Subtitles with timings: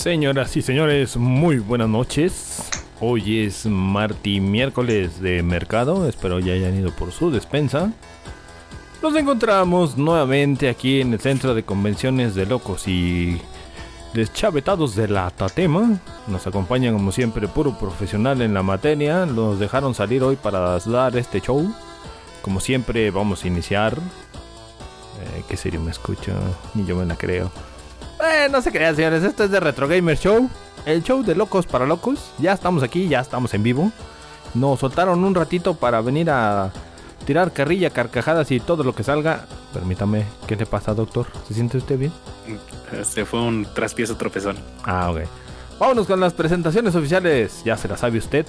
[0.00, 2.70] Señoras y señores, muy buenas noches.
[3.00, 6.08] Hoy es martes miércoles de mercado.
[6.08, 7.92] Espero ya hayan ido por su despensa.
[9.02, 13.42] Nos encontramos nuevamente aquí en el centro de convenciones de locos y
[14.14, 16.00] deschavetados de la Tatema.
[16.28, 19.26] Nos acompañan como siempre puro profesional en la materia.
[19.26, 21.74] Nos dejaron salir hoy para dar este show.
[22.40, 23.98] Como siempre vamos a iniciar.
[23.98, 26.32] Eh, ¿Qué serio me escucho?
[26.72, 27.50] Ni yo me la creo.
[28.22, 29.22] Eh, no se crean, señores.
[29.22, 30.48] Esto es de Retro Gamer Show.
[30.84, 32.32] El show de locos para locos.
[32.38, 33.90] Ya estamos aquí, ya estamos en vivo.
[34.54, 36.70] Nos soltaron un ratito para venir a
[37.24, 39.46] tirar carrilla, carcajadas y todo lo que salga.
[39.72, 41.26] Permítame, ¿qué le pasa, doctor?
[41.46, 42.12] ¿Se siente usted bien?
[43.04, 44.56] Se fue un traspiezo tropezón.
[44.84, 45.20] Ah, ok.
[45.78, 47.62] Vámonos con las presentaciones oficiales.
[47.64, 48.46] Ya se la sabe usted.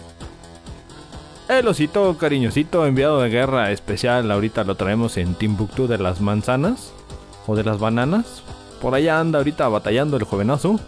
[1.47, 4.31] El osito cariñosito enviado de guerra especial.
[4.31, 6.91] Ahorita lo traemos en Timbuktu de las manzanas
[7.45, 8.43] o de las bananas.
[8.81, 10.79] Por allá anda ahorita batallando el jovenazo.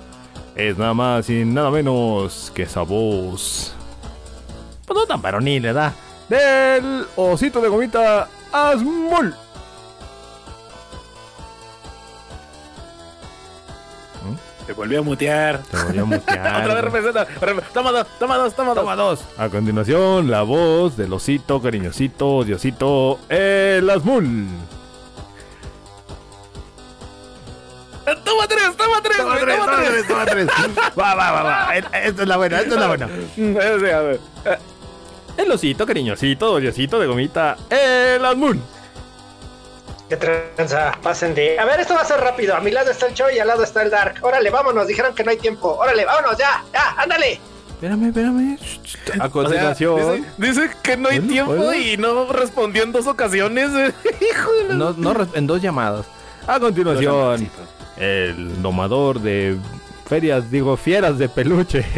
[0.55, 3.73] Es nada más y nada menos que esa voz.
[4.85, 5.93] Pues no tan varonil, ¿verdad?
[6.27, 9.35] Del osito de gomita Asmul.
[14.65, 15.61] Se volvió a mutear.
[15.63, 16.61] Te voy a mutear.
[16.61, 17.27] Otra vez representa.
[17.73, 18.83] Toma dos, toma dos, toma dos.
[18.83, 19.19] Toma dos.
[19.37, 24.47] A continuación, la voz del osito cariñosito, diosito, el Asmul.
[28.23, 30.07] Toma tres, toma tres, Toma tres, toma tres.
[30.07, 30.47] toma tres.
[30.99, 31.75] Va, va, va, va.
[31.77, 33.09] Esta es la buena, esta es la buena.
[33.37, 34.19] Ese, a ver.
[34.45, 34.57] Eh,
[35.37, 38.59] El osito cariñosito, diosito de gomita, el Asmul.
[40.09, 41.57] Qué tranza, pasen de.
[41.57, 42.55] A ver, esto va a ser rápido.
[42.55, 44.15] A mi lado está el show y al lado está el dark.
[44.21, 44.85] Órale, vámonos.
[44.85, 45.69] Dijeron que no hay tiempo.
[45.75, 47.39] Órale, vámonos, ya, ya, ándale.
[47.69, 48.57] Espérame, espérame.
[48.59, 50.23] A o sea, continuación.
[50.37, 53.71] dice, dice que no hay tiempo y no respondió en dos ocasiones.
[54.31, 56.05] Hijo de la- No, no, en dos llamadas.
[56.45, 57.49] A continuación,
[57.97, 59.57] el domador de
[60.05, 61.85] ferias, digo, fieras de peluche.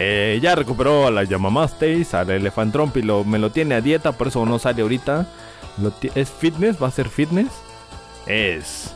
[0.00, 4.12] Eh, ya recuperó a la Yamamastes, al Elefantromp y lo, me lo tiene a dieta,
[4.12, 5.26] por eso no sale ahorita.
[6.14, 7.48] Es fitness, va a ser fitness.
[8.26, 8.94] Es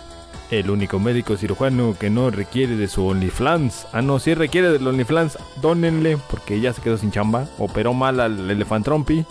[0.52, 3.86] el único médico cirujano que no requiere de su OnlyFans.
[3.92, 7.46] Ah, no, si requiere del OnlyFans, dónenle, porque ya se quedó sin chamba.
[7.58, 9.24] Operó mal al Elefantrompi.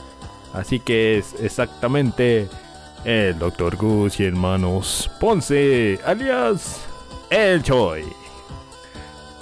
[0.54, 2.50] Así que es exactamente
[3.06, 3.76] el Dr.
[3.76, 6.82] Gus y hermanos Ponce, alias
[7.30, 8.21] El Choi.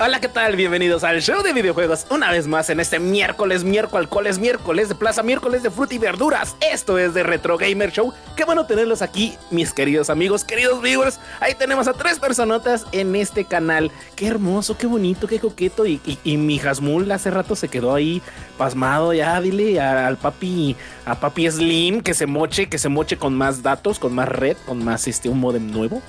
[0.01, 0.55] Hola, ¿qué tal?
[0.55, 5.23] Bienvenidos al show de videojuegos una vez más en este miércoles, miércoles, miércoles de plaza,
[5.23, 6.55] miércoles de fruta y verduras.
[6.71, 8.13] Esto es de Retro Gamer Show.
[8.37, 11.19] Qué bueno tenerlos aquí, mis queridos amigos, queridos viewers.
[11.41, 13.91] Ahí tenemos a tres personotas en este canal.
[14.15, 15.85] Qué hermoso, qué bonito, qué coqueto.
[15.85, 18.21] Y, y, y mi Hasmul hace rato se quedó ahí
[18.57, 19.11] pasmado.
[19.11, 23.33] Ya dile a- al papi, a papi Slim que se moche, que se moche con
[23.35, 26.01] más datos, con más red, con más este, un modem nuevo.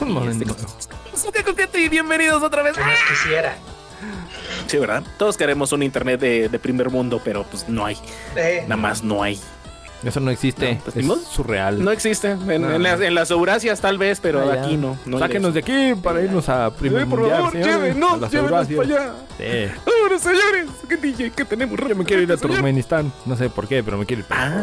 [0.00, 0.62] Un modem este, nuevo.
[1.32, 2.76] Qué coqueto y bienvenidos otra vez.
[2.78, 3.56] Más quisiera.
[4.66, 5.02] Sí, ¿verdad?
[5.18, 7.96] Todos queremos un internet de, de primer mundo, pero pues no hay.
[8.36, 9.40] Eh, Nada más no hay.
[10.04, 11.82] Eso no existe, No, pues, es surreal.
[11.82, 12.32] No existe.
[12.32, 12.70] En, No.
[12.74, 14.98] en las, en las Eurasias tal vez, pero Ah, aquí no.
[15.06, 18.82] no Sáquenos de aquí para irnos a primer Eh, por mundial, favor, llévenos, llévenos para
[18.82, 19.12] allá.
[19.38, 19.44] Sí.
[20.02, 21.30] Ahora, señores, ¿qué DJ?
[21.30, 21.78] ¿Qué tenemos?
[21.78, 22.36] Yo me quiero ir a.
[22.36, 24.26] Turkmenistán, no sé por qué, pero me quiero ir.
[24.30, 24.62] Ah,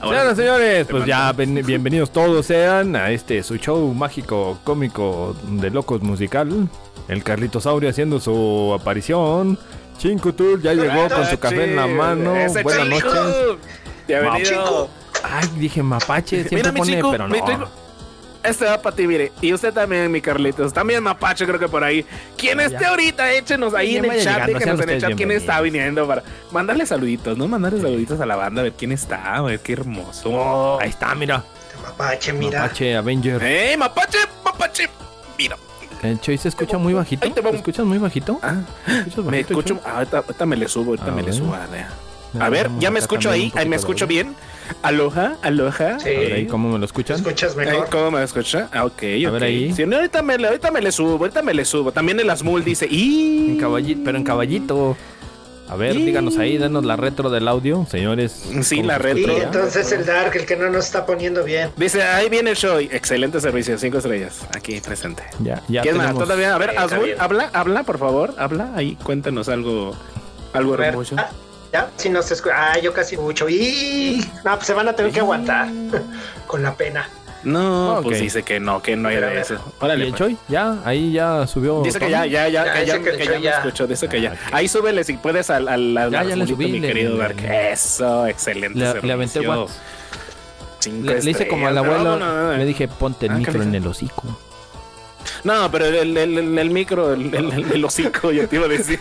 [0.00, 6.02] Señoras, señores, pues ya bienvenidos todos sean a este su show mágico, cómico de locos
[6.02, 6.68] musical.
[7.08, 9.58] El Carlitos Saurio haciendo su aparición.
[9.98, 12.32] Chincutul ya llegó con su café en la mano.
[12.62, 13.56] Buenas noches.
[14.08, 14.44] Bienvenido.
[14.50, 14.88] Chico.
[15.22, 17.44] Ay, dije mapache, siempre Mira, mi pone, chico, pero no.
[17.44, 17.68] tengo-
[18.42, 19.32] este va para ti, mire.
[19.42, 20.72] Y usted también, mi Carlitos.
[20.72, 22.06] También Mapache, creo que por ahí.
[22.36, 25.60] Quien esté ahorita, échenos ahí en el chat, llegando, déjenos en el chat quién está
[25.60, 26.22] viniendo para
[26.52, 27.48] mandarle saluditos, ¿no?
[27.48, 30.80] Mandarle saluditos a la banda, a ver quién está, a ver qué hermoso.
[30.80, 31.44] Ahí está, mira.
[31.82, 32.62] Mapache, mira.
[32.62, 33.42] Mapache Avenger.
[33.42, 34.18] ¡Eh, Mapache!
[34.44, 34.88] ¡Mapache!
[35.36, 35.56] Mira.
[36.02, 37.30] El Choy se escucha muy bajito.
[37.30, 37.42] Te.
[37.42, 38.38] ¿Te escuchas muy bajito?
[38.40, 39.74] Ah, ¿Escuchas me bajito, escucho.
[39.74, 39.82] Choy?
[39.84, 41.54] ah, ahorita, ahorita me le subo, ahorita A me le subo.
[41.54, 41.88] A ver, Ya,
[42.38, 44.34] A ver, ya me escucho ahí, ahí me escucho bien.
[44.82, 45.98] Aloha, aloha.
[45.98, 46.08] Sí.
[46.14, 47.16] A ver ahí cómo me lo ¿Te escuchan.
[47.16, 47.88] escuchas mejor?
[47.90, 48.68] ¿Cómo me escucha?
[48.72, 49.72] Ah, ok, A ver ahí.
[49.72, 51.90] Sí, no, ahorita, me, le- ahorita me le subo, ahorita me le subo.
[51.90, 54.96] También el Asmul dice, y En caballito, pero en caballito.
[55.70, 58.44] A ver, Y- díganos ahí, denos la retro del audio, señores.
[58.62, 59.36] Sí, ¿Cómo la se retro.
[59.38, 61.70] Y entonces el Dark, el que no nos está poniendo bien.
[61.76, 62.78] Dice, ahí viene el show.
[62.78, 64.46] Excelente servicio, cinco estrellas.
[64.54, 65.22] Aquí presente.
[65.40, 66.14] Ya, ya ¿Quién más?
[66.14, 66.70] Todavía, a ver,
[67.02, 67.16] bien.
[67.18, 68.70] habla, habla, por favor, habla.
[68.76, 69.94] Ahí, cuéntanos algo,
[70.52, 71.16] algo hermoso.
[71.72, 72.54] Ya, si no se escucha.
[72.72, 73.48] Ah, yo casi mucho.
[73.48, 75.68] Y no, pues se van a tener que aguantar
[76.46, 77.08] con la pena.
[77.44, 78.02] No, Ok.
[78.02, 79.54] pues dice que no, que no era eso.
[79.54, 80.18] ¿Y Órale, el pues.
[80.18, 80.36] Choy?
[80.48, 81.82] Ya, ahí ya subió.
[81.82, 82.10] Dice que todo.
[82.10, 83.50] ya, ya, ya, Ya, que ya, que el que ya me ya.
[83.58, 84.34] escuchó, dice que ya.
[84.46, 84.56] Ah.
[84.56, 87.18] Ahí súbele si puedes al, al, al Ya, ya le subí, mi le- querido le-
[87.18, 87.36] Dark.
[87.44, 89.40] Eso, excelente Le, le aventé.
[90.80, 92.16] Cinco Le, le hice como al abuelo.
[92.16, 94.24] No, no, no, Le dije, ponte el Ah, ¿qué micro en el hocico.
[95.44, 98.98] No, pero el, el, el, el micro, el, el, hocico, yo te iba a decir.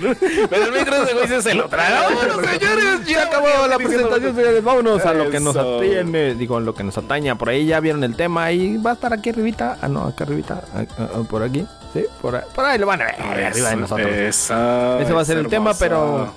[0.50, 2.10] Pero el micro de güey se lo traga.
[2.10, 4.64] Bueno, señores, Ya acabó la presentación, señores.
[4.64, 6.36] Vámonos a lo que nos atañe.
[6.36, 7.36] Digo, lo que nos ataña.
[7.36, 8.52] Por ahí ya vieron el tema.
[8.52, 9.78] Y va a estar aquí arribita.
[9.82, 10.62] Ah, no, acá arribita.
[10.74, 11.66] Ah, ah, ah, por aquí.
[11.94, 12.44] Sí, por ahí.
[12.54, 13.46] Por ahí lo van a ver.
[13.46, 14.08] arriba de nosotros.
[14.12, 16.34] Eso, Ese va a ser el tema, pero.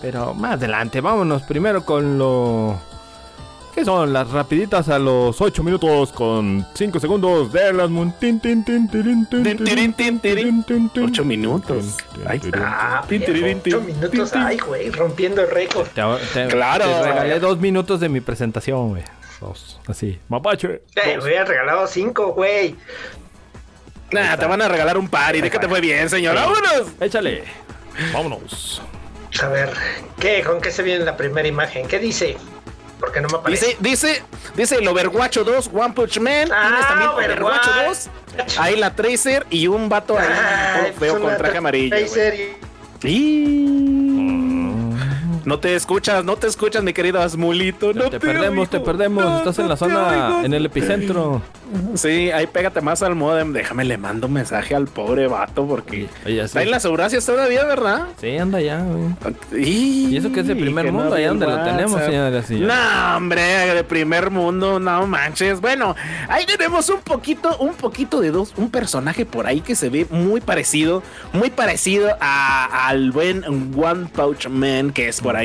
[0.00, 1.00] Pero más adelante.
[1.00, 2.89] Vámonos primero con lo.
[3.80, 4.12] ¿Qué son?
[4.12, 8.86] Las rapiditas a los 8 minutos con 5 segundos de las mun- tin, tin, tin,
[8.90, 10.62] tirin, tin, Tin, tirin, tin, tirin.
[10.64, 11.04] tin, tin.
[11.04, 11.96] Ocho minutos.
[12.26, 12.58] Ahí está.
[13.00, 14.32] Ah, minutos.
[14.34, 15.86] Ay, güey, rompiendo el récord.
[15.88, 16.02] Te,
[16.34, 16.84] te- Claro.
[16.84, 19.02] te regalé dos minutos de mi presentación, güey.
[19.40, 19.80] Dos.
[19.86, 20.18] Así.
[20.28, 20.82] Mapache.
[20.96, 22.76] Me hubieran regalado cinco, güey.
[24.12, 26.34] Nah, te van a regalar un par y de que te fue bien, señor.
[26.34, 26.88] ¡Vámonos!
[27.00, 27.44] Échale.
[28.12, 28.82] Vámonos.
[29.42, 29.70] A ver,
[30.18, 30.42] ¿qué?
[30.42, 31.86] ¿Con qué se viene la primera imagen?
[31.88, 32.36] ¿Qué dice?
[33.00, 33.66] Porque no me aparece.
[33.66, 34.22] Dice, dice,
[34.54, 36.48] dice el Overwatch 2, One Punch Man.
[36.52, 37.10] Ah, Tienes también.
[37.10, 38.10] Overwatch 2.
[38.58, 41.96] Ahí la Tracer y un vato ahí feo con traje amarillo.
[41.96, 42.56] Tracer
[43.02, 43.89] Y...
[45.44, 47.92] No te escuchas, no te escuchas, mi querido Asmulito.
[47.92, 49.24] No te, perdemos, te perdemos.
[49.24, 50.44] No, Estás en no la te zona, oigo.
[50.44, 51.42] en el epicentro.
[51.94, 53.52] Sí, ahí pégate más al modem.
[53.52, 57.64] Déjame, le mando un mensaje al pobre vato porque Oye, está en las Eurasias todavía,
[57.64, 58.08] ¿verdad?
[58.20, 59.64] Sí, anda ya, güey.
[59.64, 62.02] Y, Y eso que es de primer que no mundo, había allá donde lo tenemos,
[62.02, 62.58] señores, sí.
[62.60, 65.60] No, hombre, de primer mundo, no manches.
[65.60, 65.94] Bueno,
[66.28, 70.06] ahí tenemos un poquito, un poquito de dos, un personaje por ahí que se ve
[70.10, 71.02] muy parecido,
[71.32, 73.44] muy parecido a- al buen
[73.76, 75.39] One Pouch Man que es por ahí.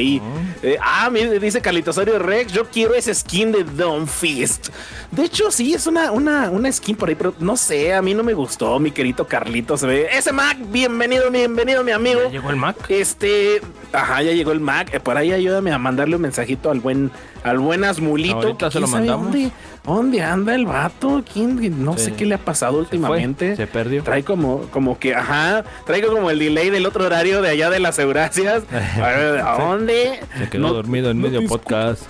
[0.64, 4.70] Eh, ah, mire, dice Carlitos Osorio Rex, yo quiero ese skin de Dawn Fist.
[5.12, 8.14] De hecho, sí, es una, una, una skin por ahí, pero no sé, a mí
[8.14, 9.84] no me gustó, mi querido Carlitos.
[9.84, 12.22] Ese Mac, bienvenido, bienvenido, mi amigo.
[12.26, 12.76] ¿Ya llegó el Mac?
[12.90, 13.62] Este,
[13.94, 14.94] ajá, ya llegó el Mac.
[14.94, 17.12] Eh, Por ahí ayúdame a mandarle un mensajito al buen,
[17.46, 18.36] al buen Asmulito.
[18.36, 19.32] Ahorita que se lo quién sabe mandamos.
[19.34, 19.52] ¿Dónde,
[19.86, 21.24] dónde anda el vato?
[21.32, 21.84] ¿Quién?
[21.84, 22.06] No Sí.
[22.06, 23.56] sé qué le ha pasado últimamente.
[23.56, 24.04] Se perdió.
[24.04, 27.80] Trae como, como que, ajá, traigo como el delay del otro horario de allá de
[27.80, 28.64] las Euracias.
[28.98, 30.20] A ver, ¿a dónde?
[30.40, 32.04] Se quedó No- dormido en no medio podcast.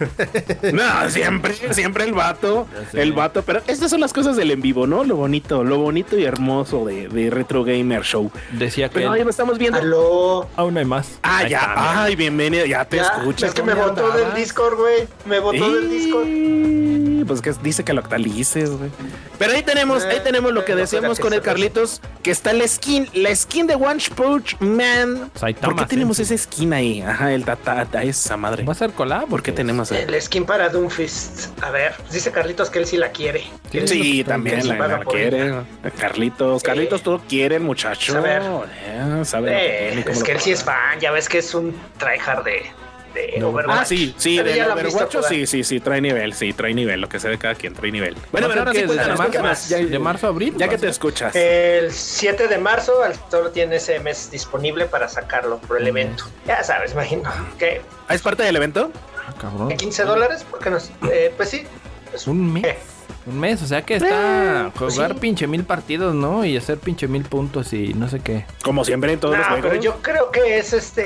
[0.72, 3.42] No, siempre, siempre el vato, Ya el vato.
[3.42, 5.04] Pero estas son las cosas del en vivo, ¿no?
[5.04, 8.30] Lo bonito, lo bonito y hermoso de, de Retro Gamer Show.
[8.52, 9.78] Decía que Pero ahí lo estamos viendo.
[9.78, 10.48] Aló.
[10.56, 11.18] aún hay más.
[11.22, 11.58] Ah, Ahí ya.
[11.60, 12.02] está.
[12.04, 12.66] Ay, bienvenido.
[12.66, 13.48] Ya te Ya, escuchas.
[13.50, 14.36] es que me ¿Dónde votó del andabas?
[14.38, 15.08] Discord, güey.
[15.26, 16.26] Me votó del Discord.
[16.26, 18.90] Y- Pues que dice que lo actualices, güey.
[19.38, 21.40] Pero ahí tenemos, ahí Eh, tenemos lo que no, decíamos con el.
[21.42, 25.30] Carlitos, que está la skin, la skin de One Punch Man.
[25.34, 26.34] Saitama ¿Por qué tenemos Sensei.
[26.36, 27.00] esa skin ahí?
[27.02, 28.64] Ajá, el tata, esa madre.
[28.64, 29.28] Va a ser collab.
[29.28, 29.60] ¿Por qué porque-
[29.92, 31.48] El skin para Doomfist.
[31.62, 33.44] A ver, dice Carlitos que él sí la quiere.
[33.86, 35.52] Sí, también la, quiere.
[35.98, 38.16] Carlitos, Carlitos, todo quiere, el muchacho.
[38.16, 38.42] A ver.
[38.84, 42.44] Eh, sabe Eh, es que él sí es fan, ya ves que es un tryhard
[42.44, 42.62] de,
[43.14, 43.48] de No.
[43.48, 43.78] Overwatch.
[43.80, 47.08] Ah, sí, sí, Pero visto Overwatch, sí, sí, sí, trae nivel, sí, trae nivel, lo
[47.08, 48.14] que sea de cada quien, trae nivel.
[48.32, 50.54] Bueno, pero ahora sí, cuéntanos, marzo, cuéntanos, ya- de marzo a abril.
[50.56, 51.34] ya que te escuchas.
[51.34, 56.24] El 7 de marzo solo tiene ese mes disponible para sacarlo por el evento.
[56.46, 58.90] Ya sabes, imagino que Ah, ¿Es parte del evento?
[59.28, 59.68] Ah, cabrón.
[59.76, 60.78] 15 dólares, ¿por qué no?
[61.10, 61.64] Eh, pues sí.
[62.14, 62.64] Es un mes.
[62.66, 62.78] Eh,
[63.26, 65.18] Un mes, o sea que está Eh, pues jugar sí.
[65.20, 66.44] pinche mil partidos, ¿no?
[66.44, 68.46] Y hacer pinche mil puntos y no sé qué.
[68.64, 69.66] Como siempre en todos los juegos.
[69.68, 71.02] pero yo creo que es este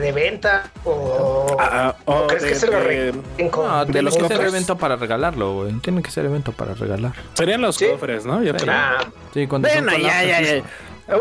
[0.00, 3.92] de venta o, Ah, ah, ¿o oh, crees de- que se lo de- No, de
[3.92, 5.72] tiene los que ser evento para regalarlo, güey.
[5.74, 7.12] Tiene que ser evento para regalar.
[7.34, 7.86] Serían los Sí.
[7.92, 8.42] cofres, ¿no?
[8.42, 8.74] Yo creo.
[8.76, 8.98] Ah,
[9.32, 10.62] Sí, cuando son Bueno, ya, ya, ya.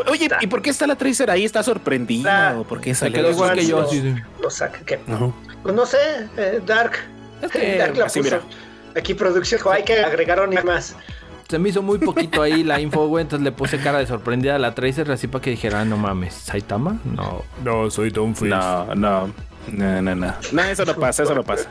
[0.08, 1.44] Oye, ¿y por qué está la Tracer ahí?
[1.44, 2.50] ¿Está sorprendida?
[2.52, 2.92] Ah, ¿O por qué
[3.24, 4.16] los igual que yo, fans sí, sí.
[4.42, 5.34] lo saca que No.
[5.64, 5.98] pues no sé,
[6.38, 6.94] eh, Dark.
[7.42, 8.36] Es que Dark la así, puso.
[8.36, 8.46] mira.
[8.96, 10.96] Aquí producción dijo, hay que agregar una más.
[11.50, 13.24] se me hizo muy poquito ahí la info, güey.
[13.24, 15.98] Entonces le puse cara de sorprendida a la Tracer así para que dijera, "Ah, no
[15.98, 17.00] mames, ¿Saitama?
[17.04, 17.44] No.
[17.64, 18.48] No, soy Don Face.
[18.50, 19.34] No, no.
[19.68, 20.34] No, no, no.
[20.52, 21.70] No, eso no pasa, eso no pasa.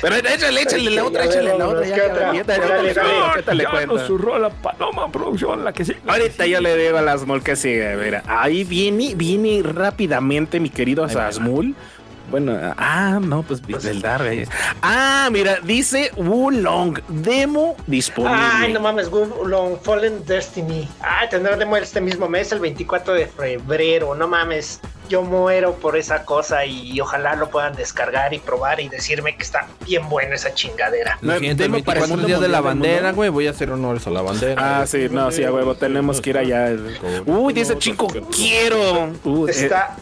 [0.00, 1.80] Pero échale, échale la otra, échale la otra.
[1.80, 3.94] Le cuento, le ya cuento.
[3.94, 5.94] nos zurró la Paloma Producción, la que sí.
[6.06, 8.22] Ahorita yo le digo a las Asmul que sigue, mira.
[8.26, 11.74] Ahí viene, viene rápidamente mi querido Asmul.
[12.30, 14.26] Bueno, ah, no, pues del Dark.
[14.26, 14.46] eh.
[14.82, 18.38] Ah, mira, dice Wulong, demo disponible.
[18.40, 20.88] Ay, no mames, Long Fallen Destiny.
[21.00, 24.14] Ay, tendrá demo este mismo mes, el 24 de febrero.
[24.14, 28.88] No mames, yo muero por esa cosa y ojalá lo puedan descargar y probar y
[28.88, 31.18] decirme que está bien buena esa chingadera.
[31.22, 33.30] No, El demo para el 24 mundo días de la bandera, güey.
[33.30, 34.80] Voy a hacer honores a la bandera.
[34.80, 36.70] Ah, sí, no, sí, a huevo, tenemos que ir allá.
[37.24, 39.12] Uy, dice chico, quiero.
[39.24, 39.96] Uh, eh, Está.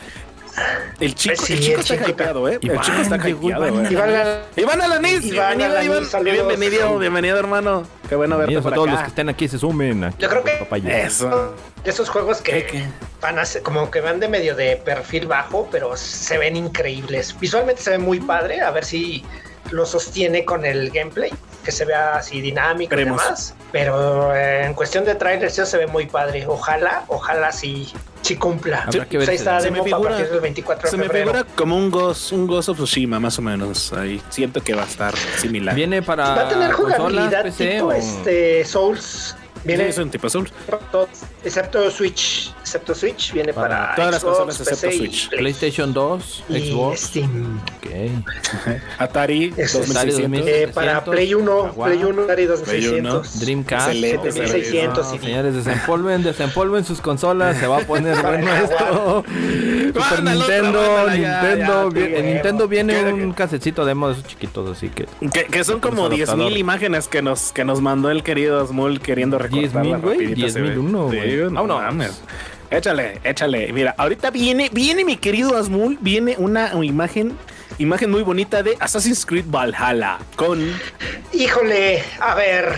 [1.01, 2.59] El chico, Sí, el chico el está hypeado, eh.
[2.63, 3.87] El chico está hypeado, Iván.
[3.87, 3.89] eh.
[3.91, 6.05] Iván la- Iván Alanis, Iván bienvenido, Alanis, Iván.
[6.07, 6.33] saludos.
[6.49, 7.83] Bienvenido, bienvenido, hermano.
[8.09, 8.95] Qué bueno verte por a todos acá.
[8.97, 10.05] los que estén aquí, se sumen.
[10.05, 10.99] Aquí, Yo creo que- papaya.
[11.07, 11.55] Eso.
[11.85, 12.87] de esos juegos que
[13.21, 17.39] van a ser como que van de medio de perfil bajo, pero se ven increíbles.
[17.39, 19.23] Visualmente se ve muy padre, a ver si
[19.75, 21.33] lo sostiene con el gameplay,
[21.65, 23.21] que se vea así dinámico Veremos.
[23.21, 23.55] y demás.
[23.73, 26.45] Pero eh, en cuestión de trailers eso se ve muy padre.
[26.47, 28.87] Ojalá, ojalá sí, sí cumpla.
[29.11, 31.31] Que ver está se me figura- partir del 24 Se de me febrero.
[31.33, 33.93] figura como un Ghost, un Ghost of Tsushima, más o menos.
[33.93, 35.75] Ahí siento que va a estar similar.
[35.75, 39.37] Viene para Va a tener jugabilidad PC tipo o- este Souls.
[39.65, 40.53] Viene es un tipo Souls.
[41.43, 45.29] excepto Switch, excepto Switch, viene Para para, todas las Xbox, consolas excepto PC Switch.
[45.29, 45.39] Play.
[45.41, 47.01] PlayStation 2, y Xbox.
[47.01, 47.61] Steam.
[47.77, 47.87] Ok.
[48.99, 50.49] Atari Ese es 2600.
[50.49, 53.41] Eh, para 700, Play 1, Jaguar, Play 1, Atari Play 2600.
[53.41, 53.89] Dreamcast.
[53.89, 59.25] Excelente, 7600 No, señores, desempolven, desempolven sus consolas, se va a poner bueno esto.
[59.95, 64.15] Super Nintendo, ya, Nintendo, ya, vi- sí, en Nintendo viene ¿Qué- un casecito demo de
[64.15, 66.53] esos chiquitos, así que Que, que son como Con su 10.000 adaptador.
[66.57, 70.61] imágenes que nos, que nos mandó el querido Smul queriendo recortarlas 10,000, güey, rapidito, se
[70.61, 70.71] ve.
[70.71, 71.37] 10,001, Sí, güey.
[71.39, 71.83] no Vámonos.
[71.83, 72.23] mames.
[72.71, 73.73] Échale, échale.
[73.73, 77.37] Mira, ahorita viene, viene mi querido Asmul, viene una imagen,
[77.79, 80.61] imagen muy bonita de Assassin's Creed Valhalla con
[81.33, 82.75] Híjole, a ver,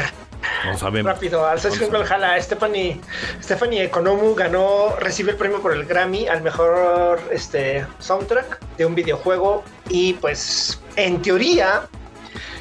[0.64, 1.12] no sabemos.
[1.12, 3.00] rápido, Assassin's Creed Valhalla, Stephanie,
[3.42, 8.94] Stephanie Economu ganó, recibió el premio por el Grammy al mejor este, soundtrack de un
[8.94, 11.88] videojuego y pues en teoría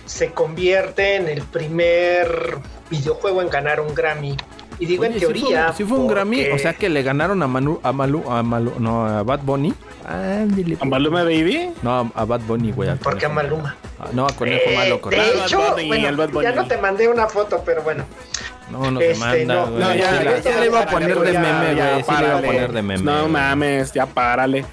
[0.06, 2.58] se convierte en el primer
[2.90, 4.38] videojuego en ganar un Grammy.
[4.80, 5.74] Y digo Oye, en ¿sí fue- teoría.
[5.74, 8.74] ¿sí fue, un Grammy, o sea que le ganaron a Manu, a Malu, a Malu,
[8.80, 9.74] no, a Bad Bunny.
[10.06, 10.90] Ándale, pues.
[10.90, 11.70] Maluma Baby.
[11.82, 12.90] No, a Bad Bunny, güey.
[12.90, 13.30] al Porque a.
[13.30, 13.76] Maluma.
[14.00, 17.28] Ah, No, a Conejo Eh, Malo, de hecho, Bunny, bueno, ya no te mandé una
[17.28, 18.04] foto, pero bueno.
[18.70, 19.80] No, no te Este, manda, no, güey.
[19.80, 22.04] no, Sí ya, ya, le iba a poner de meme, güey.
[22.04, 23.04] Sí le iba a poner de meme.
[23.04, 24.66] No mames, ya párale.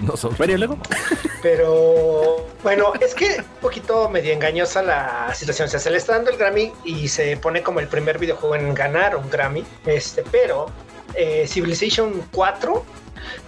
[0.00, 0.78] No son- luego.
[1.42, 5.68] Pero bueno, es que un poquito medio engañosa la situación.
[5.68, 8.54] O sea, se le está dando el Grammy y se pone como el primer videojuego
[8.56, 9.64] en ganar un Grammy.
[9.86, 10.66] Este, pero
[11.14, 12.84] eh, Civilization 4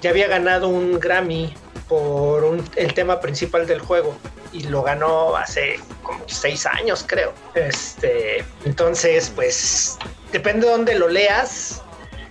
[0.00, 1.54] ya había ganado un Grammy
[1.88, 4.14] por un- el tema principal del juego
[4.52, 7.32] y lo ganó hace como seis años, creo.
[7.54, 9.98] Este, entonces, pues
[10.32, 11.82] depende de dónde lo leas,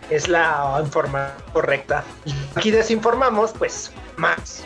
[0.09, 2.03] es la información correcta.
[2.25, 4.63] Y aquí desinformamos, pues más.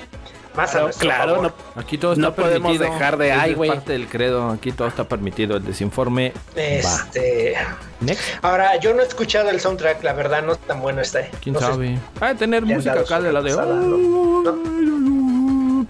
[0.55, 1.53] Más a Claro, nuestro claro, favor.
[1.75, 2.93] no, Aquí todo está No podemos permitido.
[2.93, 3.69] dejar de, ay, güey.
[3.71, 4.49] parte del credo.
[4.51, 5.57] Aquí todo está permitido.
[5.57, 6.31] El desinforme.
[6.55, 7.55] Este,
[7.99, 8.23] Next.
[8.41, 11.29] ahora yo no he escuchado el soundtrack, la verdad no es tan bueno este.
[11.43, 11.99] ¿Quién No sabe?
[12.21, 13.49] Ah, tener música acá de la de.
[13.49, 13.81] pasada,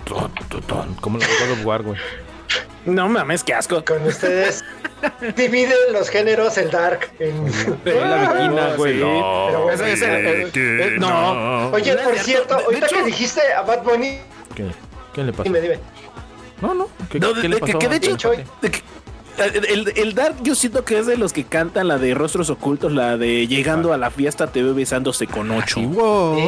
[0.06, 0.32] ton,
[0.68, 1.98] ton, Como la de God of War, güey.
[2.86, 3.84] No mames, qué asco.
[3.86, 4.64] Con ustedes
[5.36, 7.12] dividen los géneros el dark.
[7.20, 7.46] en-
[7.86, 8.96] La viquina, güey.
[9.00, 9.76] No.
[11.00, 11.70] No.
[11.72, 12.56] Oye, por cierto.
[12.56, 14.20] ahorita que dijiste a Bad Bunny,
[14.56, 14.66] ¿Qué?
[15.14, 15.44] ¿Qué le pasó?
[15.44, 15.80] dime, dime.
[16.62, 16.90] No, no.
[17.10, 17.80] ¿Qué, No, qué de- le de- que- pasó?
[17.80, 18.38] que de hecho, Choy?
[18.62, 18.82] de que-
[19.38, 22.92] el, el- Dark yo siento que es de los que cantan la de Rostros Ocultos,
[22.94, 25.80] la de Llegando a la fiesta te veo besándose con ocho.
[25.80, 26.40] Y wow.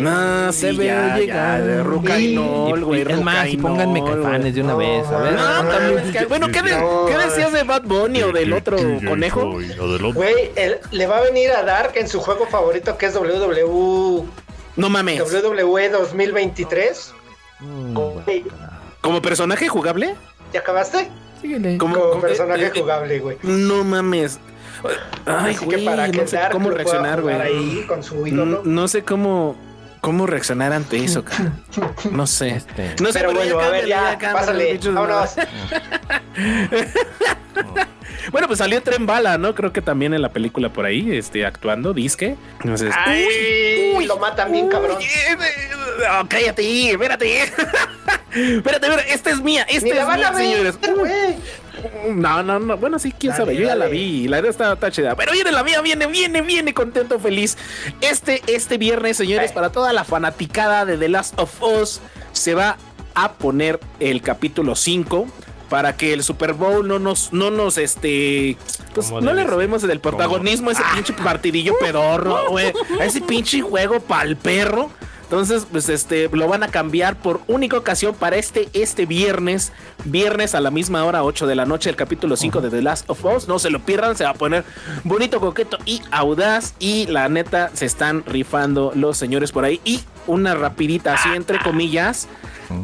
[0.00, 1.84] No, Se sí, ve ya, llegar.
[1.84, 3.00] Rucainol, Y- güey.
[3.00, 5.06] y- es más, y pónganme caifanes de una vez.
[5.08, 6.76] A ver, no, No, no, también, es que- bueno, ¿qué, de-
[7.08, 8.76] qué decías de Bad Bunny o del otro
[9.06, 9.52] conejo?
[10.14, 14.24] Güey, el- le va a venir a Dark en su juego favorito que es WWE,
[14.76, 15.20] No mames.
[15.20, 17.12] WWE 2023.
[17.60, 17.94] Mm,
[19.00, 20.14] ¿Como personaje jugable?
[20.52, 21.08] ¿Ya acabaste?
[21.44, 21.76] Síguele.
[21.76, 23.36] Como, personaje eh, eh, jugable, güey.
[23.42, 24.40] No mames.
[25.26, 27.34] Ay, Así güey, que para que no sé cómo reaccionar, güey.
[27.34, 29.54] jugar ahí con su No, no sé cómo
[30.04, 31.52] cómo reaccionar ante eso, cara.
[32.10, 32.50] No sé.
[32.50, 32.94] Este.
[33.00, 35.30] No sé, Pero bueno, a ver, ya, pásale, bichos, vámonos.
[38.32, 39.54] Bueno, pues salió Tren Bala, ¿no?
[39.54, 42.36] Creo que también en la película por ahí, este, actuando, disque.
[42.60, 44.96] Entonces, Ay, lo matan bien, cabrón.
[44.96, 47.42] Uy, eh, eh, oh, cállate, espérate.
[48.34, 50.78] espérate, espérate, esta es mía, esta Ni la es van a mía, ver, señores.
[52.10, 52.76] No, no, no.
[52.76, 53.56] Bueno, sí, quién sabe.
[53.56, 54.28] Yo ya la vi.
[54.28, 55.14] La verdad está, chida.
[55.16, 57.56] Pero viene la mía, viene, viene, viene contento, feliz.
[58.00, 62.00] Este, este viernes, señores, para toda la fanaticada de The Last of Us,
[62.32, 62.76] se va
[63.14, 65.26] a poner el capítulo 5
[65.68, 68.56] para que el Super Bowl no nos, no nos, este,
[68.94, 73.60] pues no le robemos el protagonismo a ese pinche partidillo pedorro, güey, a ese pinche
[73.60, 74.90] juego pa'l perro.
[75.24, 79.72] Entonces, pues este, lo van a cambiar por única ocasión para este, este viernes,
[80.04, 83.08] viernes a la misma hora, 8 de la noche, el capítulo 5 de The Last
[83.08, 83.48] of Us.
[83.48, 84.64] No se lo pierdan, se va a poner
[85.02, 86.74] bonito, coqueto y audaz.
[86.78, 89.80] Y la neta, se están rifando los señores por ahí.
[89.84, 92.28] Y una rapidita, así entre comillas.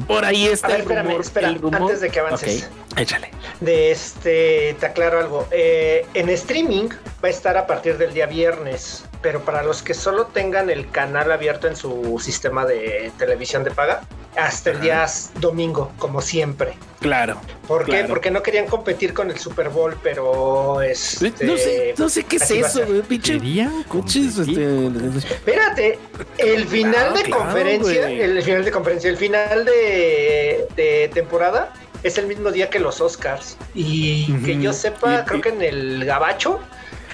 [0.06, 2.68] Por ahí está el, rumor, espera, Antes de que avances.
[2.96, 3.30] échale.
[3.60, 5.48] De este, te aclaro algo.
[5.50, 6.88] Eh, en streaming
[7.22, 10.90] va a estar a partir del día viernes, pero para los que solo tengan el
[10.90, 14.02] canal abierto en su sistema de televisión de paga,
[14.36, 15.06] hasta el día
[15.40, 16.74] domingo, como siempre.
[17.00, 17.40] Claro.
[17.66, 18.04] ¿Por qué?
[18.04, 22.36] Porque no querían competir con el Super Bowl, pero este, no sé, no sé qué
[22.36, 23.36] es eso, pinche.
[23.36, 24.86] Este,
[25.34, 25.98] Espérate,
[26.38, 31.72] el final de conferencia, el final de conferencia, el final de, de temporada
[32.02, 33.56] es el mismo día que los Oscars.
[33.74, 36.60] Y que yo sepa, creo que en el Gabacho,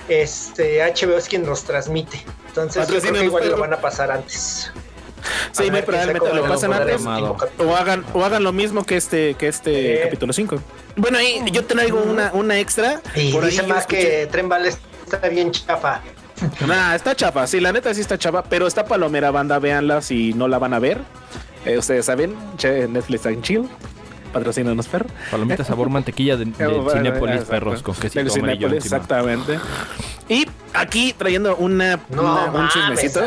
[0.09, 2.25] este HBO es quien nos transmite.
[2.49, 4.71] Entonces, yo creo que igual lo van a pasar antes.
[5.53, 9.49] Sí, muy probablemente lo pasan antes o hagan, o hagan lo mismo que este, que
[9.49, 10.57] este capítulo 5.
[10.97, 13.01] Bueno, ahí yo traigo una, una extra.
[13.15, 14.49] Y por dice más que Tren
[15.05, 16.01] está bien chafa.
[16.67, 20.35] Nah, está chafa, sí, la neta sí está chafa, pero está palomera banda, véanla si
[20.35, 21.01] no la van a ver.
[21.65, 22.37] Eh, ustedes saben,
[22.93, 23.69] Netflix and chill
[24.33, 25.07] patrocínanos perro.
[25.31, 29.59] Palomita sabor mantequilla de, de Cinépolis perros con quesito amarillo Exactamente.
[30.29, 33.21] Y aquí trayendo una, un chismecito.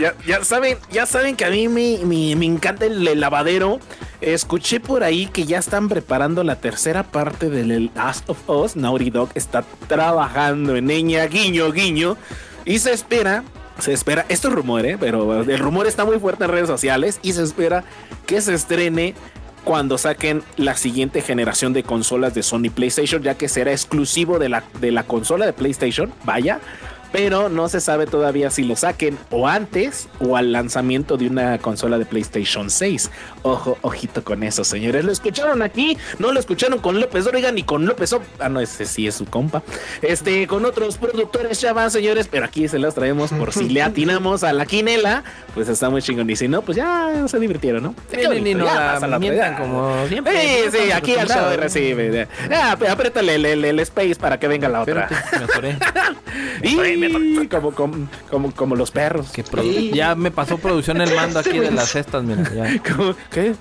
[0.00, 3.78] Ya, ya, saben, ya saben que a mí me, me, encanta el, lavadero.
[4.20, 8.74] Escuché por ahí que ya están preparando la tercera parte del Last of Us.
[8.74, 12.16] Naughty Dog está trabajando en ella, guiño, guiño.
[12.64, 13.44] Y se espera
[13.78, 14.96] se espera, esto es rumor, ¿eh?
[14.98, 17.82] pero el rumor está muy fuerte en redes sociales y se espera
[18.24, 19.14] que se estrene
[19.64, 24.48] cuando saquen la siguiente generación de consolas de Sony PlayStation, ya que será exclusivo de
[24.48, 26.60] la, de la consola de PlayStation, vaya,
[27.14, 31.58] pero no se sabe todavía si lo saquen o antes o al lanzamiento de una
[31.58, 33.08] consola de PlayStation 6.
[33.42, 35.04] Ojo, ojito con eso, señores.
[35.04, 38.58] Lo escucharon aquí, no lo escucharon con López Dóriga ni con López o Ah, no,
[38.60, 39.62] ese sí es su compa.
[40.02, 43.80] Este, con otros productores ya van, señores, pero aquí se los traemos por si le
[43.84, 45.22] atinamos a la quinela,
[45.54, 46.28] pues está muy chingón.
[46.28, 47.94] Y si no, pues ya se divirtieron, ¿no?
[48.40, 50.68] ni no la como siempre.
[50.68, 52.26] Sí, sí, aquí al show recibe.
[52.50, 55.08] Ah, apriétale el, el, space para que venga la otra.
[56.60, 56.74] y
[57.48, 59.32] como, como, como, como, los perros.
[59.92, 62.44] Ya me pasó producción el mando aquí de las cestas, mira.
[63.30, 63.54] ¿Qué?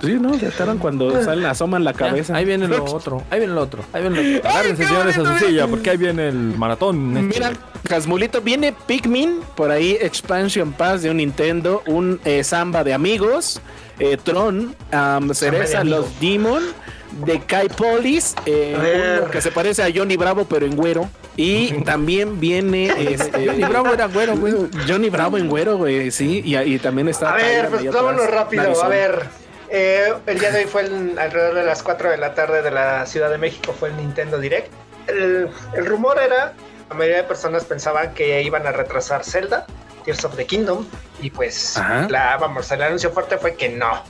[0.00, 2.34] Sí, no, ya estarán cuando salen, asoman la cabeza.
[2.34, 4.50] ahí viene lo otro, ahí viene lo otro, ahí viene lo otro.
[4.50, 7.16] Agárrense, señores, a su silla, porque ahí viene el maratón.
[7.16, 7.38] Este.
[7.38, 7.52] Mira,
[7.86, 13.60] Casmulito, viene Pikmin, por ahí Expansion Pass de un Nintendo, un eh, Samba de amigos,
[13.98, 14.74] eh, Tron,
[15.34, 16.62] Cereza, los Demon
[17.24, 21.08] de Kai Polis, eh, que se parece a Johnny Bravo, pero en güero.
[21.36, 22.86] Y también viene.
[23.16, 24.54] Este, Johnny Bravo era güero, güey.
[24.88, 26.42] Johnny Bravo en güero, güey, sí.
[26.44, 27.32] Y, también está.
[27.32, 28.82] A ver, pues vámonos rápido.
[28.82, 29.22] A ver,
[29.68, 33.06] eh, el día de hoy fue alrededor de las 4 de la tarde de la
[33.06, 34.72] Ciudad de México, fue el Nintendo Direct.
[35.06, 36.54] El, el rumor era:
[36.88, 39.66] la mayoría de personas pensaban que iban a retrasar Zelda
[40.06, 40.86] Tears of the Kingdom.
[41.20, 44.02] Y pues, la, vamos, el anuncio fuerte fue que no.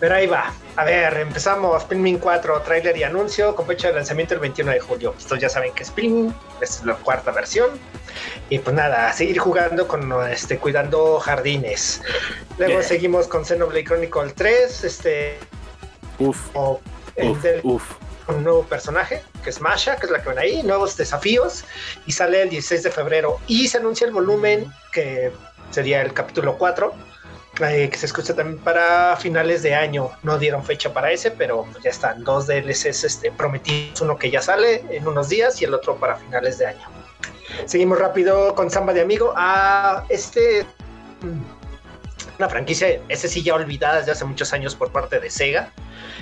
[0.00, 0.52] Pero ahí va.
[0.74, 1.82] A ver, empezamos.
[1.82, 5.14] Spinmin 4, trailer y anuncio con fecha de lanzamiento el 21 de julio.
[5.16, 7.70] Estos ya saben que Spin es la cuarta versión.
[8.50, 12.02] Y pues nada, seguir jugando con este, cuidando jardines.
[12.58, 14.84] Luego seguimos con Xenoblade Chronicle 3.
[14.84, 15.38] Este.
[16.18, 16.48] Uf.
[16.54, 16.80] O,
[17.62, 21.64] uf un nuevo personaje, que es Masha, que es la que ven ahí, nuevos desafíos,
[22.06, 23.38] y sale el 16 de febrero.
[23.46, 25.32] Y se anuncia el volumen, que
[25.70, 26.92] sería el capítulo 4,
[27.60, 30.10] eh, que se escucha también para finales de año.
[30.22, 34.30] No dieron fecha para ese, pero pues ya están dos DLCs este, prometidos, uno que
[34.30, 36.86] ya sale en unos días y el otro para finales de año.
[37.64, 39.32] Seguimos rápido con Samba de Amigo.
[39.36, 40.66] ah, este
[42.38, 45.70] una franquicia, ese sí ya olvidada desde hace muchos años por parte de Sega.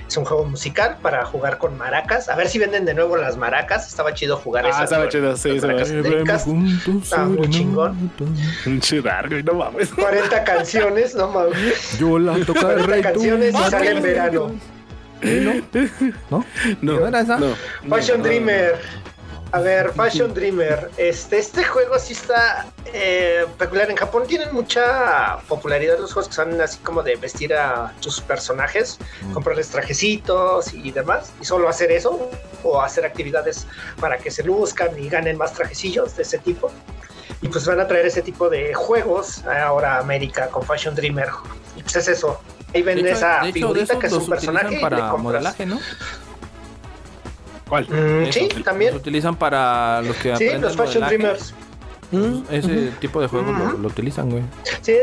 [0.07, 2.29] Es un juego musical para jugar con maracas.
[2.29, 3.89] A ver si venden de nuevo las maracas.
[3.89, 8.11] Estaba chido jugar ah, estaba chido, sí, Estaba muy chingón.
[8.67, 9.91] Un chidargo, no mames.
[9.91, 11.99] 40 canciones, no mames.
[11.99, 14.53] Yo la toca 40 canciones y sale en verano.
[15.23, 15.55] ¿No?
[16.31, 16.45] ¿No?
[16.83, 17.01] ¿No?
[17.01, 17.39] ¿No era esa?
[17.39, 17.55] No.
[17.89, 18.79] Fashion Dreamer.
[19.55, 20.91] A ver, Fashion Dreamer.
[20.97, 23.89] Este, este juego sí está eh, peculiar.
[23.89, 28.21] En Japón tienen mucha popularidad los juegos que son así como de vestir a tus
[28.21, 29.33] personajes, Mm.
[29.33, 31.31] comprarles trajecitos y demás.
[31.41, 32.31] Y solo hacer eso
[32.65, 33.67] o hacer actividades
[34.01, 36.73] para que se luzcan y ganen más trajecillos de ese tipo.
[37.41, 41.29] Y pues van a traer ese tipo de juegos ahora a América con Fashion Dreamer.
[41.77, 42.41] Y pues es eso.
[42.75, 44.91] Ahí De ven hecho, esa de hecho, de figurita que es un personaje utilizan y
[44.95, 45.23] le para compras.
[45.23, 45.79] modelaje, ¿no?
[47.69, 47.87] ¿Cuál?
[47.89, 48.93] Mm, sí, también.
[48.93, 51.07] Los utilizan para los que Sí, aprenden los Fashion.
[51.07, 51.55] Dreamers.
[52.11, 54.43] Mm, Ese tipo de juegos lo, utilizan, güey.
[54.83, 54.97] Sí.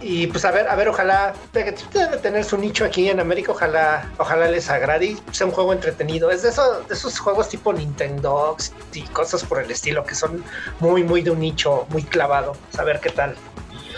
[0.00, 3.52] Y pues a ver, a ver, ojalá debe debe tener su nicho aquí en América,
[3.52, 6.30] ojalá, ojalá les agrade y sea un juego entretenido.
[6.30, 8.56] Es de esos, de esos juegos tipo Nintendo
[8.92, 10.44] y cosas por el estilo que son
[10.80, 12.56] muy, muy de un nicho, muy clavado.
[12.76, 13.36] A ver qué tal.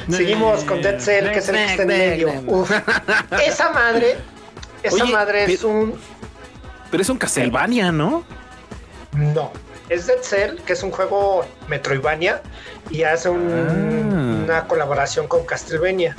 [0.09, 2.33] Seguimos con Dead Cell, que es el que está en medio.
[2.47, 2.71] Uf.
[3.44, 4.16] Esa madre,
[4.85, 5.99] esa Oye, madre es un
[6.90, 8.24] Pero es un Castlevania, ¿no?
[9.12, 9.53] No.
[9.88, 12.42] Es Dead Cell, que es un juego Metroidvania
[12.90, 14.44] y hace un- Ah.
[14.44, 16.14] una colaboración con Castlevania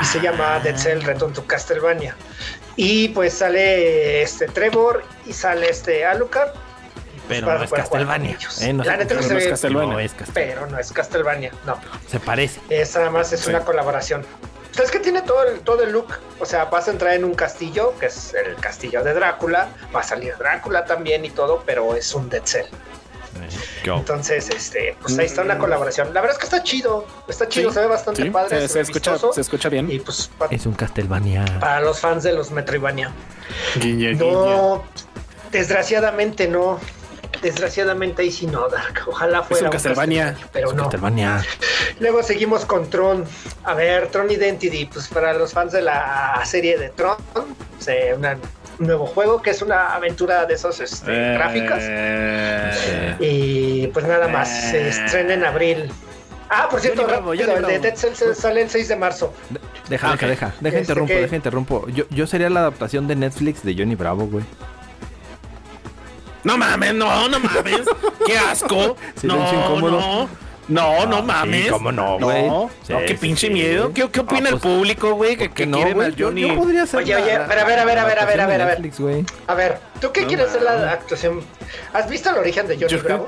[0.00, 2.16] y se llama Dead Cell Return to Castlevania.
[2.76, 6.50] Y pues sale este Trevor y sale este Alucard.
[7.28, 8.30] pues, Pero no es Castlevania.
[8.36, 8.60] ellos.
[8.62, 9.92] Eh, no La se neta no es Castlevania.
[9.92, 10.54] No es Castlevania.
[10.54, 11.78] pero no es Castlevania, no.
[12.10, 12.60] Se parece.
[12.70, 13.50] Es nada más es Sí.
[13.50, 14.24] una colaboración.
[14.82, 16.08] Es que tiene todo el, todo el look.
[16.38, 19.68] O sea, vas a entrar en un castillo, que es el castillo de Drácula.
[19.94, 22.66] Va a salir Drácula también y todo, pero es un Dead Cell.
[22.66, 23.48] Eh.
[23.84, 26.12] Entonces, este, pues ahí está una colaboración.
[26.12, 28.68] La verdad es que está chido, está chido, Sí, se ve bastante Sí, padre, se,
[28.68, 29.32] se, escucha, vistoso.
[29.32, 29.90] se escucha bien.
[29.90, 31.44] Y pues pa- Es un Castlevania.
[31.60, 33.12] para los fans de los Metroidvania.
[34.18, 34.84] No,
[35.50, 36.78] desgraciadamente no.
[37.42, 39.02] Desgraciadamente ahí sí no, Dark.
[39.06, 40.24] Ojalá fuera un Castlevania.
[40.32, 40.82] Castlevania, pero Es un no.
[40.84, 41.44] Castlevania.
[42.00, 43.24] Luego seguimos con Tron.
[43.64, 47.16] A ver, Tron Identity, pues para los fans de la serie de Tron,
[47.78, 48.36] se- una-
[48.78, 51.78] un nuevo juego que es una aventura de esos este, Eh, gráficas.
[51.82, 54.88] eh, Y pues nada más, se Eh.
[54.88, 55.90] estrena en abril.
[56.52, 57.88] Ah, por cierto, Johnny Bravo, rápido, Johnny el de.
[57.90, 59.32] Dead Cell se- sale el 6 de marzo.
[59.88, 60.46] Deja, deja, deja.
[60.60, 61.88] Deja Este, interrumpo, deja interrumpo.
[61.88, 64.44] Yo, yo sería la adaptación de Netflix de Johnny Bravo, güey.
[66.44, 67.80] No mames, no, no mames.
[68.26, 68.96] Qué asco.
[69.20, 70.00] Silencio no, incómodo.
[70.00, 70.50] no.
[70.68, 71.64] No, no Ah, mames.
[71.64, 72.46] sí, cómo no, güey.
[72.46, 73.52] No, Sí, no, qué sí, pinche sí.
[73.52, 73.92] miedo.
[73.92, 75.36] ¿Qué, qué opina Ah, el pues, público, güey?
[75.36, 76.06] Que, ¿Por que qué no, quieren güey?
[76.06, 76.42] al Yo, Johnny.
[76.48, 78.24] yo podría ser Oye, la- oye, a ver, a ver, a ver, a ver, a
[78.26, 78.66] ver, a ver.
[78.80, 79.24] Netflix, güey.
[79.48, 81.40] A ver, ¿tú qué No quieres hacer la actuación?
[81.92, 83.26] ¿Has visto el origen de Johnny Yo- Bravo?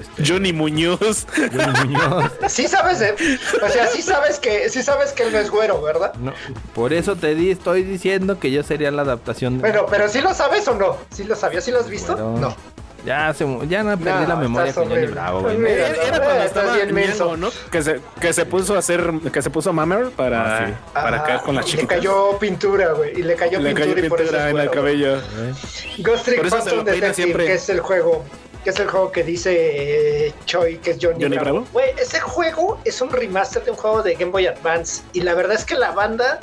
[0.00, 1.26] Este, Johnny Muñoz.
[1.36, 2.30] Johnny Muñoz.
[2.48, 3.14] Sí sabes, eh?
[3.62, 6.12] o sea, sí sabes que sí sabes que él no es güero, ¿verdad?
[6.14, 6.32] No,
[6.74, 9.56] por eso te di, estoy diciendo que yo sería la adaptación.
[9.58, 10.96] de- Bueno, pero sí lo sabes o no?
[11.10, 11.64] ¿Sí lo sabías?
[11.64, 12.14] ¿Sí lo has visto?
[12.16, 12.56] Bueno, No.
[13.04, 15.06] Ya, se, ya no perdí No, la memoria con Johnny.
[15.06, 15.58] Bravo, güey.
[15.58, 17.36] Mira, Era, era no, cuando estás estaba bien menso.
[17.36, 17.50] ¿no?
[17.72, 20.72] Que se, que se puso a hacer, que se puso a mamer para, Ah, sí.
[20.94, 21.82] para Ajá, caer con las y chicas.
[21.82, 23.18] Le cayó pintura, güey.
[23.18, 25.16] Y le cayó Le pintura cayó y por eso pintura es en el cabello.
[25.16, 25.54] Eh,
[25.98, 27.46] Ghost Trick Por eso Phantom Detective, siempre.
[27.46, 28.24] que es el juego.
[28.64, 31.50] Que es el juego que dice eh, Choi, que es Johnny, Johnny Bravo.
[31.60, 31.66] Bravo.
[31.72, 35.02] Güey, ese juego es un remaster de un juego de Game Boy Advance.
[35.12, 36.38] Y la verdad es que la banda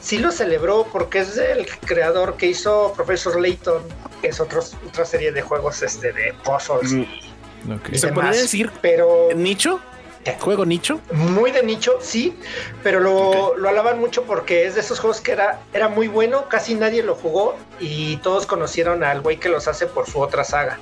[0.00, 3.82] sí lo celebró porque es el creador que hizo Professor Layton,
[4.20, 7.00] que es otros- otra serie de juegos este, de puzzles Mm.
[7.02, 7.88] y, ok.
[7.92, 8.24] y ¿Se demás.
[8.24, 9.80] podría decir Pero nicho?
[10.24, 10.36] ¿Qué?
[10.40, 11.00] ¿Juego nicho?
[11.12, 12.34] muy de nicho, sí,
[12.82, 16.48] pero lo, lo alaban mucho porque es de esos juegos que era, era muy bueno,
[16.48, 20.42] casi nadie lo jugó y todos conocieron al güey que los hace por su otra
[20.42, 20.78] saga.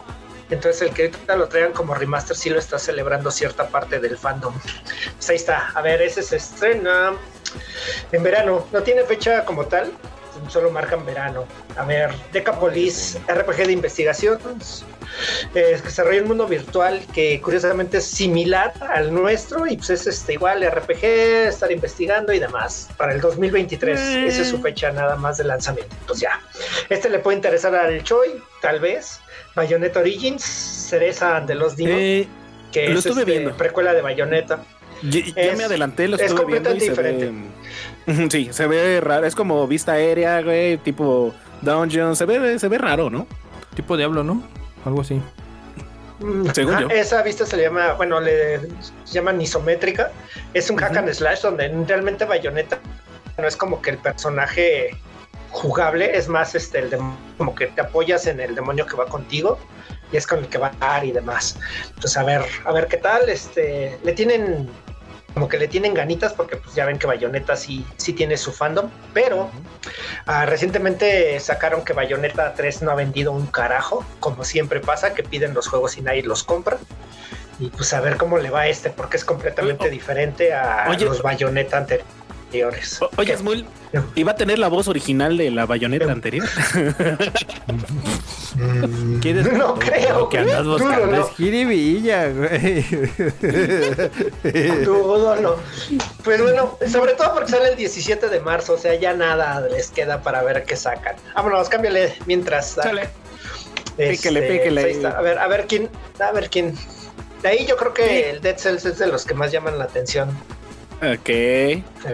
[0.52, 4.54] Entonces el que lo traigan como remaster sí lo está celebrando cierta parte del fandom.
[5.16, 7.14] Pues ahí está, a ver, ese se estrena
[8.12, 9.90] en verano, no tiene fecha como tal,
[10.48, 11.44] solo marcan verano.
[11.76, 14.38] A ver, Decapolis, RPG de investigación.
[15.54, 20.06] Eh, que desarrolla un mundo virtual que curiosamente es similar al nuestro y pues es
[20.06, 21.04] este igual RPG,
[21.48, 22.88] estar investigando y demás.
[22.96, 24.26] Para el 2023, Eh.
[24.28, 25.94] esa es su fecha nada más de lanzamiento.
[26.06, 26.40] Pues ya,
[26.88, 29.20] este le puede interesar al Choi, tal vez.
[29.54, 32.28] Bayonetta Origins, Cereza de los Demons, Eh,
[32.72, 33.54] que lo es estuve este, viendo.
[33.56, 34.64] precuela de Bayonetta.
[35.02, 37.32] ya, ya Es- me adelanté, lo es estuve viendo y completamente se ve...
[38.30, 39.26] Sí, se ve raro.
[39.26, 42.16] Es como vista aérea, güey, tipo dungeon.
[42.16, 43.26] Se ve, se ve raro, ¿no?
[43.74, 44.42] Tipo Diablo, ¿no?
[44.84, 45.20] Algo así.
[46.20, 46.88] Mm, Según ajá, yo.
[46.88, 48.60] Esa vista se le llama, bueno, le
[49.06, 50.10] llaman isométrica.
[50.54, 50.98] Es un hack Ujú.
[51.00, 52.78] and slash donde realmente Bayonetta
[53.38, 54.90] no es como que el personaje
[55.50, 56.90] jugable, es más este el
[57.36, 59.58] como que te apoyas en el demonio que va contigo
[60.10, 61.58] y es con el que va a dar y demás.
[61.88, 63.28] Entonces, a ver, a ver qué tal.
[63.28, 64.68] Este, le tienen
[65.34, 68.52] como que le tienen ganitas porque pues ya ven que Bayonetta sí, sí tiene su
[68.52, 69.50] fandom, pero
[70.26, 75.22] ah, recientemente sacaron que Bayonetta 3 no ha vendido un carajo, como siempre pasa, que
[75.22, 76.78] piden los juegos y nadie los compra.
[77.58, 80.86] Y pues a ver cómo le va a este, porque es completamente Oye, diferente a
[80.88, 81.04] oye.
[81.04, 82.10] los Bayonetta anteriores.
[82.56, 83.00] Anteriores.
[83.00, 83.64] O- Oye, Smul,
[84.14, 86.46] ¿iba a tener la voz original de la bayoneta anterior?
[89.20, 89.50] ¿Quieres?
[89.52, 91.28] No creo, que andas buscando Dúdalo.
[91.28, 92.82] es jiribilla, güey.
[94.84, 95.56] Dudo, no.
[96.22, 99.90] Pues bueno, sobre todo porque sale el 17 de marzo, o sea, ya nada les
[99.90, 101.16] queda para ver qué sacan.
[101.34, 102.70] Vámonos, cámbiale mientras.
[102.72, 103.08] Sale.
[103.98, 104.80] Este, Píquele, píquele.
[104.82, 105.18] pues ahí está.
[105.18, 105.88] A ver, a ver quién,
[106.20, 106.74] a ver quién.
[107.42, 109.84] De ahí yo creo que el Dead Cells es de los que más llaman la
[109.84, 110.30] atención.
[111.02, 111.28] Ok.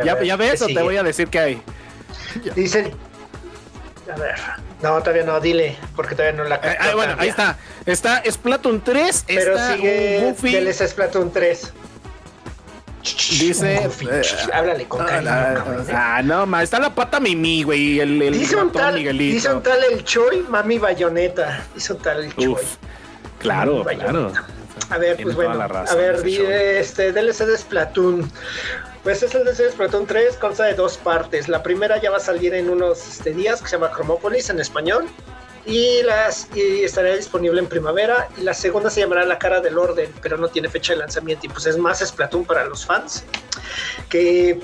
[0.05, 1.63] ¿Ya, ya ves ¿qué o te voy a decir que hay?
[2.57, 2.93] Dicen.
[4.13, 4.35] A ver.
[4.83, 7.59] No, todavía no, dile, porque todavía no la Eh, ah, bueno, ahí está.
[7.85, 9.25] Está Splatoon 3.
[9.27, 10.53] Pero está sigue Goofy.
[10.53, 11.73] DLC Splatoon 3.
[13.41, 13.81] Dice.
[13.85, 14.23] Goofy, eh,
[14.53, 15.87] Háblale con ah, cariño, ah, cabrón.
[15.93, 18.01] ah, no, ma, está la pata Mimi, güey.
[18.01, 19.35] El, el Dice un, tal, Miguelito.
[19.35, 21.65] dice un tal el Choi, mami bayoneta.
[21.75, 22.55] Dice un tal el Choi.
[23.39, 23.85] Claro, claro.
[23.85, 24.47] bayoneta.
[24.91, 25.61] A ver, pues bueno.
[25.61, 28.31] a ver, este DLC de Splatoon.
[29.03, 31.49] Pues es el DLC de Splatoon 3, consta de dos partes.
[31.49, 34.61] La primera ya va a salir en unos este, días, que se llama Chromopolis en
[34.61, 35.07] español.
[35.65, 38.29] Y, las, y estará disponible en primavera.
[38.37, 41.47] Y la segunda se llamará La Cara del Orden, pero no tiene fecha de lanzamiento.
[41.47, 43.25] Y pues es más Splatoon para los fans.
[44.09, 44.61] Que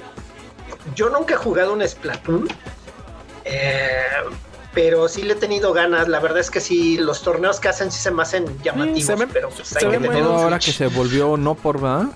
[0.95, 2.49] yo nunca he jugado un Splatoon.
[3.45, 4.01] eh,
[4.75, 6.09] pero sí le he tenido ganas.
[6.09, 9.05] La verdad es que sí, los torneos que hacen sí se me hacen llamativos.
[9.05, 12.09] se ven- pero pues se hay que tener ahora que se volvió no por, ¿verdad?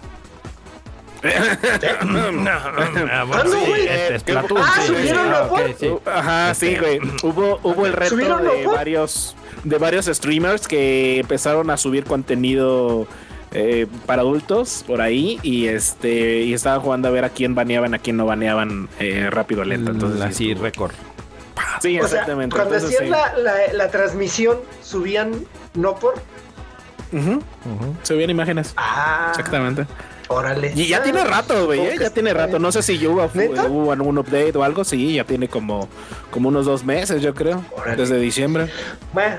[1.20, 2.20] ¿Cuándo,
[3.10, 3.24] Ah,
[3.66, 3.86] güey?
[3.88, 4.44] este, Ah,
[4.80, 5.60] sí, ¿subieron sí, no ah, por?
[5.60, 5.90] ok, sí.
[6.06, 7.00] Ajá, sí, güey.
[7.22, 13.06] Hubo, hubo el reto ¿Subieron de varios, de varios streamers que empezaron a subir contenido
[13.50, 17.94] eh, para adultos por ahí y este y estaban jugando a ver a quién baneaban,
[17.94, 19.90] a quién no baneaban eh, rápido o lento.
[19.90, 20.92] Entonces, así, sí, récord.
[21.80, 22.54] Sí, O sea, exactamente.
[22.56, 23.10] cuando Entonces, hacían sí.
[23.10, 25.32] la, la, la transmisión, subían
[25.74, 26.14] no por.
[27.12, 27.94] Ujú, Ujú.
[28.02, 28.74] Subían imágenes.
[28.76, 29.86] Ah, Exactamente.
[30.28, 30.72] órale.
[30.74, 31.96] Y ya Ah, tiene rato, güey, ¿eh?
[31.98, 32.58] ya tiene rato.
[32.58, 33.64] No sé si yo hubo, ¿Neta?
[33.64, 34.84] hubo algún update o algo.
[34.84, 35.88] Sí, ya tiene como,
[36.30, 37.64] como unos dos meses, yo creo.
[37.76, 37.96] Órale.
[37.96, 38.68] Desde diciembre.
[39.14, 39.36] Bueno,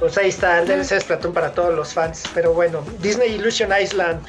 [0.00, 2.24] pues ahí está el DLC de Splatoon para todos los fans.
[2.34, 4.20] Pero bueno, Disney Illusion Island.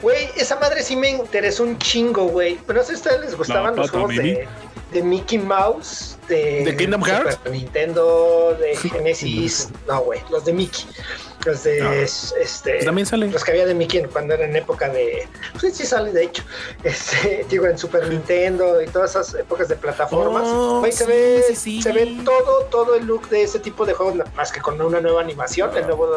[0.00, 2.58] Güey, esa madre sí me interesó un chingo, güey.
[2.68, 4.48] No sé si a ustedes les gustaban los juegos de,
[4.92, 7.34] de Mickey Mouse, de, ¿De Kingdom Hearts?
[7.34, 9.68] Super Nintendo, de Genesis.
[9.88, 10.86] no, güey, los de Mickey.
[11.46, 11.92] Los de No.
[11.92, 12.72] este.
[12.72, 13.30] Pues también salen.
[13.32, 15.28] Los que había de Mickey cuando era en época de.
[15.60, 16.42] Pues sí, salen de hecho.
[16.82, 20.42] Este, digo, en Super Nintendo y todas esas épocas de plataformas.
[20.46, 21.82] Oh, se sí, ve, sí, sí.
[21.82, 25.00] se ve todo, todo el look de ese tipo de juegos, más que con una
[25.00, 26.08] nueva animación, el nuevo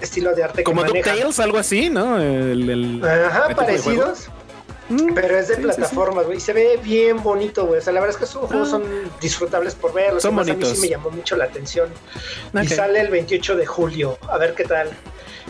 [0.00, 1.10] estilo de arte que Como maneja.
[1.12, 2.20] DuckTales, algo así, ¿no?
[2.20, 4.28] El, el- Ajá, ¿qué tipo de parecidos.
[4.88, 5.74] Mm, Pero es de sí, sí, sí.
[5.76, 6.40] plataformas, güey.
[6.40, 7.78] Se ve bien bonito, güey.
[7.78, 8.70] O sea, la verdad es que esos juegos Ah.
[8.72, 8.84] son
[9.20, 10.22] disfrutables por verlos.
[10.22, 10.76] Son más A mí bonitos.
[10.76, 11.88] sí me llamó mucho la atención.
[12.62, 14.18] Y sale el 28 de julio.
[14.28, 14.90] A ver qué tal.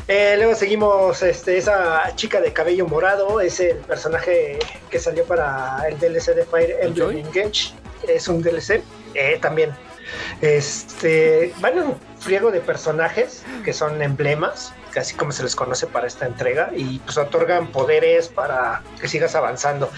[0.07, 3.41] Eh, luego seguimos este, esa chica de cabello morado.
[3.41, 4.59] Es el personaje
[4.91, 7.19] que salió para el DLC de Fire Emblem?
[7.19, 7.73] Engage.
[8.07, 8.83] Es un DLC.
[9.15, 9.71] Eh, también.
[10.41, 16.07] Este, van un friego de personajes que son emblemas, casi como se les conoce para
[16.07, 19.91] esta entrega, y pues otorgan poderes para que sigas avanzando.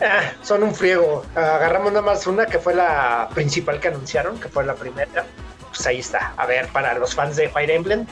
[0.00, 1.24] Ah, son un friego.
[1.34, 5.24] Agarramos nada más una que fue la principal que anunciaron, que fue la primera.
[5.74, 6.34] Pues ahí está.
[6.36, 8.06] A ver, para los fans de Fire Emblem,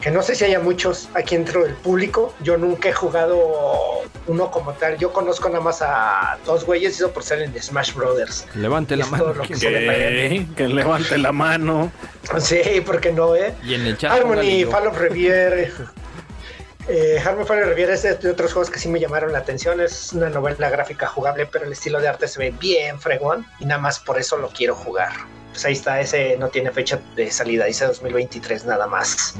[0.00, 2.32] que no sé si haya muchos aquí dentro del público.
[2.40, 4.98] Yo nunca he jugado uno como tal.
[4.98, 8.46] Yo conozco nada más a dos güeyes, eso por ser en Smash Brothers.
[8.54, 9.34] Levante Y la mano.
[9.42, 11.90] que que levante la mano.
[12.38, 13.52] Sí, ¿por qué no, eh?
[13.64, 14.12] Y en el chat.
[14.12, 15.72] Harmony, Fall of Revier.
[16.88, 19.38] Eh, Harmony Fall of Revier es de, de otros juegos que sí me llamaron la
[19.38, 19.80] atención.
[19.80, 23.66] Es una novela gráfica jugable, pero el estilo de arte se ve bien fregón y
[23.66, 25.10] nada más por eso lo quiero jugar.
[25.52, 29.34] Pues ahí está, ese no tiene fecha de salida, dice 2023 nada más.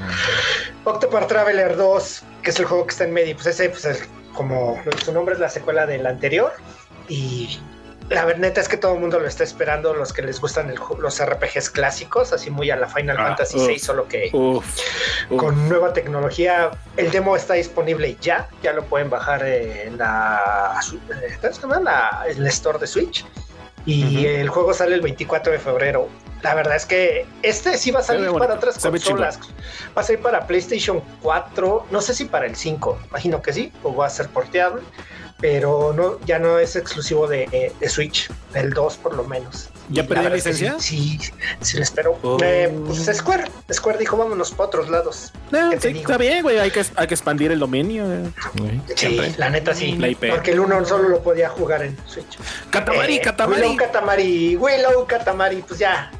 [0.85, 4.09] Octopath Traveler 2, que es el juego que está en medio, pues ese, pues es
[4.35, 6.53] como su nombre es la secuela del anterior.
[7.09, 7.61] Y
[8.11, 10.68] la verdad neta es que todo el mundo lo está esperando, los que les gustan
[10.70, 13.59] el los RPGs clásicos, así muy a la Final Ah, Fantasy.
[13.59, 14.66] VI, solo que Uf.
[15.31, 15.38] uf.
[15.38, 16.70] con nueva tecnología.
[16.98, 21.61] El demo está disponible ya, ya lo pueden bajar en la, su- eh, ¿cómo se
[21.62, 21.81] llama?
[21.81, 23.25] La- en el store de Switch.
[23.85, 26.09] Y el juego sale el 24 de febrero.
[26.42, 29.38] La verdad es que este sí va a salir para otras se consolas.
[29.97, 33.73] Va a salir para PlayStation 4, no sé si para el 5, imagino que sí,
[33.85, 34.83] o va a ser porteable,
[35.42, 39.68] pero no, ya no es exclusivo de, eh, de Switch, del 2 por lo menos.
[39.88, 40.76] ¿Ya perdió que licencia?
[40.78, 42.16] Sí, sí, sí le espero.
[42.22, 42.38] Oh.
[42.42, 45.33] Eh, pues Square, Square dijo vámonos para otros lados.
[45.50, 46.59] No, ¿Qué te sí, está bien, güey.
[46.61, 48.05] Hay que, hay que expandir el dominio.
[48.11, 48.31] eh.
[48.55, 48.94] Sí.
[48.96, 49.35] Siempre.
[49.37, 49.96] la neta sí.
[49.98, 50.31] La IP.
[50.31, 52.38] Porque el uno solo lo podía jugar en Switch.
[52.70, 53.61] Katamari, Eh, Katamari.
[53.62, 56.11] Willow Katamari, Willow Katamari, pues ya.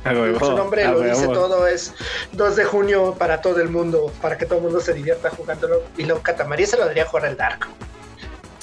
[0.40, 1.94] Su nombre lo dice todo, es
[2.32, 5.82] 2 de junio para todo el mundo, para que todo el mundo se divierta jugándolo.
[5.96, 7.68] Willow Katamari, ese lo debería jugar el Dark.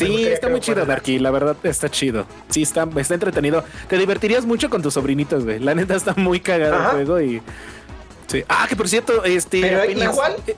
[0.06, 0.86] Sí, está muy chido.
[0.86, 1.20] Darky.
[1.20, 2.26] La verdad está chido.
[2.50, 3.64] Sí, está, está entretenido.
[3.88, 5.60] Te divertirías mucho con tus sobrinitos, güey.
[5.60, 6.86] La neta está muy cagado Ajá.
[6.92, 7.42] el juego y.
[8.28, 8.44] Sí.
[8.48, 9.62] Ah, que por cierto, este.
[9.62, 10.56] Pero apenas- igual, eh,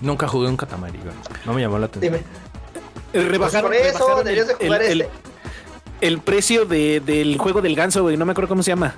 [0.00, 1.14] Nunca jugué un Katamari, güey.
[1.46, 2.14] No me llamó la atención.
[2.14, 2.24] dime.
[3.14, 5.12] eh, rebajaron, Pues por eso rebajaron deberías de jugar el, este.
[6.00, 8.16] el precio de, del juego del ganso, güey.
[8.16, 8.94] No me acuerdo cómo se llama.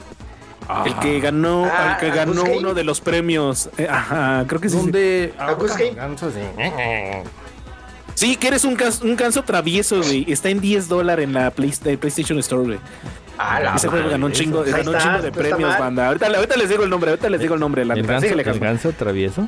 [0.84, 3.68] El que ganó, Ah, el que ganó uno de los premios.
[3.78, 4.74] Eh, ajá, creo que sí.
[4.76, 4.82] sí.
[4.82, 5.34] ¿Dónde?
[5.94, 6.40] Gansos, sí.
[8.16, 10.24] Sí, que eres un, ganso travieso, güey.
[10.26, 12.78] Está en 10 dólares en la eh, PlayStation Store, güey.
[13.38, 15.80] Ah, la Ese juego ganó un chingo, ganó un chingo de premios, mal.
[15.80, 16.06] banda.
[16.08, 17.84] Ahorita, ahorita les digo el nombre, ahorita les digo el nombre.
[17.84, 19.42] La ¿El ganso, Síguele, el ganso travieso?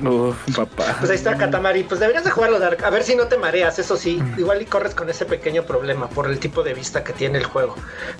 [0.00, 0.06] Mm.
[0.06, 0.96] Uf, papá.
[0.98, 1.84] Pues ahí está Katamari.
[1.84, 2.84] Pues deberías de jugarlo, Dark.
[2.84, 4.22] A ver si no te mareas, eso sí.
[4.36, 7.44] Igual y corres con ese pequeño problema por el tipo de vista que tiene el
[7.44, 7.74] juego.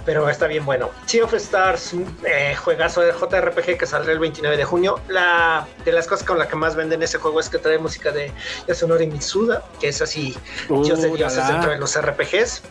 [0.06, 0.90] Pero está bien bueno.
[1.06, 5.00] Sea of Stars, eh, juegazo de JRPG que saldrá el 29 de junio.
[5.08, 8.10] La de las cosas con la que más venden ese juego es que trae música
[8.12, 8.30] de
[8.68, 10.34] Yasunori Mitsuda, que es así,
[10.68, 11.52] Uh, dios de la, dioses la.
[11.52, 12.62] dentro de los RPGs.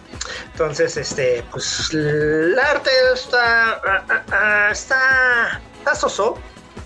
[0.54, 6.36] Entonces, este, pues el arte está, ah, ah, ah, está, está soso.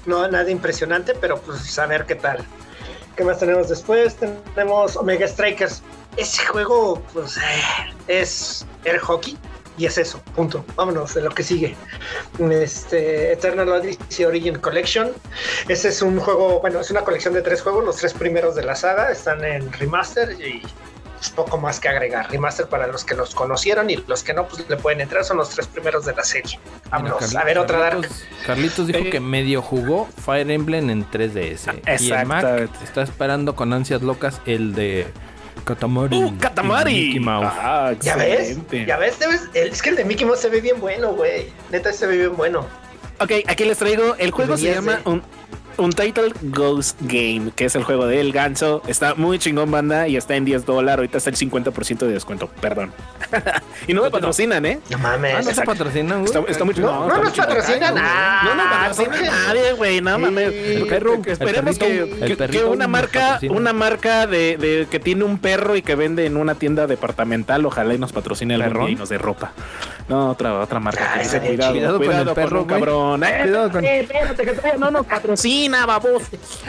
[0.06, 2.46] No, nada impresionante, pero pues a ver qué tal.
[3.16, 4.16] ¿Qué más tenemos después?
[4.16, 5.82] Tenemos Omega Strikers.
[6.16, 7.42] Ese juego, pues, eh,
[8.08, 9.38] es air hockey.
[9.78, 10.66] Y es eso, punto.
[10.76, 11.76] Vámonos de lo que sigue.
[12.40, 15.12] Este Eternal Odyssey Origin Collection.
[15.68, 17.86] Ese es un juego, bueno, es una colección de tres juegos.
[17.86, 20.63] Los tres primeros de la saga están en remaster y
[21.36, 22.30] poco más que agregar.
[22.32, 25.23] Remaster para los que los conocieron y los que no, pues le pueden entrar.
[25.25, 26.60] Son los tres primeros de la serie.
[26.89, 27.27] Vámonos.
[27.30, 28.08] Mira, a ver, otra Dark.
[28.45, 29.10] Carlitos, dijo Eh.
[29.10, 31.67] que medio jugó Fire Emblem en 3DS.
[31.99, 35.08] Y el Mac está esperando con ansias locas el de
[35.65, 36.15] Katamari.
[36.17, 36.93] ¡Uh, Katamari!
[36.93, 37.47] Mickey Mouse.
[37.58, 39.17] Ah, Ya ves, ya ves,
[39.53, 41.51] es que el de Mickey Mouse se ve bien bueno, güey.
[41.71, 42.65] Neta, se ve bien bueno.
[43.19, 44.15] Ok, aquí les traigo.
[44.19, 45.23] El juego se llama un,
[45.78, 48.82] Untitled Ghost Game, que es el juego del ganso.
[48.88, 50.98] Está muy chingón, banda, y está en 10 dólares.
[50.98, 52.92] Ahorita está el 50% de descuento, perdón.
[53.88, 54.80] y no me patrocinan, ¿eh?
[54.90, 55.36] No mames.
[55.36, 56.26] Ah, no se patrocinan, güey.
[56.26, 56.94] Está, está muy chingón.
[56.94, 57.48] No, nos muy chingón.
[57.48, 58.44] patrocina nada.
[58.44, 60.02] No nos patrocina nadie, güey.
[60.02, 60.50] No mames.
[60.52, 64.28] Sí, Que- perro, que esperemos el que, perrito, que- el que una marca, una marca
[64.28, 67.98] de, de que tiene un perro y que vende en una tienda departamental, ojalá y
[67.98, 68.86] nos patrocine ¿Perrón?
[68.86, 69.52] día y nos dé ropa.
[70.10, 73.24] No, otra, otra marca que cuidado, cuidado, Cuidado con el perro, cabrón.
[73.26, 76.24] Eh, Cuidado con- eh, espérate, que todavía no nos patrocina, babos.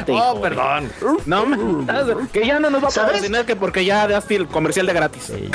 [0.09, 0.90] Oh, perdón.
[1.24, 1.44] No,
[2.33, 3.12] que ya no nos va a ¿Sabes?
[3.12, 5.22] patrocinar que porque ya daste el comercial de gratis.
[5.27, 5.51] Sí.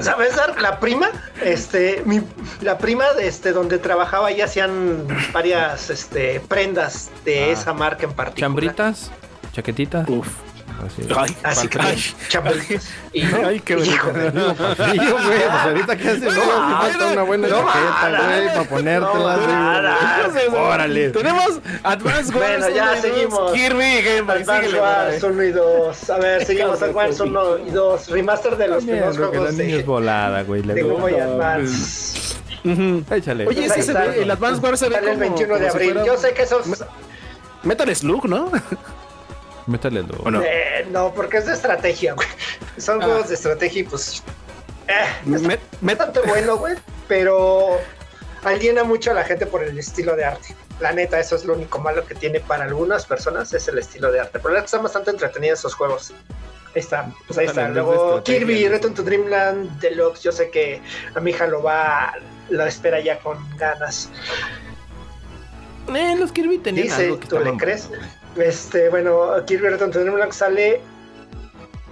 [0.00, 0.60] ¿Sabes, Dark?
[0.60, 1.10] La prima,
[1.42, 2.20] este, mi,
[2.60, 7.46] la prima de este, donde trabajaba y hacían varias este, prendas de Ah.
[7.48, 8.48] esa marca en particular.
[8.48, 9.10] Chambritas,
[9.52, 10.08] chaquetitas.
[10.08, 10.28] Uf.
[10.86, 11.02] Así.
[11.16, 11.78] Ay, Así que.
[13.12, 13.96] Y, ay, qué bonito.
[14.76, 15.38] Frío, güey.
[15.38, 19.96] Pues ahorita que hace, no, falta una buena no, chaqueta, güey, para ponértela.
[20.54, 21.10] Órale.
[21.10, 22.60] Tenemos Advance Wars.
[22.60, 23.52] Bueno, ya seguimos.
[23.52, 24.42] Kirby Game Boy.
[24.42, 25.32] Advance Wars brother.
[25.32, 26.10] 1 y 2.
[26.10, 26.82] A ver, seguimos.
[26.82, 28.08] Advance su 1 y 2.
[28.10, 30.62] Remaster de los primeros que la juegos niña es de, volada, güey.
[30.62, 31.20] le de Game.
[31.20, 32.36] Advance.
[33.10, 33.46] Échale.
[33.46, 35.72] Oye, ese se ve, el Advance Wars se ve Sale el como- 21 de como
[35.72, 35.98] abril.
[36.06, 36.66] Yo sé que esos.
[37.62, 38.50] Metal Slug, ¿no?
[39.66, 40.14] Métale lo.
[40.24, 40.42] ¿O no?
[40.42, 42.28] Eh, no, porque es de estrategia, güey.
[42.78, 43.04] Son Ah.
[43.04, 44.22] juegos de estrategia y pues.
[44.88, 45.42] Eh, es
[45.80, 46.74] bastante bueno, güey.
[47.08, 47.78] Pero
[48.44, 50.54] aliena mucho a la gente por el estilo de arte.
[50.80, 54.10] La neta, eso es lo único malo que tiene para algunas personas, es el estilo
[54.10, 54.38] de arte.
[54.40, 56.12] Pero la están bastante entretenidos esos juegos.
[56.74, 57.68] Ahí está, pues ahí está.
[57.68, 58.68] Luego Kirby.
[58.68, 60.22] Return to Dreamland Deluxe.
[60.22, 60.80] Yo sé que
[61.14, 62.14] a mi hija lo va,
[62.48, 64.08] lo espera ya con ganas.
[65.94, 67.88] Eh, los Kirby tenían Dice, algo que ¿tú le crees?
[68.36, 70.80] Este, bueno, Kirby Return to Dreamland sale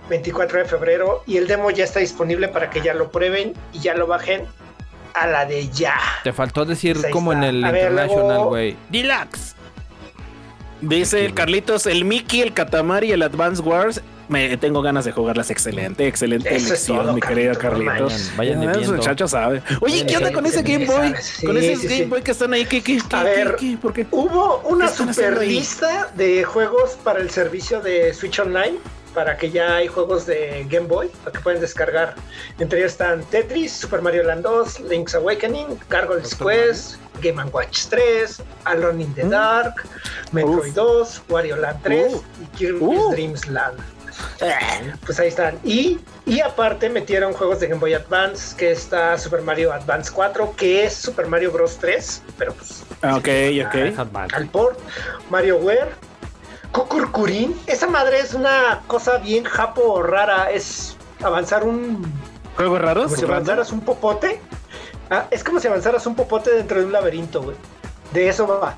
[0.08, 3.80] 24 de febrero y el demo ya está disponible para que ya lo prueben y
[3.80, 4.44] ya lo bajen
[5.14, 5.96] a la de ya.
[6.24, 8.76] Te faltó decir Pues ahí como en el A International, luego- güey.
[8.88, 9.54] Deluxe.
[10.80, 14.00] Dice el Carlitos, el Mickey, el Katamari y el Advance Wars.
[14.28, 15.50] Me tengo ganas de jugarlas.
[15.50, 18.30] Excelente, excelente Eso es elección, todo, mi querido Carlitos.
[18.36, 19.62] Vayan- vayan muchacho sabe.
[19.80, 21.14] Oye, ¿qué onda con ese Game Boy?
[21.20, 22.04] Sí, con esos sí, Game sí.
[22.04, 23.56] Boy que están ahí, ¿qué, qué, qué, A qué, ver.
[23.58, 23.78] qué?
[23.80, 24.06] ¿Por qué?
[24.10, 28.78] Hubo una ¿Qué están haciendo super lista de juegos para el servicio de Switch Online.
[29.14, 32.14] Para que ya hay juegos de Game Boy para que pueden descargar.
[32.58, 38.42] Entre ellos están Tetris, Super Mario Land 2, Link's Awakening, Gargoyle's Quest, Game Watch 3,
[38.64, 39.82] Alone in the Dark,
[40.30, 40.74] Metroid Uf.
[40.74, 42.22] 2, Wario Land 3 Uf.
[42.42, 43.12] y Kirby's Uf.
[43.14, 43.78] Dreams Land.
[45.06, 45.58] Pues ahí están.
[45.64, 50.54] Y, y aparte metieron juegos de Game Boy Advance, que está Super Mario Advance 4,
[50.56, 51.78] que es Super Mario Bros.
[51.78, 53.28] 3, pero pues Ah, Ok,
[53.66, 54.32] ok.
[54.34, 54.78] al port,
[55.30, 55.90] MarioWare,
[56.72, 57.54] Kukurkurin.
[57.66, 60.50] Esa madre es una cosa bien japo rara.
[60.50, 62.12] Es avanzar un.
[62.56, 63.04] ¿Juegos raros?
[63.04, 64.40] Como si avanzaras un popote.
[65.10, 67.56] Ah, es como si avanzaras un popote dentro de un laberinto, güey.
[68.12, 68.76] De eso va.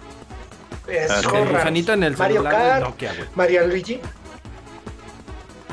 [0.86, 1.50] Es Ah, raros.
[1.50, 3.12] gusanito en el Mario Kart, Nokia.
[3.34, 4.00] Mario Luigi.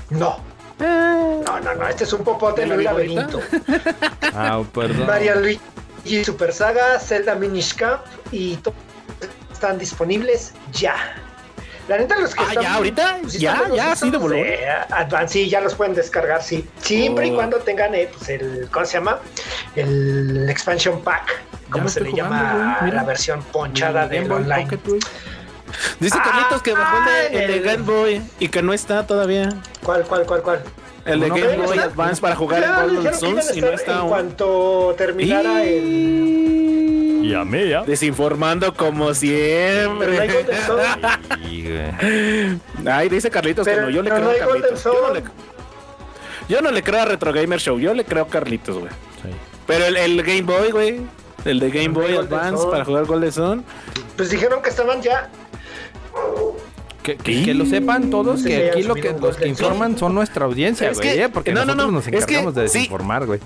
[0.09, 0.39] No.
[0.79, 3.39] No, no, no, este es un popote ¿Ya en un laberinto.
[4.33, 5.07] Ah, perdón.
[5.07, 8.77] Mario Luigi Super Saga, Zelda Minish Cap y todos
[9.51, 10.95] están disponibles ya.
[11.87, 12.63] La neta, los que Ah, están.
[12.63, 13.17] ¿ya ahorita?
[13.21, 13.53] pues, ¿Ya?
[13.55, 13.91] están- ¿Ya?
[13.93, 14.53] ¿Así de volumen?
[14.91, 16.67] Advance, sí, ya los pueden descargar, sí.
[16.81, 17.35] Siempre y Oh.
[17.35, 18.67] cuando tengan eh, pues, el.
[18.71, 19.19] ¿Cómo se llama?
[19.75, 21.41] El Expansion Pack.
[21.71, 24.67] Como lo se le llama güey, la versión ponchada del online.
[24.69, 24.99] Pocket,
[25.99, 28.73] Dice Ah, Carlitos que bajó el de, el de el- Game Boy y que no
[28.73, 29.49] está todavía.
[29.83, 30.63] ¿Cuál, cuál, cuál, cuál?
[31.05, 31.79] El de No, Game ¿todavía no Boy?
[31.79, 34.09] Advance para jugar Ya, en que Suns y no está En aún.
[34.09, 37.21] cuanto terminara el.
[37.23, 37.83] Y a mí, ya.
[37.83, 40.33] Desinformando como Pero no hay siempre.
[40.33, 41.49] Golden Sun.
[41.51, 42.59] Y, güey.
[42.93, 43.89] Ay, dice Carlitos que Pero- no.
[43.89, 44.83] Yo le creo no a Carlitos.
[44.83, 45.13] Yo no, Sun.
[45.15, 45.23] le,
[46.49, 47.79] yo no le creo a Retro Gamer Show.
[47.79, 48.91] Yo le creo a Carlitos, güey.
[49.23, 49.29] Sí.
[49.65, 51.01] Pero el, el Game Boy, güey.
[51.45, 53.65] El de Game Boy Advance para jugar Golden Sun.
[54.17, 55.29] Pues dijeron que estaban ya.
[57.03, 60.43] Que, que- que lo sepan todos que aquí lo que, los que informan son nuestra
[60.45, 61.29] audiencia, Es güey, que- ¿eh?
[61.29, 62.79] porque no, no, nosotros no, nos es que encargamos de sí.
[62.79, 63.39] desinformar, güey.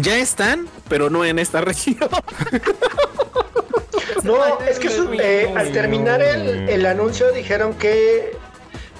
[0.00, 1.98] Ya están, pero no en esta región.
[4.22, 8.36] No, es que su- eh, al terminar el, el anuncio dijeron que,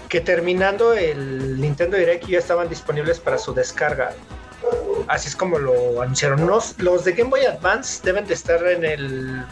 [0.09, 4.13] que terminando el Nintendo Direct ya estaban disponibles para su descarga.
[5.09, 6.47] Así es como lo anunciaron.
[6.47, 9.45] Los, los de Game Boy Advance deben de estar en el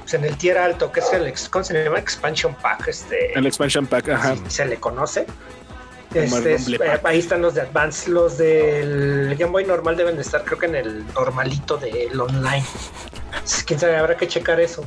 [0.00, 1.98] pues, en el tier alto, que es el ex- ¿cómo se llama?
[1.98, 4.36] Expansion Pack, este El expansion pack, ajá.
[4.48, 5.26] se le conoce.
[6.12, 6.68] Este, es-
[7.02, 8.08] ahí están los de Advance.
[8.10, 12.64] Los del Game Boy normal deben de estar, creo que en el normalito del online.
[13.66, 14.84] Quién sabe, habrá que checar eso.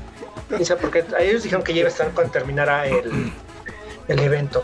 [0.48, 3.34] Quién sabe, porque ellos dijeron que ya iba a estar cuando terminara el,
[4.08, 4.64] el evento.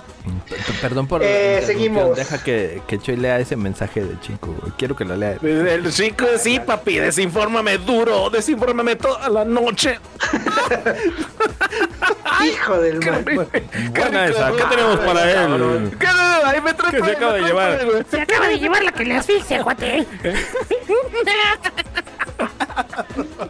[0.81, 2.15] Perdón por Eh, seguimos.
[2.15, 4.71] Deja que, que Choy lea ese mensaje de chico, güey.
[4.77, 5.37] Quiero que lo lea.
[5.41, 9.99] El chico, sí, papi, desinfórmame duro, desinfórmame toda la noche.
[12.45, 13.23] Hijo del mal.
[13.23, 15.91] Buena esa, ¿qué tenemos para él?
[15.99, 16.07] ¿Qué?
[16.07, 18.05] Ahí me trae ¿Qué se acaba de llevar?
[18.09, 20.05] Se acaba de llevar la que le asfixia, cuate.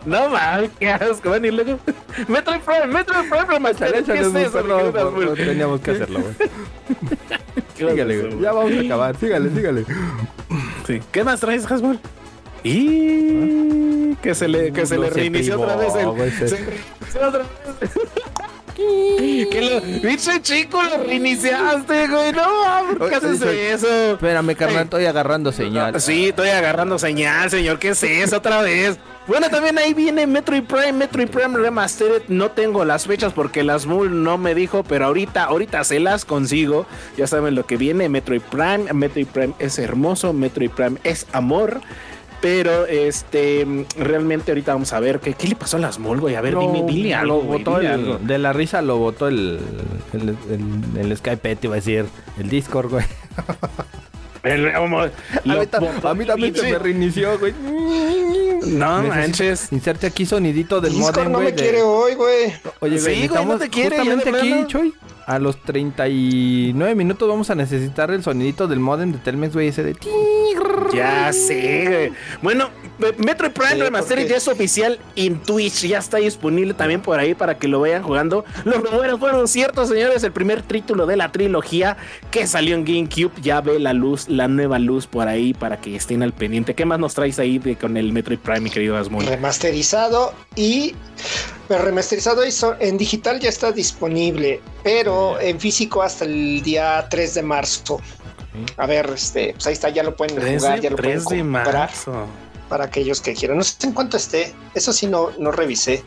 [0.06, 1.80] No mames, qué asco, y luego.
[2.28, 4.62] Metroid Prime, Metroid Prime, Master, Échale, ¿qué es eso?
[4.62, 5.34] por- Azul?
[5.36, 6.34] teníamos que hacerlo, güey.
[7.76, 8.42] ¿Qué vas a Sígale, hacer, güey.
[8.42, 9.16] Ya vamos a acabar.
[9.18, 9.86] Sígale, sígale.
[10.86, 11.02] Sí.
[11.12, 12.00] ¿Qué más traes, Hasbul?
[12.64, 16.48] Y que se le, que se No le reinició otra vez el.
[16.50, 17.92] Se reinició otra vez.
[18.76, 22.32] Que lo, bicho chico, lo reiniciaste, güey.
[22.32, 24.14] No, ¿por qué haces eso?
[24.14, 26.00] Espérame, carnal, estoy agarrando señal.
[26.02, 27.80] Sí, estoy agarrando señal, señor.
[27.80, 28.98] ¿Qué es eso otra vez?
[29.26, 32.24] Bueno, también ahí viene Metroid Prime, Metroid Prime Remastered.
[32.28, 36.26] No tengo las fechas porque las Mul no me dijo, pero ahorita, ahorita se las
[36.26, 36.86] consigo.
[37.16, 38.10] Ya saben lo que viene.
[38.10, 41.80] Metroid Prime, Metroid Prime es hermoso, Metroid Prime es amor.
[42.44, 43.66] Pero este,
[43.98, 46.36] realmente ahorita vamos a ver qué, qué le pasó a las Mul, güey.
[46.36, 47.38] A ver, Lo- dime, dile algo.
[47.38, 48.18] lo güey, botó dile el- algo.
[48.20, 49.60] de la risa lo votó el,
[50.12, 52.06] el, el, el Skype, te iba a decir,
[52.38, 53.06] el Discord, güey.
[54.44, 57.54] El- A lo mí, ta- botó a mí también se me reinició, güey.
[57.54, 59.72] No Necesito- manches.
[59.72, 61.46] Inserte aquí sonidito del Discord modem, no güey.
[61.46, 62.54] me de- quiere hoy, güey.
[62.82, 64.64] Oye, Sí, güey, no te quiere, justamente aquí.
[64.68, 64.94] Choy.
[65.26, 69.84] A los 39 minutos vamos a necesitar el sonidito del modem de Telmex, güey, ese
[69.84, 69.96] de...
[70.94, 72.12] Ya sé.
[72.42, 72.70] Bueno,
[73.18, 75.86] Metroid Prime Sí, Remastered porque- ya es oficial en Twitch.
[75.86, 78.46] Ya está disponible también por ahí para que lo vayan jugando.
[78.66, 80.24] Los rumores fueron ciertos, señores.
[80.24, 81.98] El primer título de la trilogía
[82.32, 85.96] que salió en GameCube ya ve la luz, la nueva luz por ahí para que
[85.96, 86.74] estén al pendiente.
[86.76, 89.28] ¿Qué más nos traes ahí de- con el Metroid Prime, mi querido Asmund?
[89.30, 90.96] Remasterizado y.
[91.68, 97.08] Pero remasterizado y so- en digital ya está disponible, pero en físico hasta el día
[97.10, 98.00] 3 de marzo.
[98.78, 101.12] A ver, este, pues ahí está, ya lo pueden 3 jugar, de, ya lo pueden
[101.24, 102.26] 3 de comprar marzo.
[102.74, 103.56] Para aquellos que quieran.
[103.60, 106.04] No sé en cuánto esté, eso sí no, no revisé.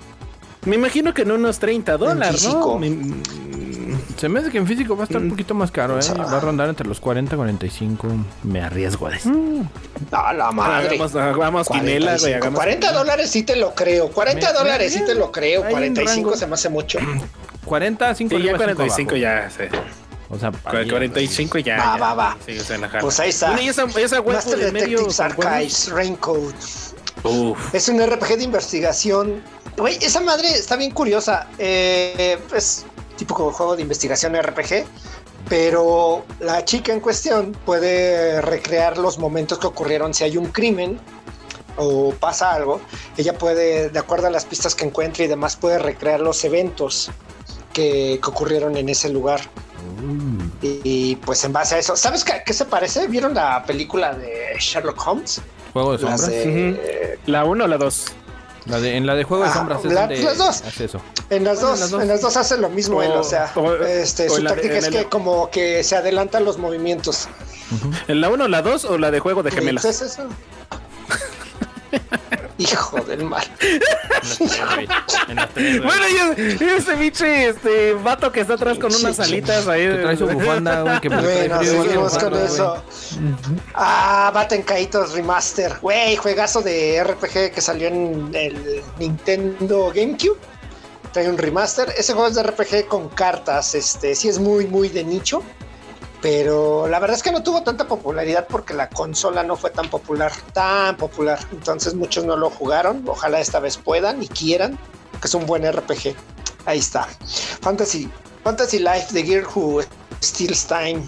[0.65, 2.51] Me imagino que en unos 30 dólares, ¿no?
[2.51, 2.79] físico.
[2.81, 3.15] Me-
[4.19, 5.31] Se me hace que en físico va a estar un Mm.
[5.31, 6.03] poquito más caro, ¿eh?
[6.19, 8.09] A- Va a rondar entre los 40 y 45.
[8.43, 9.33] Me arriesgo a decir.
[10.11, 10.89] A la madre.
[10.89, 12.33] Hagamos, hagamos quinela, güey.
[12.33, 12.37] 45.
[12.43, 14.09] hagamos 40 dólares sí te lo creo.
[14.11, 15.61] 40 Me- me- dólares sí te lo creo.
[15.63, 16.37] hay un 45 rango.
[16.37, 16.99] se me hace mucho.
[17.65, 19.23] 40, 5 Sí, ya arriba, cinco 45 abajo.
[19.23, 19.65] ya, sí.
[20.29, 20.59] O sea, Cu-
[20.91, 21.77] 45 ya.
[21.77, 22.01] Va, ya.
[22.01, 22.37] va, va.
[22.45, 23.01] Sí, o sea, en la jala.
[23.03, 23.47] Pues ahí está.
[23.49, 24.99] Bueno, y esa, esa web Master de medio.
[24.99, 26.55] Detectives Archives, Raincoat.
[27.25, 27.75] Uf.
[27.75, 29.43] Es un RPG de investigación.
[29.77, 31.49] Güey, esa madre está bien curiosa.
[31.59, 32.85] Eh, es
[33.17, 34.85] tipo como juego de investigación RPG.
[35.49, 40.99] Pero la chica en cuestión puede recrear los momentos que ocurrieron si hay un crimen
[41.77, 42.81] o pasa algo.
[43.17, 47.11] Ella puede, de acuerdo a las pistas que encuentre y demás, puede recrear los eventos
[47.73, 49.41] que, que ocurrieron en ese lugar.
[50.63, 53.07] Y, y, pues en base a eso, ¿sabes qué, qué se parece?
[53.09, 55.41] ¿Vieron la película de Sherlock Holmes?
[55.73, 56.27] Juego de sombras.
[56.29, 58.05] de- ¿La 1 o la 2?
[58.67, 60.63] La de- en la de Juego de Ah, sombras la- las dos.
[60.63, 61.01] hace eso.
[61.31, 62.03] En las, Bueno, dos, en las dos.
[62.03, 64.49] en las dos hace lo mismo él, O- o sea, o- este, o su de-
[64.49, 67.29] táctica es el- que como que se adelantan los movimientos.
[68.09, 69.83] ¿En la 1, la 2 o la de juego de gemelas?
[69.85, 70.25] Pues es eso.
[72.59, 73.45] Hijo del mal.
[75.57, 79.87] Bueno, y, ese biche, este vato que está atrás con unas alitas ahí.
[79.87, 82.83] Que trae su bufanda, güey, que trae Bueno, seguimos con bufanda, eso.
[83.75, 85.77] Ah, Baten Kaitos Remaster.
[85.83, 90.39] Güey, juegazo de RPG que salió en el Nintendo GameCube.
[91.13, 91.93] Trae un remaster.
[91.97, 93.75] Ese juego es de RPG con cartas.
[93.75, 95.43] Este, sí es muy, muy de nicho.
[96.29, 99.89] Pero la verdad es que no tuvo tanta popularidad porque la consola no fue tan
[99.89, 101.39] popular, tan popular.
[101.53, 103.05] Entonces muchos no lo jugaron.
[103.07, 104.77] Ojalá esta vez puedan y quieran,
[105.21, 106.17] que es un buen RPG.
[106.65, 107.07] Ahí está.
[107.61, 108.11] Fantasy,
[108.43, 109.83] Fantasy Life The Gear Who
[110.21, 111.01] Steals Time.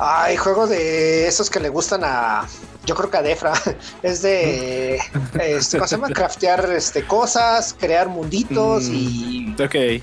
[0.00, 2.44] Hay juegos de esos que le gustan a.
[2.84, 3.52] Yo creo que a Defra.
[4.02, 4.96] Es de.
[5.40, 6.08] este, ¿Cómo se llama?
[6.12, 10.02] Craftear este, cosas, crear munditos y, Ok.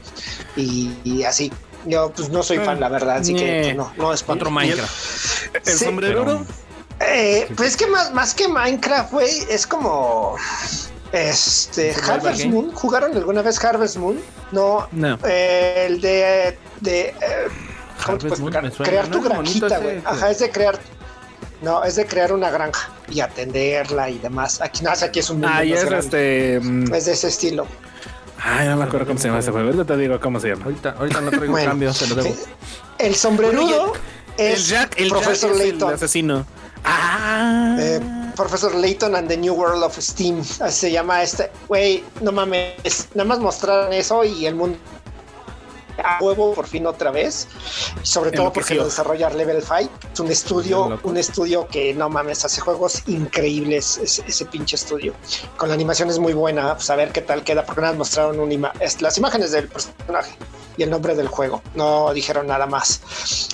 [0.55, 1.51] y, y así.
[1.89, 3.61] Yo pues no soy fan, la verdad, así que Ñe.
[3.63, 5.55] pues, no, no es para Otro Minecraft.
[5.65, 6.45] ¿El Sí, sombrero?
[7.01, 10.35] Eh, pues es que más, más que Minecraft, güey, es como.
[11.11, 11.93] Este.
[11.93, 12.45] ¿Survival Harvest?
[12.45, 12.71] Moon.
[12.71, 14.19] ¿Jugaron alguna vez Harvest Moon?
[14.51, 14.87] No.
[14.91, 15.17] No.
[15.25, 16.57] eh, el de.
[16.81, 17.15] de eh,
[18.05, 18.63] ¿cómo te Harvest puedo Moon, explicar?
[18.63, 19.17] me suena, Crear ¿no?
[19.17, 20.01] tu granjita, güey.
[20.05, 20.79] Ajá, es de crear.
[21.61, 24.61] No, es de crear una granja y atenderla y demás.
[24.61, 26.05] Aquí no, aquí es un mundo Ah, y más es grande.
[26.55, 26.59] este.
[26.61, 27.67] mm, Es de ese estilo.
[28.41, 29.67] Ay, no me acuerdo cómo se llama ese juego.
[29.67, 30.65] Ahorita te digo cómo se llama.
[30.65, 31.69] Ahorita, ahorita no traigo Bueno.
[31.69, 32.35] cambios, se lo debo.
[32.97, 33.93] El sombrerudo
[34.37, 35.93] El es Jack, el Profesor Jack es el Layton.
[35.93, 36.45] asesino.
[36.83, 37.75] Ah.
[37.79, 37.99] Eh,
[38.35, 40.39] Professor Layton and the New World of Steam.
[40.61, 41.51] Así se llama este.
[41.67, 43.07] Güey, no mames.
[43.13, 44.77] Nada más mostraron eso y el mundo
[46.03, 47.47] a huevo por fin otra vez.
[48.03, 49.91] Sobre todo porque lo desarrolla Level 5.
[50.13, 53.97] Es un estudio, un estudio que no mames, hace juegos increíbles.
[54.01, 55.13] Ese, ese pinche estudio.
[55.57, 56.75] Con la animación es muy buena.
[56.75, 57.65] Pues a ver qué tal queda.
[57.65, 60.31] Porque más mostraron una ima- las imágenes del personaje
[60.77, 61.61] y el nombre del juego.
[61.75, 63.01] No dijeron nada más.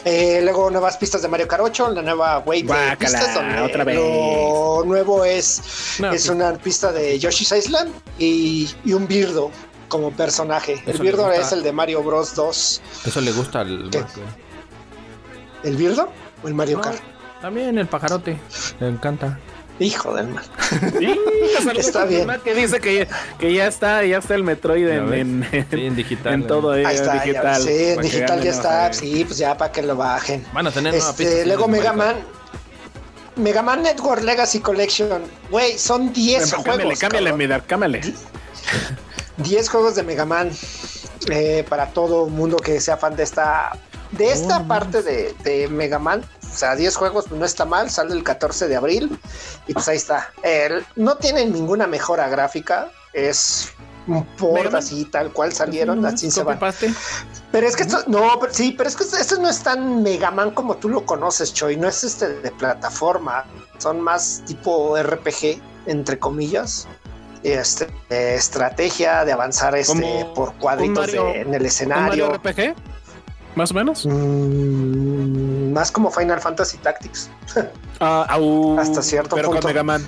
[0.06, 3.84] Eh, luego nuevas pistas de Mario 8, la nueva wave de Guácala, pistas donde otra
[3.84, 3.96] vez.
[3.96, 5.62] lo nuevo es,
[6.00, 9.50] No, es una pista de Yoshi's Island y, y un Birdo
[9.88, 10.74] como personaje.
[10.86, 12.82] Eso el Birdo es el de Mario Bros 2.
[13.06, 13.90] Eso le gusta al.
[13.92, 14.04] ¿Qué?
[15.64, 16.10] ¿El Birdo
[16.44, 16.84] o el Mario No.
[16.84, 17.00] Kart?
[17.42, 18.38] También el pajarote.
[18.80, 19.40] Le encanta.
[19.80, 20.44] Hijo del mal.
[21.00, 22.28] Sí, Está bien.
[22.44, 23.08] Que dice que,
[23.40, 26.34] que ya está, ya está el Metroid en, en, Sí, en digital.
[26.34, 27.62] en todo eh, Ahí está, ya- digital.
[27.62, 28.88] sí, en digital ya está.
[28.90, 30.46] Eh, Sí, pues ya para que lo bajen.
[30.54, 31.46] Van a tener nueva Este, pista.
[31.46, 32.16] luego Mega Man.
[33.36, 35.24] Mega Man Network Legacy Collection.
[35.52, 37.00] Güey, son 10 Cámbiale, juegos.
[37.00, 37.34] cámbiale.
[37.34, 38.02] Midar, cámbiale.
[39.38, 40.52] 10 juegos de Mega Man
[41.30, 43.78] eh, para todo mundo que sea fan de esta
[44.12, 46.24] de esta parte de, de Mega Man.
[46.44, 49.20] O sea, 10 juegos pues, no está mal, sale el 14 de abril
[49.68, 50.32] y pues ahí está.
[50.42, 53.72] El- no tienen ninguna mejora gráfica, es
[54.08, 54.76] un Mega port Man.
[54.76, 56.60] así tal cual salieron, así se van.
[57.52, 60.32] Pero es que esto, no, pero sí, pero es que esto no es tan Mega
[60.32, 61.76] Man como tú lo conoces, Choi.
[61.76, 63.44] No es este de plataforma.
[63.80, 66.88] Son más tipo RPG, entre comillas.
[67.54, 72.34] Este, eh, estrategia de avanzar este por cuadritos Mario- de- en el ¿Un Mario escenario.
[72.34, 72.76] RPG?
[73.56, 74.06] ¿Más o menos?
[74.06, 77.30] Mm, más como Final Fantasy Tactics
[78.02, 78.26] Ah,
[78.80, 79.62] Hasta cierto pero punto.
[79.62, 80.06] con Mega Man.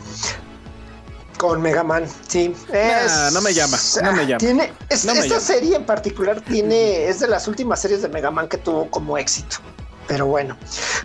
[1.37, 2.05] con Mega Man.
[2.27, 4.39] Sí, Nah, no me llama, no me llama.
[4.39, 5.41] Tiene, es- No me esta llama.
[5.45, 9.17] serie en particular tiene, es de las últimas series de Mega Man que tuvo como
[9.17, 9.57] éxito.
[10.07, 10.55] Pero bueno,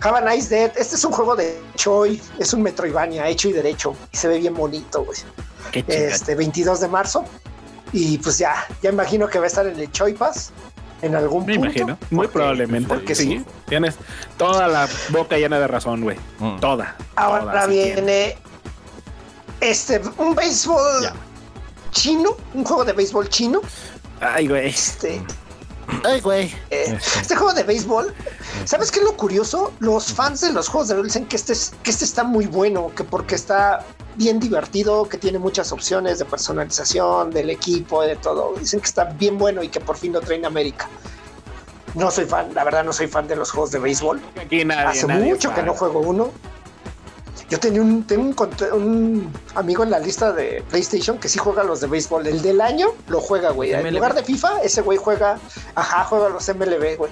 [0.01, 0.71] Have a Nice Dead.
[0.77, 4.37] Este es un juego de Choi, es un Metroidvania hecho y derecho y se ve
[4.39, 5.17] bien bonito, güey.
[5.87, 7.25] Este 22 de marzo
[7.91, 10.51] y pues ya, ya imagino que va a estar en el Choi Pass
[11.01, 11.65] en algún Me punto.
[11.67, 11.97] imagino.
[12.11, 12.87] Muy porque- probablemente.
[12.87, 13.23] porque sí.
[13.39, 13.45] sí.
[13.67, 13.95] Tienes
[14.37, 16.17] toda la boca llena de razón, güey.
[16.39, 16.59] Mm.
[16.59, 16.95] Toda.
[17.15, 18.37] Ahora toda, viene
[19.59, 21.13] este un béisbol Ya.
[21.91, 23.61] chino, un juego de béisbol chino.
[24.21, 24.69] Ay, güey.
[24.69, 25.21] Este,
[26.03, 26.45] Ay, güey.
[26.69, 27.19] eh, Este.
[27.21, 28.13] este juego de béisbol,
[28.65, 29.71] ¿sabes qué es lo curioso?
[29.79, 32.45] Los fans de los juegos de béisbol dicen que este, es- que este está muy
[32.47, 38.15] bueno, que porque está bien divertido, que tiene muchas opciones de personalización del equipo, de
[38.15, 38.53] todo.
[38.59, 40.87] Dicen que está bien bueno y que por fin lo traen a América.
[41.95, 44.21] No soy fan, la verdad no soy fan de los juegos de béisbol.
[44.41, 44.85] Aquí nadie.
[44.99, 46.31] Hace nadie mucho que no juego uno.
[47.49, 48.35] Yo tenía un, tengo un,
[48.73, 52.25] un amigo en la lista de PlayStation que sí juega los de béisbol.
[52.27, 53.71] El del año lo juega, güey.
[53.73, 55.37] En lugar de FIFA, ese güey juega,
[55.75, 57.11] ajá, juega los MLB, güey.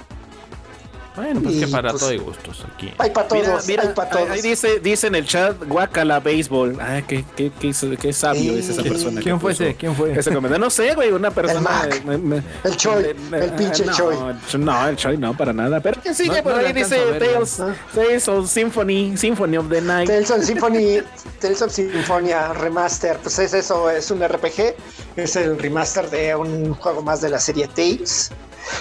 [1.15, 2.93] Bueno, pues Y, que para pues, todo hay gustos aquí.
[2.97, 4.29] Hay para todos, Mira, mira, hay para ahí- todos.
[4.29, 6.77] ahí dice, dice en el chat, guacala béisbol.
[6.79, 9.19] Ay, qué, qué, qué, qué sabio es esa persona.
[9.21, 9.75] ¿Quién fue ese?
[9.75, 10.13] ¿Quién fue?
[10.17, 10.63] Ese comentario.
[10.63, 11.59] No sé, güey, una persona.
[11.59, 12.03] Mac.
[12.05, 14.15] me- me- El Choi, eh, el pinche no, Choi.
[14.59, 15.81] No, el Choi no, para nada.
[15.81, 17.61] Pero que sigue No- por no ahí dice ver, Tales.
[17.93, 20.07] Tales of Symphony, Symphony of the Night.
[20.07, 21.01] Tales of Symphony,
[21.41, 24.75] Tales of Symphonia Remaster, pues es eso, es un RPG,
[25.17, 28.31] es el remaster de un juego más de la serie Tales.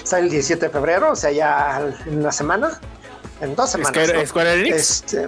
[0.03, 2.79] Sale el 17 de febrero, o sea, ya en una semana.
[3.41, 3.91] en dos semanas.
[3.93, 4.25] Square, ¿no?
[4.27, 4.75] Square Enix.
[4.75, 5.27] Este,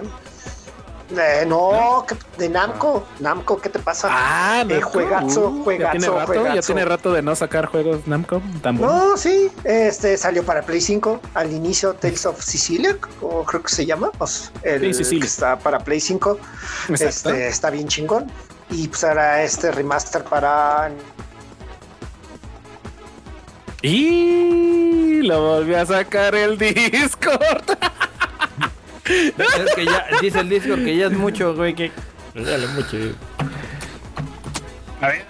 [1.16, 4.08] eh, no, ¿qué- de Namco, Namco, ¿qué te pasa?
[4.10, 4.90] Ah, Eh, Namco.
[4.90, 6.66] juegazo, Uh, juegazo, ya tiene rato, ya juegazo.
[6.66, 8.80] tiene rato de no sacar juegos Namco tan.
[8.80, 13.68] No, sí, este salió para Play 5 al inicio Tales of Sicilia, o creo que
[13.74, 16.38] se llama, pues, el Sí, que está para Play 5,
[16.88, 17.30] Exacto.
[17.30, 18.30] este, está bien chingón.
[18.70, 20.90] Y pues ahora este remaster para
[23.84, 27.76] Y lo volvió a sacar el Discord.
[29.04, 31.92] Es que ya, dice el Discord que ya es mucho, güey, que...
[32.34, 32.96] Dale mucho.
[35.02, 35.24] A ver,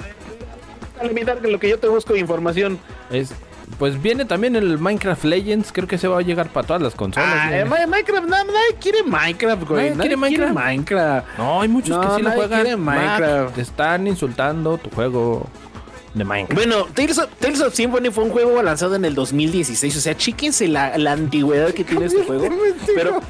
[1.01, 2.79] al limitar que lo que yo te busco información.
[3.11, 3.35] Es,
[3.77, 6.95] pues viene también el Minecraft Legends, creo que se va a llegar para todas las
[6.95, 7.29] consolas.
[7.33, 9.91] Ah, eh, Minecraft, no, nadie quiere Minecraft, güey.
[9.91, 11.27] Nadie Nadie quiere quiere Minecraft.
[11.39, 12.81] No, hay muchos No, que sí lo nadie juegan.
[12.81, 13.55] Mac, Minecraft.
[13.57, 15.49] te están insultando tu juego
[16.15, 16.55] de Minecraft.
[16.55, 19.97] Bueno, Tales of, Tales of Symphony fue un juego lanzado en el 2016.
[19.97, 22.49] O sea, chíquense la, la antigüedad que tiene este juego.
[22.95, 23.21] Pero,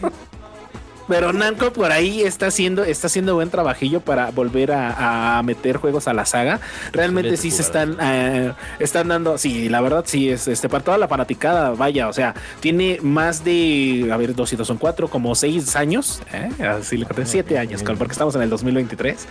[1.09, 5.77] pero Namco por ahí está haciendo, está haciendo buen trabajillo para volver a, a meter
[5.77, 6.61] juegos a la saga.
[6.93, 10.99] Realmente sí se están, eh, están dando, sí, la verdad sí, es este para toda
[10.99, 15.09] la fanaticada, vaya, o sea, tiene más de, a ver, dos y dos son cuatro,
[15.09, 16.51] como seis años, ¿eh?
[16.65, 19.27] así le conté, siete años, porque estamos en el 2023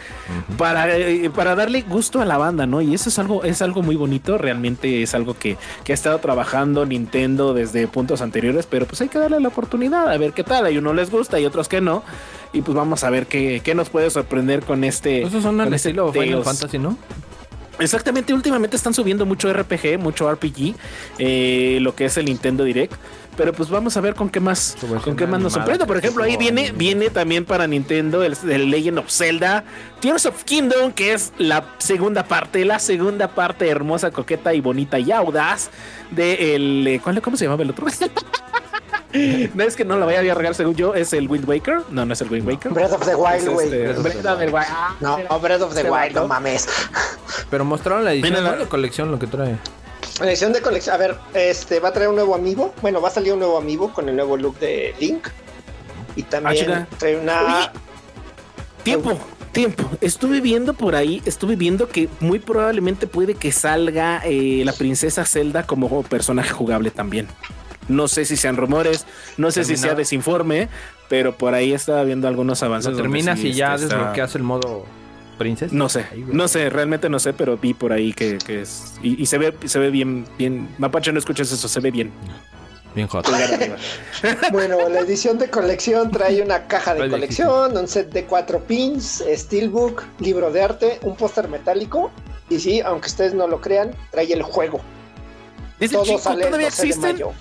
[0.57, 2.81] para, eh, para darle gusto a la banda, ¿no?
[2.81, 6.19] Y eso es algo, es algo muy bonito, realmente es algo que, que ha estado
[6.19, 10.43] trabajando Nintendo desde puntos anteriores, pero pues hay que darle la oportunidad a ver qué
[10.43, 10.65] tal.
[10.65, 12.03] Hay unos les gusta y otros que no.
[12.51, 15.23] Y pues vamos a ver qué, qué nos puede sorprender con este.
[15.23, 16.45] Esos son con este estilo Final Tales.
[16.45, 16.97] Fantasy, ¿no?
[17.79, 20.75] Exactamente, últimamente están subiendo mucho RPG, mucho RPG,
[21.17, 22.93] eh, lo que es el Nintendo Direct.
[23.35, 25.87] Pero pues vamos a ver con qué más, con qué más nos sorprende.
[25.87, 29.63] Por ejemplo, ahí viene, viene también para Nintendo el, el Legend of Zelda,
[30.01, 34.99] Tears of Kingdom, que es la segunda parte, la segunda parte hermosa, coqueta y bonita
[34.99, 35.71] y audaz
[36.11, 37.87] de el, eh, ¿cuál, ¿cómo se llamaba el otro?
[39.53, 41.81] no es que no lo vaya a regar según yo, es el Wind Waker.
[41.91, 42.71] No, no es el Wind Waker.
[42.71, 43.65] Breath of the Wild, Es güey.
[43.67, 44.65] este, Breath of the Wild.
[44.69, 46.67] Ah, No, mira, Breath of the este Wild, no mames.
[47.49, 48.57] Pero mostraron la edición la- ¿no?
[48.57, 49.57] de colección, lo que trae.
[50.19, 52.73] La edición de colección, a ver, este va a traer un nuevo amiibo.
[52.81, 55.27] Bueno, va a salir un nuevo amiibo con el nuevo look de Link.
[56.15, 57.71] Y Ah, también trae una.
[58.83, 59.17] Tiempo,
[59.51, 59.89] tiempo.
[60.01, 65.25] Estuve viendo por ahí, estuve viendo que muy probablemente puede que salga eh, la princesa
[65.25, 67.27] Zelda como personaje jugable también.
[67.87, 69.05] No sé si sean rumores,
[69.37, 70.69] no sé si Termina- sea desinforme,
[71.09, 72.95] pero por ahí estaba viendo algunos avances.
[72.95, 74.85] Terminas sí, y ya este, está- desbloqueas el modo
[75.37, 75.73] princesa.
[75.75, 78.93] No sé, no sé, realmente no sé, pero vi por ahí que, que es.
[79.01, 80.69] Y, y se ve, se ve bien, bien.
[80.77, 82.11] Mapache, no escuches eso, se ve bien.
[82.95, 83.27] Bien hot.
[84.51, 89.23] Bueno, la edición de colección trae una caja de colección, un set de cuatro pins,
[89.35, 92.11] steelbook, libro de arte, un póster metálico.
[92.49, 94.79] Y sí, aunque ustedes no lo crean, trae el juego.
[95.79, 97.13] Dice Todo Chico, sale ¿todavía 12 de existen?
[97.13, 97.31] mayo.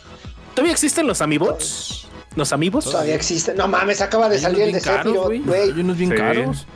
[0.55, 2.09] ¿Todavía existen los amiibots?
[2.35, 2.85] ¿Los amigos?
[2.87, 3.55] Todavía existe.
[3.55, 5.61] No mames, acaba de Hay salir el de Sephiroth, güey.
[5.61, 6.17] Hay unos bien Sí.
[6.17, 6.67] caros.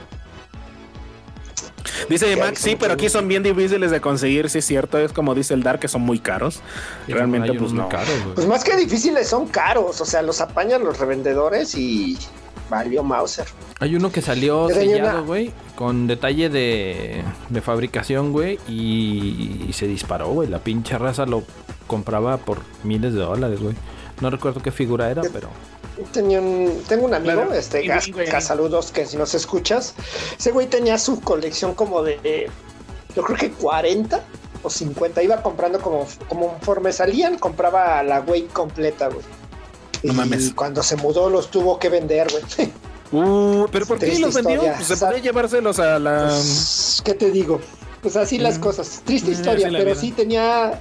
[2.10, 5.12] Dice Sí, Max, sí, pero aquí son bien difíciles de conseguir, sí es cierto, es
[5.12, 6.60] como dice el Dark, que son muy caros.
[7.08, 7.88] Realmente, pues no.
[7.88, 8.08] caros.
[8.34, 10.00] Pues más que difíciles, son caros.
[10.00, 12.18] O sea, los apañan los revendedores y
[12.68, 13.46] valió Mauser.
[13.80, 19.72] Hay uno que salió sellado, una- güey, con detalle de, de fabricación, güey, y, y
[19.72, 20.48] se disparó, güey.
[20.48, 21.44] La pinche raza lo
[21.86, 23.74] compraba por miles de dólares, güey.
[24.20, 25.48] No recuerdo qué figura era, pero...
[26.12, 27.54] Tenía un, tengo un amigo, Claro.
[27.54, 28.26] este, Y Gas, güey.
[28.26, 29.94] Gas, saludos, que si nos escuchas,
[30.38, 32.46] ese güey tenía su colección como de, eh,
[33.14, 34.20] yo creo que 40
[34.62, 39.20] o 50, iba comprando como, como conforme salían, compraba la güey completa, güey.
[40.02, 40.52] No y mames.
[40.54, 42.70] cuando se mudó los tuvo que vender, güey.
[43.12, 44.60] Uh, pero ¿por qué los vendió?
[44.62, 46.24] Pues se podía llevárselos a la.
[46.28, 47.60] Pues, ¿Qué te digo?
[48.02, 48.60] Pues así las Mm.
[48.60, 49.00] cosas.
[49.04, 50.80] Triste Mm, historia, pero sí tenía,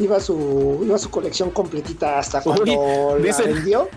[0.00, 3.88] iba su, iba su colección completita hasta cuando Uy, la dice- vendió.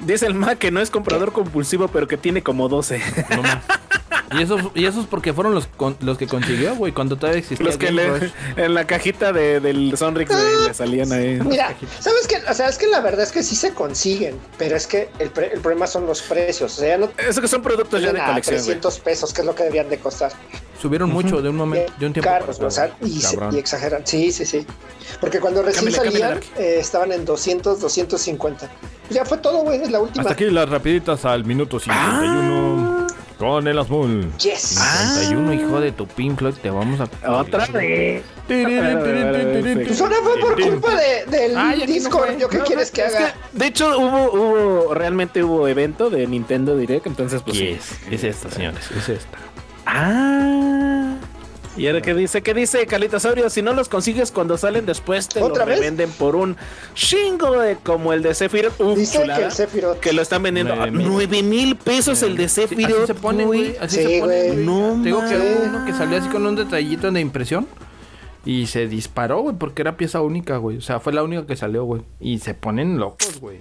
[0.00, 3.00] Dice el Mac que no es comprador compulsivo, pero que tiene como 12.
[3.30, 3.42] No
[4.38, 7.64] y esos y esos porque fueron los con- los que consiguió, güey, cuando todavía existía
[7.64, 11.38] Los que le, en la cajita de, del Sonrix güey, le salían ahí.
[11.40, 12.42] Mira, ¿sabes qué?
[12.50, 15.30] O sea, es que la verdad es que sí se consiguen, pero es que el,
[15.30, 16.74] pre- el problema son los precios.
[16.76, 18.56] O sea, ya no Eso que son productos ya de colección.
[18.56, 18.64] güey.
[18.64, 20.32] 300 pesos, que es lo que deberían de costar.
[20.80, 22.28] Subieron mucho de un momento, de un tiempo.
[22.30, 23.54] Caros, para o sea, acá, y, se- cabrón.
[23.54, 24.02] y exageran.
[24.06, 24.66] Sí, sí, sí.
[25.20, 28.68] Porque cuando recién Cámbiale, salían, eh, estaban en 200, 250.
[28.68, 30.22] Pues ya fue todo, güey, es la última.
[30.22, 33.06] Hasta aquí las rapiditas al minuto 51
[33.38, 34.32] con el Azul.
[34.38, 34.60] Yes.
[34.60, 37.30] 51, hijo de tu Pink Floyd, te vamos a...
[37.32, 38.22] Otra vez.
[38.46, 42.26] Pues ahora fue por culpa de, del Ay, aquí no Discord.
[42.28, 42.38] fue.
[42.38, 43.34] ¿Yo qué No, quieres no, que haga?
[43.52, 47.56] de hecho, hubo, hubo, realmente hubo evento de Nintendo Direct, entonces pues.
[47.58, 47.64] sí.
[47.66, 49.38] Yes, es esta, señores, es esta.
[49.86, 51.16] Ah.
[51.76, 52.42] ¿Y ahora qué dice?
[52.42, 53.50] ¿Qué dice Calitasaurio?
[53.50, 55.78] Si no los consigues cuando salen después, te ¿Otra lo vez?
[55.80, 56.56] revenden por un
[56.94, 58.80] chingo de como el de Sephiroth.
[58.80, 59.98] Uf, Dice chulada, que el Sephiroth.
[60.00, 61.06] que lo están vendiendo a Nueve mil.
[61.06, 63.06] 9 mil pesos el de Sí, así Sephiroth.
[63.06, 63.76] se pone, güey.
[63.78, 64.54] Así Sí, se pone.
[64.54, 67.66] No Te digo que hubo uno que salió así con un detallito de impresión.
[68.46, 70.78] Y se disparó, güey, porque era pieza única, güey.
[70.78, 72.02] O sea, fue la única que salió, güey.
[72.20, 73.60] Y se ponen locos, güey.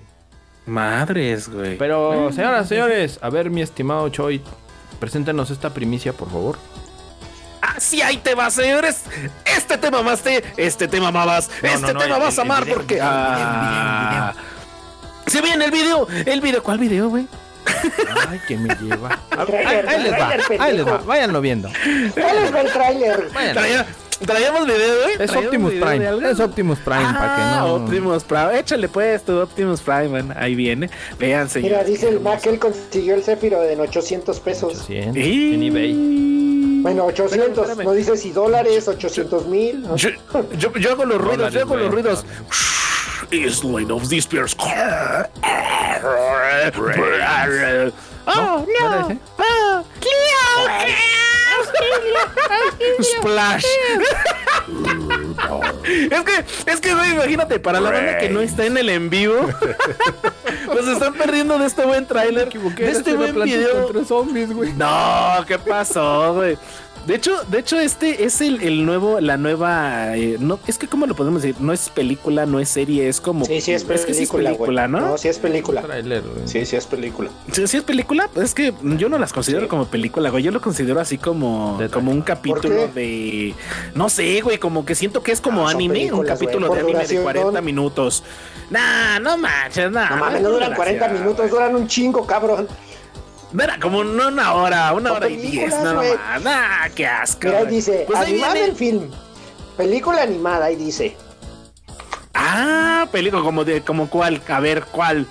[0.67, 1.77] Madres, güey.
[1.77, 4.41] Pero, señoras, señores, a ver, mi estimado Choi,
[4.95, 6.57] preséntenos esta primicia, por favor.
[7.61, 9.01] Así ahí te vas, señores.
[9.45, 12.63] Este tema mamaste, este tema mamás, No, este no, no, tema el- vas a amar
[12.63, 12.99] video, porque.
[13.01, 14.33] Ah.
[15.27, 17.27] Se viene el video, el video, ¿cuál video, güey?
[18.29, 19.19] Ay, que me lleva.
[19.47, 21.69] Trailer, ahí, ahí les va, trailer, ahí les va, váyanlo viendo.
[22.13, 23.29] ¿Cuál es el tráiler?
[24.25, 25.15] Traíamos video, güey.
[25.19, 27.73] Es Optimus Prime, es Optimus Prime, para que Ah, no...
[27.75, 28.59] Optimus Prime.
[28.59, 30.33] Échale pues tu Optimus Prime, man.
[30.37, 30.89] Ahí viene.
[31.19, 31.77] Vean, señores.
[31.77, 34.83] Mira, dice el Mac que él consiguió el Sephiroth en 800 pesos.
[34.85, 35.93] 100, Y- en eBay.
[36.81, 37.83] Bueno, 800, espérame.
[37.83, 39.81] no dice si dólares, 800 mil.
[39.81, 39.95] ¿no?
[39.95, 40.09] Yo,
[40.57, 42.25] yo, yo hago los ruidos, yo hago los ruidos.
[43.31, 44.55] Is Lane of the Spears.
[48.27, 49.07] Oh, ¿No era
[53.01, 53.65] Splash.
[55.87, 59.09] es que, es que, güey, imagínate, para la banda que no está en el en
[59.09, 59.49] vivo,
[60.65, 63.83] pues están perdiendo de este buen tráiler, de este buen video.
[63.83, 64.73] Contra zombies, güey.
[64.73, 66.57] No, ¿qué pasó, güey?
[67.05, 70.87] De hecho, de hecho, este es el, el nuevo, la nueva, eh, no, es que
[70.87, 73.83] cómo lo podemos decir, no es película, no es serie, es como, Sí, sí es
[73.83, 74.87] película, que sí es película.
[74.87, 74.99] ¿no?
[75.01, 75.81] No, sí es película.
[75.83, 76.23] Trailer.
[76.45, 77.29] Sí, sí es película.
[77.51, 79.67] Sí, sí es película, pues es que yo no las considero Sí.
[79.67, 80.43] como película, güey.
[80.43, 83.53] Yo lo considero así como, De como un ¿Por capítulo de.
[83.93, 86.85] No sé, güey, como que siento que es como Ah, anime, un capítulo güey, de
[86.85, 87.23] anime de duración.
[87.23, 88.23] 40 minutos.
[88.71, 90.09] Nah, no manches, nah.
[90.09, 92.67] No mames, no duran 40 minutos, duran un chingo, cabrón.
[93.55, 96.13] Mira, como no una hora, una hora y diez, nada güey.
[96.15, 96.41] más.
[96.43, 97.47] Nah, qué asco.
[97.47, 99.09] Mira, ahí dice, Pues ahí animada viene- el film.
[99.77, 101.15] Película animada, ahí dice.
[102.33, 105.25] Ah, película como de, como cuál, a ver, cuál.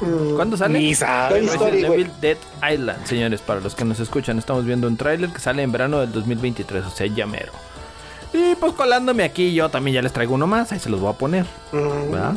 [0.00, 0.78] Mm, ¿Cuándo sale?
[0.78, 1.54] Ni sabe, Toy güey.
[1.54, 2.00] Story, Resident güey.
[2.02, 2.36] Evil Dead
[2.74, 6.00] Island, señores, para los que nos escuchan, estamos viendo un tráiler que sale en verano
[6.00, 7.52] del 2023, o sea, ya mero.
[8.32, 11.12] Y pues colándome aquí, yo también ya les traigo uno más, ahí se los voy
[11.12, 12.32] a poner, mm, ¿verdad?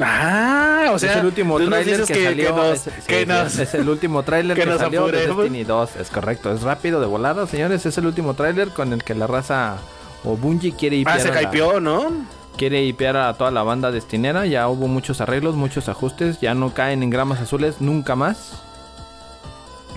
[0.00, 2.56] Ah, o sea, es el último tráiler dices que, salió.
[2.56, 5.26] nos, es, que sí, nos- es el último tráiler que que, salió de.
[5.26, 9.04] Destiny 2, es correcto, es rápido de volada, señores, es el último tráiler con el
[9.04, 9.76] que la raza
[10.24, 12.10] o Bungie quiere Ah, hipear, se hypeó, ¿no?
[12.56, 16.74] quiere hipear a toda la banda destinera, ya hubo muchos arreglos, muchos ajustes, ya no
[16.74, 18.62] caen en gramas azules nunca más.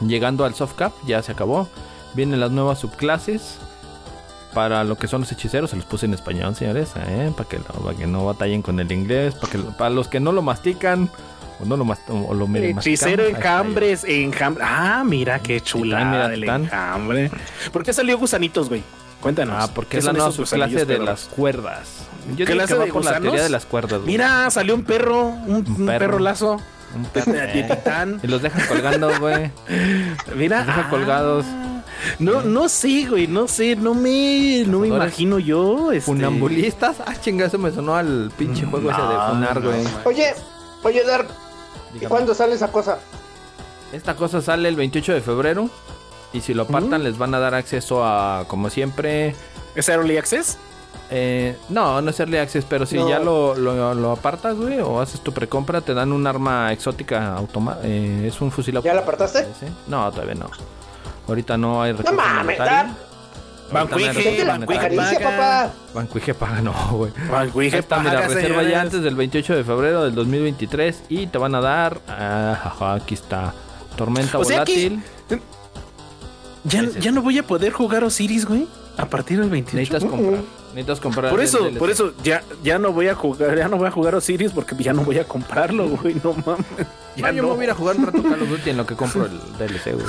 [0.06, 1.68] Llegando al soft cap, ya se acabó.
[2.14, 3.58] Vienen las nuevas subclases.
[4.54, 7.32] Para lo que son los hechiceros, se los puse en español, señores, ¿eh?
[7.36, 10.20] para que, no- para que no batallen con el inglés, para que para los que
[10.20, 11.10] no lo mastican
[11.60, 14.64] o no lo mas- o lo Hechicero enjambres, enjambre.
[14.68, 16.64] Ah, mira qué chula mira, el Titán.
[16.66, 17.32] enjambre.
[17.72, 18.84] ¿por qué salió gusanitos, güey?
[19.22, 19.56] Cuéntanos.
[19.58, 21.90] Ah, porque ¿Qué es la nueva gusanillos de las cuerdas.
[22.36, 23.22] Yo ¿Qué clase que va de por la gusanos?
[23.24, 24.00] teoría de las cuerdas.
[24.02, 24.12] güey.
[24.12, 26.00] Mira, salió un perro, un, un perro.
[26.00, 26.20] perro.
[26.20, 26.58] lazo.
[26.96, 27.32] Un perro.
[27.32, 28.20] de titán.
[28.22, 29.50] Y los dejan colgando, güey.
[30.36, 30.60] Mira.
[30.60, 31.46] Los deja colgados.
[32.20, 35.92] No, no sé, güey, no sé, no me, no me imagino yo.
[35.92, 36.02] Este...
[36.06, 36.98] Funambulistas.
[37.06, 39.84] Ah, chinga, eso me sonó al pinche juego ese de Funar, no, güey.
[40.06, 40.34] Oye,
[40.84, 41.28] oye, Dark,
[41.92, 42.10] ¿y Dígame.
[42.10, 43.00] cuándo sale esa cosa?
[43.92, 45.70] Esta cosa sale el 28 de febrero.
[46.34, 49.36] Y si lo apartan, les van a dar acceso a, como siempre.
[49.76, 50.58] ¿Es Early Access?
[51.12, 53.08] eh, no, no es Early Access, pero si No.
[53.08, 57.36] ya lo, lo, lo apartas, güey, o haces tu precompra, te dan un arma exótica
[57.36, 57.88] automática.
[57.88, 59.46] es un fusil ¿Ya la apartaste?
[59.88, 60.50] No, todavía no.
[61.28, 62.96] Ahorita no hay No recursos mames, no monetarios.
[64.82, 65.38] caricia, paga.
[65.38, 65.74] papá.
[65.94, 67.12] Banquije paga, no, güey.
[67.32, 68.72] Banquije Ahí está, mira, paga, reserva señores.
[68.72, 72.94] ya antes del 28 de febrero del 2023 y te van a dar, ah, ajá,
[72.96, 73.54] aquí está,
[73.96, 75.04] tormenta O sea que- volátil.
[76.66, 78.68] Ya, ya no voy a poder jugar Osiris, güey.
[78.96, 79.76] A partir del 28.
[79.76, 81.32] Necesitas comprar, necesitas comprar.
[81.32, 84.16] Por eso, por eso ya, ya no voy a jugar, ya no voy a jugar
[84.16, 86.16] Osiris porque ya no voy a comprarlo, güey.
[86.24, 86.66] No mames.
[87.18, 87.50] Ya yo no.
[87.50, 89.26] me voy a ir a jugar un rato Call of Duty en lo que compro
[89.26, 90.06] el DLC, güey.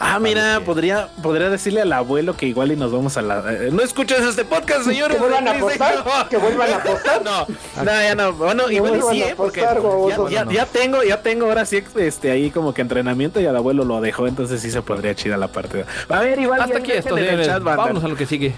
[0.00, 3.44] Ah, mira, que- podría, podría decirle al abuelo que igual y nos vamos a la.
[3.52, 5.16] eh, no escuchas este podcast, señores.
[5.16, 5.92] ¿Que vuelvan a apostar?
[6.02, 6.28] PlayStation.
[6.30, 7.22] ¿Que vuelvan a apostar?
[7.24, 8.32] No, no, ya no.
[8.32, 10.30] Bueno, Que igual y sí, eh, porque apostar, ya, babosos.
[10.30, 10.52] ya, No, no.
[10.52, 14.00] ya tengo, ya tengo ahora sí este ahí como que entrenamiento y al abuelo lo
[14.00, 15.84] dejó, entonces sí se podría chida la partida.
[16.08, 17.62] A ver, igual Hasta aquí esto, en el chat.
[17.62, 18.54] Vámonos a lo que sigue.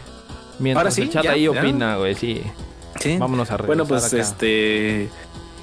[0.58, 1.50] Mientras Ahora sí, el chat ya, ahí ya.
[1.50, 2.42] opina, güey, sí.
[3.00, 3.18] Sí.
[3.18, 4.16] Vámonos a regresar Bueno, pues acá.
[4.22, 5.08] este.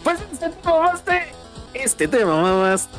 [0.03, 1.25] Pues este tema, este,
[1.73, 2.89] este tema, mamás.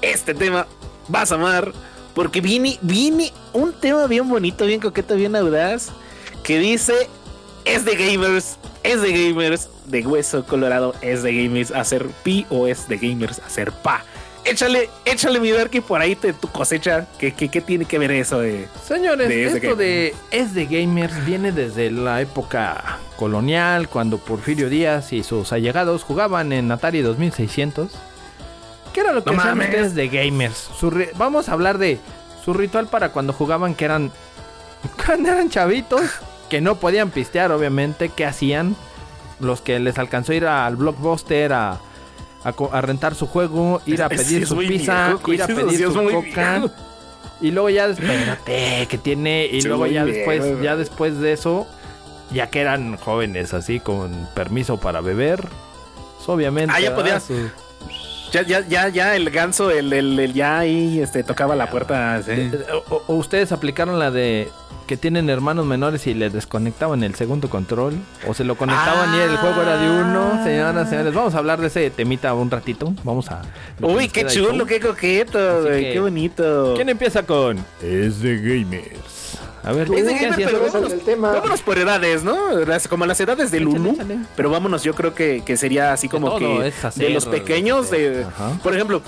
[0.00, 0.66] Este tema
[1.08, 1.72] vas a amar.
[2.14, 5.90] Porque viene, viene un tema bien bonito, bien coqueto, bien audaz.
[6.42, 6.94] Que dice:
[7.64, 12.66] es de gamers, es de gamers, de hueso colorado, es de gamers hacer pi o
[12.66, 14.04] es de gamers hacer pa.
[14.44, 17.06] échale, échale mi Darky por ahí te, tu cosecha.
[17.18, 18.68] ¿Qué, qué, qué tiene que ver eso de.
[18.86, 25.12] Señores, De esto de es de gamers viene desde la época colonial, cuando Porfirio Díaz
[25.12, 27.90] y sus allegados jugaban en Atari 2600.
[28.94, 29.68] ¿Qué era lo que No hacían mames.
[29.70, 30.70] ustedes de gamers?
[30.78, 31.98] Su Vamos a hablar de
[32.44, 34.10] su ritual para cuando jugaban, que eran
[35.06, 36.02] cuando eran chavitos,
[36.48, 38.08] que no podían pistear, obviamente.
[38.08, 38.76] ¿Qué hacían?
[39.40, 41.80] Los que les alcanzó a ir al blockbuster a,
[42.44, 45.92] a rentar su juego, ir a pedir su pizza, viejo, ir a pedir sí su
[45.94, 46.58] coca.
[46.58, 46.70] viejo.
[47.40, 51.32] Y luego ya después, espérate, que tiene, y Sí, luego ya después, ya después de
[51.32, 51.66] eso,
[52.32, 55.40] ya que eran jóvenes así, con permiso para beber,
[56.16, 56.72] pues, obviamente.
[56.74, 57.28] Ah, ya podías.
[58.34, 62.20] Ya, ya, ya, ya, el ganso, el, el, el ya ahí este, tocaba la puerta.
[62.22, 62.32] sí.
[62.32, 62.50] Eh,
[62.90, 64.48] o, o ustedes aplicaron la de
[64.88, 67.94] que tienen hermanos menores y les desconectaban el segundo control,
[68.26, 71.58] o se lo conectaban y el juego era de uno, señoras, señores, vamos a hablar
[71.60, 73.40] de ese temita un ratito, vamos a...
[73.80, 76.72] Uy, qué chulo, qué coqueto, güey, que- qué bonito.
[76.74, 77.64] ¿Quién empieza con?
[77.82, 79.23] Es de gamers.
[79.64, 80.52] A ver, de ¿qué hacías?
[80.52, 81.32] vámonos, el tema.
[81.32, 82.52] vámonos por edades, ¿no?
[82.66, 84.18] Las- como las edades del échale.
[84.36, 88.24] Pero vámonos, yo creo que, que sería así como que hacer, de los pequeños, de,
[88.24, 88.58] Ajá.
[88.62, 89.00] por ejemplo,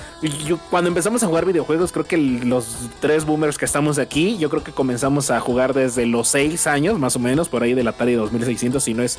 [0.46, 4.48] yo, cuando empezamos a jugar videojuegos, creo que los tres boomers que estamos aquí, yo
[4.48, 7.88] creo que comenzamos a jugar desde los seis años, más o menos, por ahí del
[7.88, 9.18] Atari 2600, si no es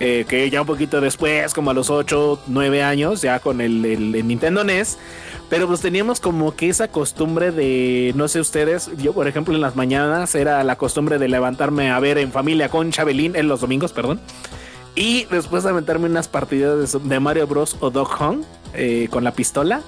[0.00, 3.82] eh, que ya un poquito después, como a los 8, 9 años, ya con el,
[4.26, 4.98] Nintendo NES.
[5.50, 9.60] Pero pues teníamos como que esa costumbre de, no sé ustedes, yo por ejemplo en
[9.60, 13.60] las mañanas era la costumbre de levantarme a ver en familia con Chabelín, en los
[13.60, 14.20] domingos, perdón.
[14.94, 17.76] Y después de aventarme unas partidas de, de Mario Bros.
[17.80, 19.82] o Dog Hunt eh, con la pistola.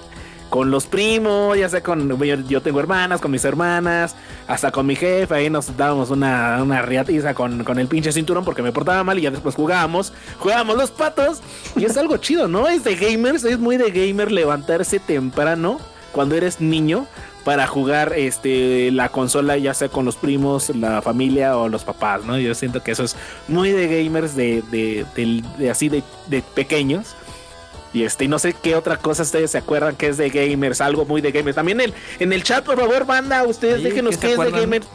[0.49, 2.17] Con los primos, ya sea con.
[2.47, 4.15] Yo, tengo hermanas, con mis hermanas,
[4.47, 5.33] hasta con mi jefe.
[5.33, 9.19] Ahí nos dábamos una, una riatiza con, con el pinche cinturón porque me portaba mal
[9.19, 10.13] y ya después jugábamos.
[10.39, 11.41] Jugábamos los patos.
[11.75, 12.67] Y es algo chido, ¿no?
[12.67, 15.79] Es de gamers, es muy de gamer levantarse temprano
[16.11, 17.07] cuando eres niño
[17.47, 22.25] para jugar este la consola ya sea con los primos, la familia o los papás,
[22.25, 22.37] ¿no?
[22.37, 23.15] Yo siento que eso es
[23.47, 25.05] muy de gamers de, de,
[25.57, 27.15] de así de, de pequeños.
[27.93, 30.81] Y este, y no sé qué otra cosa ustedes se acuerdan que es de gamers,
[30.81, 31.55] algo muy de gamers.
[31.55, 34.87] También el, en el chat, por favor, banda, ustedes Sí, déjenos ¿qué es de gamers.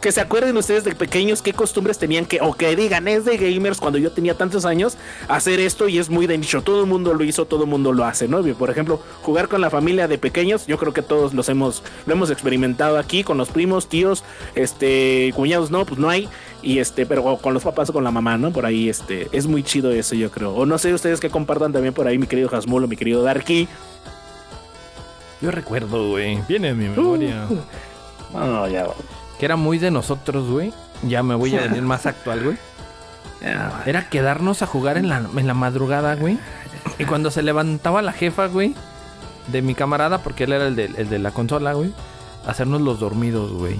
[0.00, 3.36] Que se acuerden ustedes de pequeños qué costumbres tenían que, o que digan, es de
[3.36, 4.96] gamers cuando yo tenía tantos años,
[5.26, 6.62] hacer esto y es muy de nicho.
[6.62, 8.40] Todo el mundo lo hizo, todo el mundo lo hace, ¿no?
[8.54, 12.12] Por ejemplo, jugar con la familia de pequeños, yo creo que todos los hemos, lo
[12.12, 14.22] hemos experimentado aquí, con los primos, tíos,
[14.54, 16.28] este, cuñados, no, pues no hay.
[16.62, 18.50] Y este, pero con los papás o con la mamá, ¿no?
[18.50, 20.54] Por ahí, este, es muy chido eso, yo creo.
[20.54, 23.68] O no sé ustedes que compartan también por ahí, mi querido Hasmulo, mi querido Darky.
[25.40, 27.46] Yo recuerdo, güey, viene en mi memoria.
[28.34, 28.86] No, ya,
[29.38, 30.72] Que era muy de nosotros, güey.
[31.04, 32.56] Ya me voy a venir más actual, güey.
[33.86, 36.38] Era quedarnos a jugar en la, en la madrugada, güey.
[36.98, 38.74] Y cuando se levantaba la jefa, güey,
[39.46, 41.92] de mi camarada, porque él era el de, el de la consola, güey,
[42.46, 43.76] hacernos los dormidos, güey.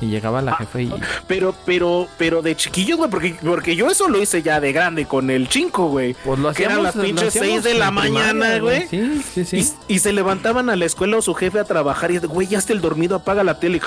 [0.00, 0.92] Y llegaba la jefa y.
[1.26, 5.06] Pero, pero, pero de chiquillos, güey, porque, porque yo eso lo hice ya de grande
[5.06, 6.14] con el chinco, güey.
[6.24, 6.96] Pues lo Que eran hacíamos.
[6.96, 8.88] las pinches lo hacíamos seis de la mañana, güey.
[8.88, 9.74] Sí, sí, sí.
[9.88, 12.58] Y, y se levantaban a la escuela o su jefe a trabajar y güey, ya
[12.58, 13.80] está el dormido, apaga la tele.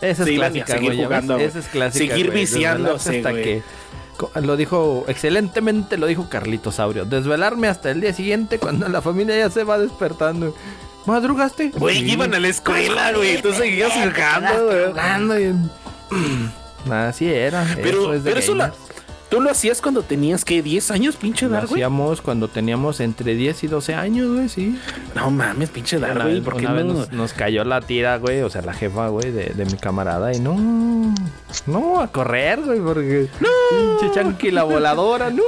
[0.00, 1.38] Esa es clásica, seguir jugando.
[1.38, 2.14] Esa es clásica.
[2.14, 3.78] Seguir viciándose, desvelarse hasta que.
[4.46, 7.04] Lo dijo excelentemente, lo dijo Carlitos Saurio.
[7.04, 10.54] Desvelarme hasta el día siguiente cuando la familia ya se va despertando.
[11.08, 11.70] ¿Madrugaste?
[11.74, 12.12] Güey, Sí.
[12.12, 13.40] iban a la escuela, güey.
[13.40, 14.86] Tú seguías jugando, güey.
[14.88, 15.54] Jugando y-
[16.90, 17.66] Así era.
[17.82, 18.78] Pero, eso es de pero eso lo, gamers.
[19.28, 21.80] tú lo hacías cuando tenías que 10 años, pinche Lo Dar, güey.
[21.82, 24.78] hacíamos cuando teníamos entre 10 y 12 años, güey, sí.
[25.14, 26.34] No mames, pinche Dar, güey.
[26.36, 26.92] vez, ¿Por qué una vez no?
[26.94, 30.32] nos, nos cayó la tira, güey, o sea, la jefa, güey, de, de mi camarada.
[30.34, 31.14] Y no,
[31.66, 33.28] no, a correr, güey, porque...
[33.40, 33.48] No.
[33.98, 35.42] Pinche chanquila voladora, no.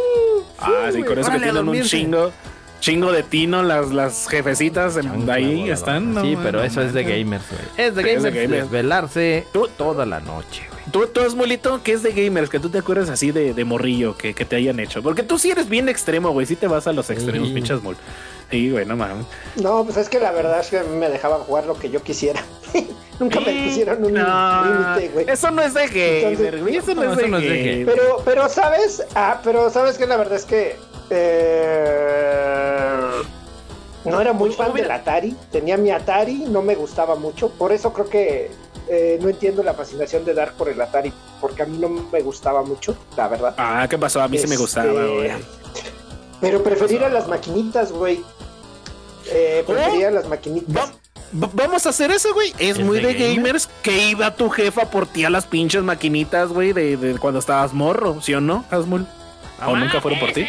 [0.59, 2.33] Ah, sí, con eso que tienen un chingo.
[2.81, 6.15] Chingo de tino, las, las jefecitas en- Chancla ahí están.
[6.15, 7.63] no sí, pero eso es de gamers, güey.
[7.89, 8.51] Es de Es de gamers, gamers.
[8.65, 10.63] desvelarse Tú- toda la noche.
[10.93, 12.49] Tú, tú es molito, ¿qué es de gamers?
[12.51, 15.03] Que tú te acuerdas así de, de morrillo que, que te hayan hecho.
[15.03, 16.47] Porque tú sí eres bien extremo, güey.
[16.47, 17.55] Sí te vas a los extremos, Sí.
[17.55, 17.97] pinches mol.
[18.51, 19.27] Sí, güey, no mames.
[19.57, 21.91] No, pues es que la verdad es que a mí me dejaban jugar lo que
[21.91, 22.43] yo quisiera.
[23.21, 24.65] Nunca me pusieron un no,
[24.95, 25.27] límite, güey.
[25.29, 26.77] Eso no es de gamer, Entonces- güey.
[26.77, 27.87] Eso no, No, es, eso de no es de gamer.
[27.95, 30.77] Pero, pero sabes, ah, pero sabes que la verdad es que
[31.11, 32.97] eh,
[34.05, 35.37] no era muy fan del Atari.
[35.53, 37.51] Tenía mi Atari, no me gustaba mucho.
[37.51, 38.51] Por eso creo que
[38.89, 42.21] eh, no entiendo la fascinación de Dark por el Atari, porque a mí no me
[42.23, 43.55] gustaba mucho, la verdad.
[43.59, 44.21] Ah, ¿qué pasó?
[44.23, 45.31] A mí sí me Este, gustaba, güey.
[46.41, 48.23] Pero prefería las maquinitas, güey.
[49.27, 50.75] Eh, prefería las maquinitas.
[50.75, 50.93] Va-
[51.43, 52.51] va- vamos a hacer eso, güey.
[52.59, 53.37] Es, ¿Es muy de de gamer?
[53.37, 57.39] gamers que iba tu jefa por ti a las pinches maquinitas, güey, de, de cuando
[57.41, 59.07] estabas morro, ¿sí o no, Hasmul?
[59.67, 60.47] ¿O nunca fueron por ti?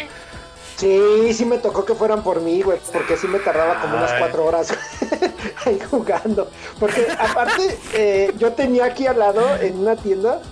[0.82, 4.14] Sí, sí me tocó que fueran por mí, güey, porque sí me tardaba como unas
[4.14, 4.76] cuatro horas
[5.64, 6.50] ahí jugando.
[6.80, 10.42] Porque aparte, eh, yo tenía aquí al lado, en una tienda,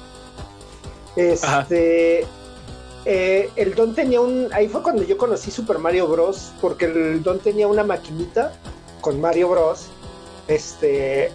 [1.17, 2.25] este,
[3.07, 7.25] eh, el Don tenía un, ahí fue cuando yo conocí Super Mario Bros, porque el
[7.25, 8.53] Don tenía una maquinita
[9.01, 9.89] con Mario Bros,
[10.47, 11.33] este,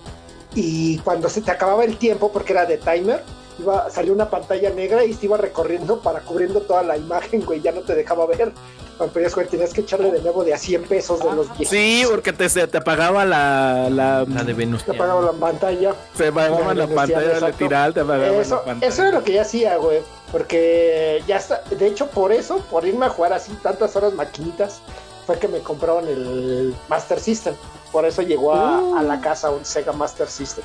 [0.54, 3.22] y cuando se te acababa el tiempo, porque era de timer,
[3.60, 7.62] iba, salió una pantalla negra y se iba recorriendo para cubriendo toda la imagen, güey,
[7.62, 8.52] ya no te dejaba ver.
[8.98, 11.68] Cuando pedías, güey, tenías que echarle de nuevo de a 100 pesos de los viejos.
[11.68, 14.86] Sí, porque te, te apagaba la, la, La de Venus.
[14.86, 15.94] Te apagaba la pantalla.
[16.16, 17.54] se apagaba la ya, pantalla de
[17.92, 18.88] te apagaba Eso, la pantalla.
[18.88, 20.00] eso era lo que yo hacía, güey.
[20.32, 21.62] Porque ya está.
[21.70, 24.80] De hecho, por eso, por irme a jugar así tantas horas maquinitas,
[25.26, 27.54] fue que me compraron el Master System.
[27.92, 30.64] Por eso llegó a, a la casa un Sega Master System.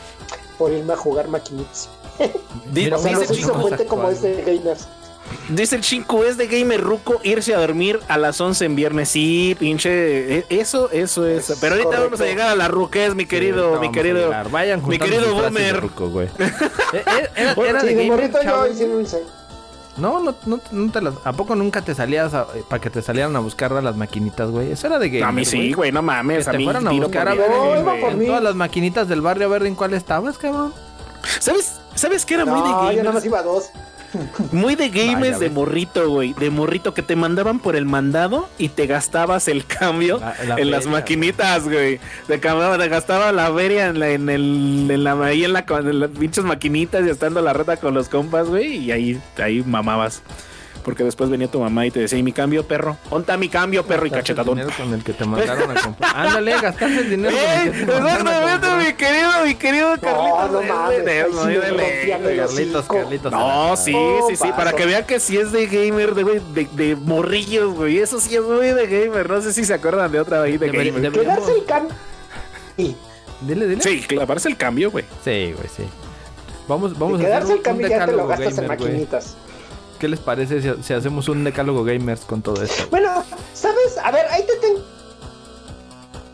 [0.57, 1.88] Por irme a jugar maquinitas.
[2.73, 4.89] Di- Mira, O sea, no dice, se el como es de gamers.
[5.49, 9.09] dice el chinco, es de gamer ruco irse a dormir a las 11 en viernes.
[9.09, 10.39] Sí, pinche.
[10.39, 11.51] e- Eso, eso es.
[11.51, 12.05] Es Pero ahorita correcto.
[12.11, 14.31] vamos a llegar a la ruquez, mi querido, mi querido.
[14.51, 15.83] Vayan mi querido boomer.
[16.93, 17.55] Eh, eh,
[19.97, 21.14] No, no, no, no te las.
[21.25, 22.33] ¿A poco nunca te salías
[22.68, 24.73] para que te salieran a buscar a las maquinitas, güey?
[24.73, 25.25] Eso era de gamer.
[25.29, 26.45] A mí sí, güey, no mames.
[26.45, 27.75] Que A te mí fueran a buscar a ver No,
[28.09, 30.73] en todas las maquinitas del barrio a ver en cuál estabas, cabrón.
[31.39, 31.80] ¿Sabes?
[31.95, 33.14] ¿Sabes qué era muy de No, yo nada gamers?
[33.14, 33.70] más iba a dos.
[34.53, 36.32] Muy de gamers Vaya, de morrito, güey.
[36.34, 40.55] De morrito que te mandaban por el mandado y te gastabas el cambio La- la
[40.57, 42.01] en las maquinitas, güey.
[42.26, 45.64] Te, cambiaba- te gastaba la feria en, la, en el, en la, ahí en, la,
[45.68, 48.78] en las pinches maquinitas y estando la reta con los compas, güey.
[48.78, 50.22] Y ahí, ahí mamabas.
[50.85, 52.97] Porque después venía tu mamá y te decía, ¿y mi cambio, perro?
[53.11, 54.07] ¿Onta mi cambio, perro?
[54.07, 54.57] Y el cachetadón.
[54.59, 56.12] dinero con el que te mandaron a comprar.
[56.16, 57.66] Ándale, gastaste el dinero con ¡Ey!
[57.68, 60.53] el que te mandaron a Exactamente, mi querido, mi querido Carlitos.
[60.53, 62.87] no mames, el Carlitos.
[62.87, 63.33] Carlitos.
[63.33, 66.68] No, sí, No, sí, sí, para que vean que sí es de gamer, de, de,
[66.72, 67.99] de morrillos, güey.
[67.99, 69.28] Eso sí es muy de gamer.
[69.28, 71.12] No sé si se acuerdan de otra ahí de gamer.
[71.12, 71.89] Quedarse el can.
[72.76, 72.97] Y
[73.43, 73.83] Dile, dile.
[73.83, 75.05] Sí, claro, parece el cambio, güey.
[75.24, 75.85] Sí, güey, sí.
[76.68, 78.78] Vamos, vamos a hacer un, el cambio un ya te lo decálogo gastas en gamer,
[78.78, 78.91] güey.
[78.91, 79.37] maquinitas.
[80.01, 82.84] ¿Qué les parece si, si hacemos un decálogo gamers con todo esto?
[82.90, 83.22] Bueno,
[83.55, 83.98] ¿sabes?
[84.03, 84.80] A ver, ahí te tengo.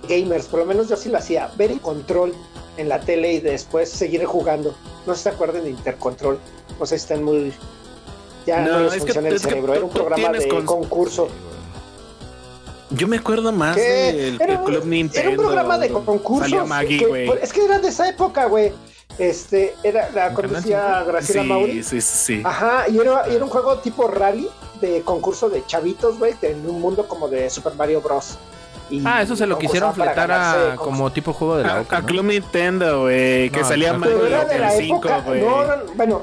[0.08, 1.50] Gamers, por lo menos yo sí lo hacía.
[1.58, 2.32] Ver el control
[2.76, 4.74] en la tele y después seguir jugando.
[5.06, 6.38] No se acuerdan de Intercontrol.
[6.84, 7.52] Sé si están muy.
[8.46, 9.74] Ya no, No, les que- funciona el cerebro.
[9.74, 11.28] Era un programa de con- concurso.
[12.90, 15.20] Yo me acuerdo más del Club Nintendo.
[15.28, 16.68] Era un programa de concursos.
[16.68, 17.30] Maggie, que- güey.
[17.42, 18.72] es que era de esa época, güey.
[19.18, 21.82] Este, era la ¿En conducía Graciela Sí, Mauri.
[21.82, 22.42] sí, sí, sí.
[22.44, 24.48] Ajá, y era, y era un juego tipo rally
[24.80, 28.36] de concurso de chavitos, güey, en un mundo como de Super Mario Bros.
[28.90, 31.80] Y Ah, eso se lo quisieron fletar ganarse a como tipo juego de la A,
[31.80, 32.06] Oca, a ¿no?
[32.06, 33.50] Club Nintendo, güey.
[33.50, 35.20] Que No, salía no, de la el 5, época.
[35.26, 35.40] güey.
[35.42, 36.22] No, no, bueno,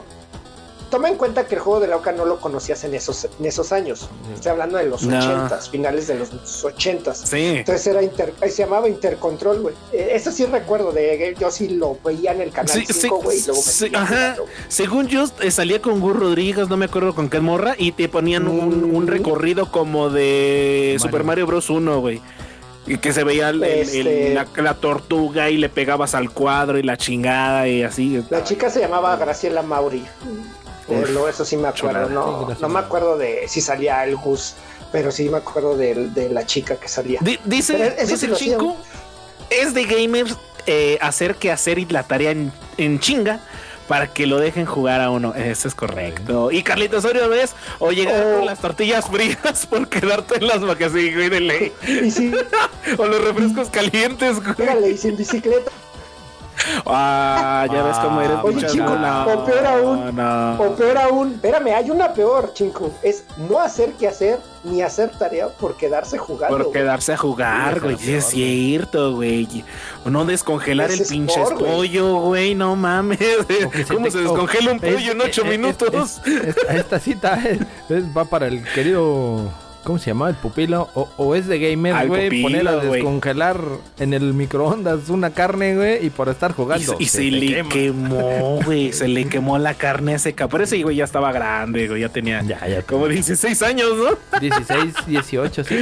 [0.93, 3.45] toma en cuenta que el juego de la Oca no lo conocías en esos, en
[3.47, 4.07] esos años.
[4.31, 5.17] Estoy hablando de los No.
[5.17, 7.17] ochentas, finales de los ochentas.
[7.25, 7.37] Sí.
[7.57, 9.75] Entonces era inter, eh, se llamaba Intercontrol, güey.
[9.91, 13.21] Eh, Eso sí recuerdo de yo sí lo veía en el canal Sí, sí, 5,
[13.23, 14.35] güey, sí, ajá.
[14.67, 18.07] Según yo, eh, salía con Gus Rodríguez, no me acuerdo con qué morra, y te
[18.07, 19.07] ponían un, un Mm.
[19.07, 20.99] recorrido como de Mario.
[20.99, 21.71] Super Mario Bros.
[21.71, 22.21] 1, güey.
[22.85, 26.77] Y que se veía el- Este- el- la, la tortuga y le pegabas al cuadro
[26.77, 28.21] y la chingada y así.
[28.29, 30.03] La chica se llamaba Graciela Mauri.
[31.29, 34.55] Eso sí me acuerdo, no, no me acuerdo de si salía el Gus,
[34.91, 37.19] pero sí me acuerdo de, de la chica que salía.
[37.21, 38.77] Di- dice sí el chico,
[39.49, 43.39] es de gamers eh, hacer que hacer y la tarea en, en chinga
[43.87, 45.33] para que lo dejen jugar a uno.
[45.35, 46.51] Eso es correcto.
[46.51, 48.37] Y Carlitos Osorio ves o llegar Oh.
[48.37, 51.73] con las tortillas frías por quedarte en las vacas sí, güey, de ley.
[51.85, 52.33] Y
[52.97, 54.91] O los refrescos calientes, güey.
[54.93, 55.69] y sin bicicleta.
[56.85, 58.37] Ah, ya ves cómo eres.
[58.43, 60.61] Oye, pinche chico, no, o peor aún, no.
[60.61, 62.91] O peor aún, espérame, hay una peor, chinco.
[63.01, 66.57] Es no hacer que hacer ni hacer tarea por quedarse jugando.
[66.57, 67.95] Por quedarse a jugar, Sí, güey.
[67.95, 69.65] esa es cierto, güey.
[70.05, 72.55] O no descongelar Ese el pinche pollo, güey.
[72.55, 73.19] No mames.
[73.19, 76.21] Se ¿Cómo te- se descongela un es- pollo en ocho es- es- minutos?
[76.25, 79.49] es- esta, esta cita es- es- va para el querido.
[79.83, 80.29] ¿Cómo se llama?
[80.29, 80.89] El pupilo.
[80.93, 82.41] O, o es de gamer, güey.
[82.41, 83.57] Poner a descongelar
[83.99, 86.05] en el microondas una carne, güey.
[86.05, 86.95] Y por estar jugando.
[86.99, 87.69] y se, le quema.
[87.69, 88.93] quemó, güey.
[88.93, 90.47] Se le quemó la carne seca.
[90.47, 92.01] Pero ese güey ya estaba grande, güey.
[92.01, 92.81] Ya tenía Ya, ya.
[92.83, 94.39] como 16 años, ¿no?
[94.39, 95.75] 16, 18, sí.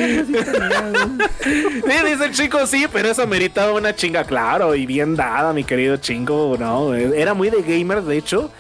[1.43, 5.63] Sí, dice el chico, sí, pero eso meritaba una chinga, claro, y bien dada, mi
[5.63, 6.93] querido chingo, ¿no?
[6.93, 8.51] Era muy de gamer, de hecho,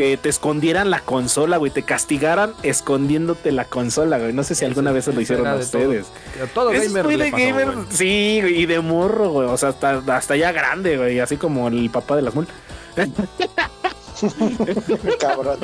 [0.00, 4.32] que te escondieran la consola, güey, te castigaran escondiéndote la consola, güey.
[4.32, 6.06] No sé si alguna vez se lo hicieron a todo- ustedes.
[6.54, 7.86] Todo, es gamer muy le de pasó, gamer, güey.
[7.90, 9.48] sí, güey, y de morro, güey.
[9.48, 12.46] O sea, hasta, hasta ya grande, güey, así como el papá de las mul.
[15.20, 15.58] Cabrón.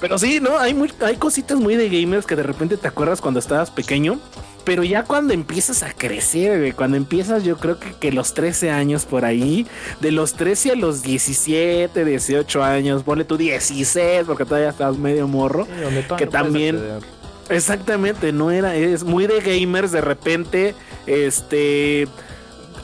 [0.00, 0.58] Pero sí, ¿no?
[0.58, 4.18] Hay, muy, hay cositas muy de gamers que de repente te acuerdas cuando estabas pequeño.
[4.64, 8.70] Pero ya cuando empiezas a crecer, güey, cuando empiezas yo creo que, que los 13
[8.70, 9.66] años por ahí,
[10.00, 15.28] de los 13 a los 17, 18 años, ponle tú 16 porque todavía estás medio
[15.28, 15.66] morro.
[15.66, 16.80] Sí, que también-.
[17.50, 20.74] Exactamente, no era, es muy de gamers de repente,
[21.06, 22.08] este,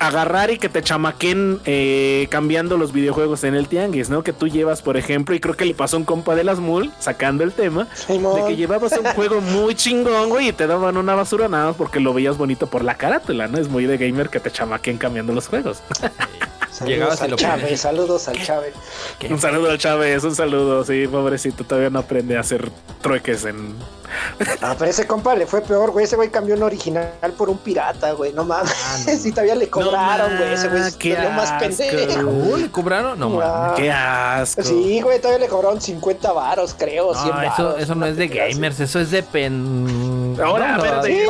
[0.01, 4.25] agarrar y que te chamaquen eh, cambiando los videojuegos en el tianguis, ¿no?
[4.25, 6.59] Que tú llevas, por ejemplo, y creo que le pasó a un compa de las
[6.59, 10.97] mul, sacando el tema, de que llevabas un juego muy chingón, güey, y te daban
[10.97, 13.59] una basura nada más porque lo veías bonito por la carátula, ¿no?
[13.59, 15.83] Es muy de gamer que te chamaquen cambiando los juegos.
[16.81, 18.73] Saludos Llegabas al Chávez, saludos al Chávez.
[19.29, 22.71] Un saludo al Chávez, un saludo, sí, pobrecito, todavía no aprende a hacer
[23.03, 23.75] trueques en...
[24.61, 26.05] Ah, pero ese compa le fue peor, güey.
[26.05, 28.33] Ese güey cambió un original por un pirata, güey.
[28.33, 28.73] No mames.
[29.25, 30.53] Y todavía le cobraron, güey.
[30.55, 31.59] Ese güey qué salió más asco.
[31.61, 32.21] pendejo.
[32.29, 33.19] Uh, ¿Le cobraron?
[33.21, 33.67] No, Ah.
[33.69, 33.79] mames.
[33.81, 34.63] ¡Qué asco!
[34.65, 37.15] Sí, güey, todavía le cobraron 50 varos, creo.
[37.15, 38.35] 100 No, eso, varos, eso no es de así.
[38.55, 40.10] gamers, eso es de pen.
[40.43, 41.21] Ahora, a ver.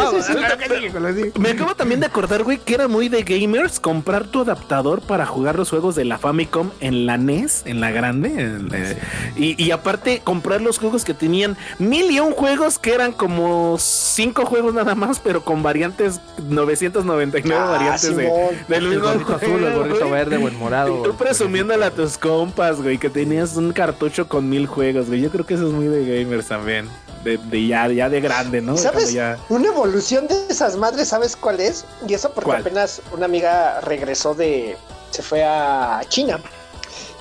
[1.39, 5.27] Me acabo también de acordar, güey, que era muy de gamers comprar tu adaptador para
[5.27, 8.29] jugar los juegos de la Famicom en la NES, en la grande.
[8.29, 8.99] en, eh,
[9.37, 13.77] y, y aparte, comprar los juegos que tenían mil y un juegos que eran como
[13.79, 18.25] cinco juegos nada más, pero con variantes 999 Ah, variantes de,
[18.69, 20.11] del El mismo gorrito azul, el gorrito güey.
[20.11, 21.01] verde o el morado.
[21.01, 25.21] Y tú presumiéndole a tus compas, güey, que tenías un cartucho con mil juegos, güey.
[25.21, 26.89] Yo creo que eso es muy de gamers también.
[27.25, 28.79] De, de ya, ya de grande, ¿no?
[28.79, 29.00] ¿Sabes?
[29.09, 31.85] Ya- Una evolución de esas madres, ¿sabes cuál es?
[32.07, 32.61] Y eso porque ¿Cuál?
[32.61, 34.77] apenas una amiga regresó de.
[35.11, 36.39] Se fue a China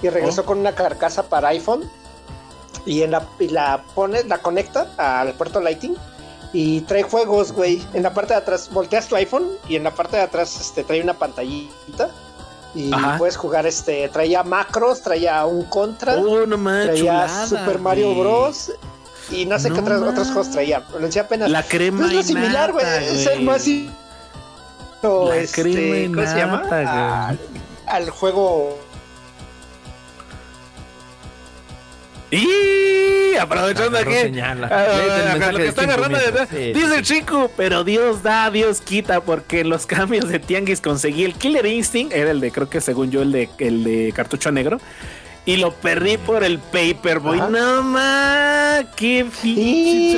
[0.01, 1.89] y regresó con una carcasa para iPhone.
[2.85, 5.95] Y, en la, y la pone, la conecta al puerto Lighting
[6.53, 7.83] y trae juegos, güey.
[7.93, 10.83] En la parte de atrás, volteas tu iPhone y en la parte de atrás este,
[10.83, 12.09] trae una pantallita.
[12.75, 13.17] Y Ajá.
[13.17, 18.13] puedes jugar, este, traía macros, traía un contra, Oh, no traía chulada, Super Mario.
[18.15, 18.71] Bros.
[19.31, 20.83] Y no sé No qué otros, otros juegos traía.
[20.91, 21.49] Lo decía apenas.
[21.49, 22.85] La crema es lo similar, güey.
[22.85, 23.67] nata, Es el más.
[25.01, 26.61] La este, crema y ¿Cómo se llama?
[26.63, 27.27] nata.
[27.29, 27.39] Al,
[27.87, 28.79] al juego.
[32.31, 34.31] Y aprovechando aquí.
[35.51, 39.69] lo que está agarrando de Dice el chico, pero Dios da, Dios quita, porque en
[39.69, 43.21] los cambios de Tianguis conseguí el Killer Instinct, era el de, creo que según yo,
[43.21, 44.79] el de, el de cartucho negro.
[45.45, 47.39] Y lo perdí por el Paperboy.
[47.39, 47.49] Ajá.
[47.49, 50.17] No más, qué pinche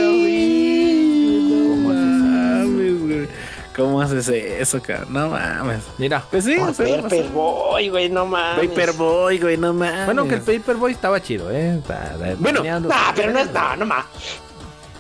[1.50, 2.72] No
[3.08, 3.28] güey.
[3.76, 5.14] ¿Cómo haces eso, cabrón?
[5.14, 5.84] No mames.
[5.98, 6.24] Mira.
[6.30, 8.68] Pues sí, Oh, o sea, Paperboy, güey, no mames.
[8.68, 10.06] Paperboy, güey, no mames.
[10.06, 11.78] Bueno, que el Paperboy estaba chido, ¿eh?
[11.78, 13.52] Está- Bueno, tenía- Nah, pero no es.
[13.52, 14.06] No, no más.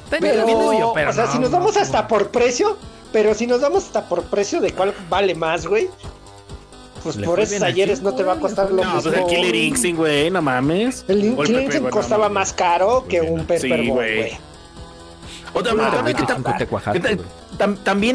[0.09, 1.81] Pero, o sea, no, si nos no, vamos no.
[1.81, 2.77] hasta por precio,
[3.11, 5.89] pero si nos vamos hasta por precio de cuál vale más, güey.
[7.03, 9.11] Pues por esos chico, no te va a costar lo No, mismo.
[9.11, 11.03] pues el Killer Instinct, güey, no mames.
[11.07, 14.31] El Killer Instinct no costaba más caro que un Paperboy, güey.
[15.53, 15.79] también,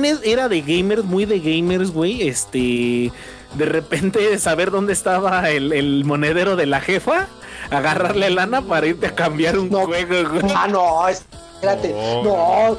[0.04, 2.28] Ah, no, era de gamers, muy de gamers, güey.
[2.28, 3.12] Este,
[3.54, 7.26] de repente saber dónde estaba el, el monedero de la jefa,
[7.70, 9.84] agarrarle lana para irte a cambiar un No.
[9.86, 10.52] juego, güey.
[10.54, 11.92] Ah, no, espérate.
[12.24, 12.76] No.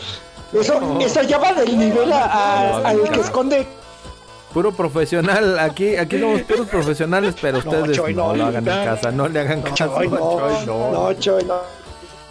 [0.53, 3.03] Eso, eso ya va del nivel a- a- No, al no.
[3.11, 3.67] que esconde.
[4.53, 8.67] Puro profesional, aquí, aquí somos puros profesionales, pero No, ustedes Choy, no, no, lo hagan
[8.67, 9.75] en casa, no le hagan caso.
[9.75, 11.77] Choy, no, Choy, no, Choy, no.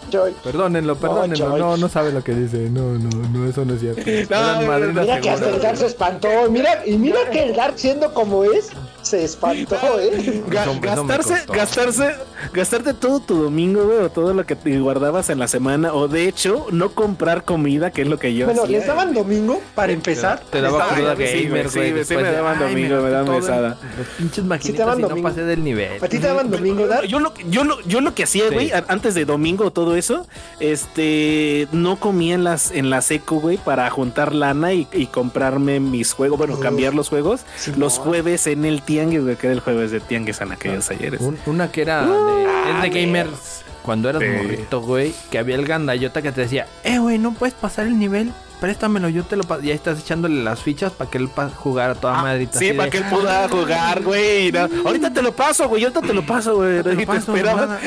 [0.09, 0.33] Choy.
[0.41, 4.01] Perdónenlo, perdónenlo, no, no sabe lo que dice, no, no, no, eso no es cierto.
[4.05, 5.61] Mira que hasta el.
[5.61, 6.29] Dark se espantó.
[6.49, 8.69] Mira, y mira que el Dark siendo como es,
[9.07, 10.43] se espantó, eh.
[10.81, 12.15] Gastarse, gastarse,
[12.53, 16.07] gastarte todo tu domingo, güey, o todo lo que te guardabas en la semana, o
[16.07, 18.77] de hecho, no comprar comida, que es lo que yo Bueno, hacía.
[18.79, 20.41] les daban domingo para empezar.
[20.49, 23.31] Te daba cruda sí, güey, gamer, sí, sí después me daban "Ay, domingo, me daban
[23.31, 23.77] mesada".
[23.97, 26.03] Los pinches maquinitas daban y no pasé del nivel.
[26.03, 27.07] ¿A ti te daban domingo, Dark?
[27.07, 28.53] Yo lo, yo lo, yo lo que hacía, Sí.
[28.53, 30.27] güey, antes de domingo todo eso,
[30.59, 35.79] este, no comía en las, en la seco, güey, para juntar lana y, y comprarme
[35.79, 38.03] mis juegos, bueno, Uf, cambiar los juegos, sí, los no.
[38.03, 41.21] jueves en el tianguis, güey, que era el jueves de tianguis en aquellos ayeres.
[41.21, 44.27] Un- una que era de, es de Ah, gamers cuando eras Sí.
[44.29, 47.97] morrito, güey, que había el gandayota que te decía, eh, güey, no puedes pasar el
[47.97, 49.61] nivel, préstamelo, yo te lo paso.
[49.63, 52.53] Y ahí estás echándole las fichas para que él pa jugar a toda madrita.
[52.55, 54.51] Ah, Sí, así para que él pueda jugar, güey.
[54.51, 54.67] no.
[54.85, 55.83] Ahorita te lo paso, güey.
[55.83, 56.81] Ahorita te lo paso, güey.
[56.83, 57.79] "Te Y esperaba.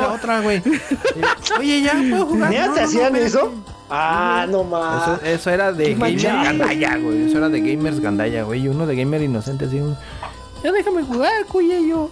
[0.00, 0.60] la otra, güey.
[1.58, 2.52] Oye, ya puedo jugar.
[2.52, 3.26] ¿Ya No, te no, no, hacían espérate".
[3.26, 3.54] eso?
[3.90, 5.02] Ah, no más.
[5.02, 6.44] Eso, eso era de Qué gamers manchado.
[6.44, 7.22] gandaya, güey.
[7.28, 8.60] Eso era de gamers gandaya, güey.
[8.64, 9.80] Y uno de gamer inocente así.
[9.80, 9.96] un,
[10.62, 11.32] Ya déjame jugar,
[11.88, 12.10] yo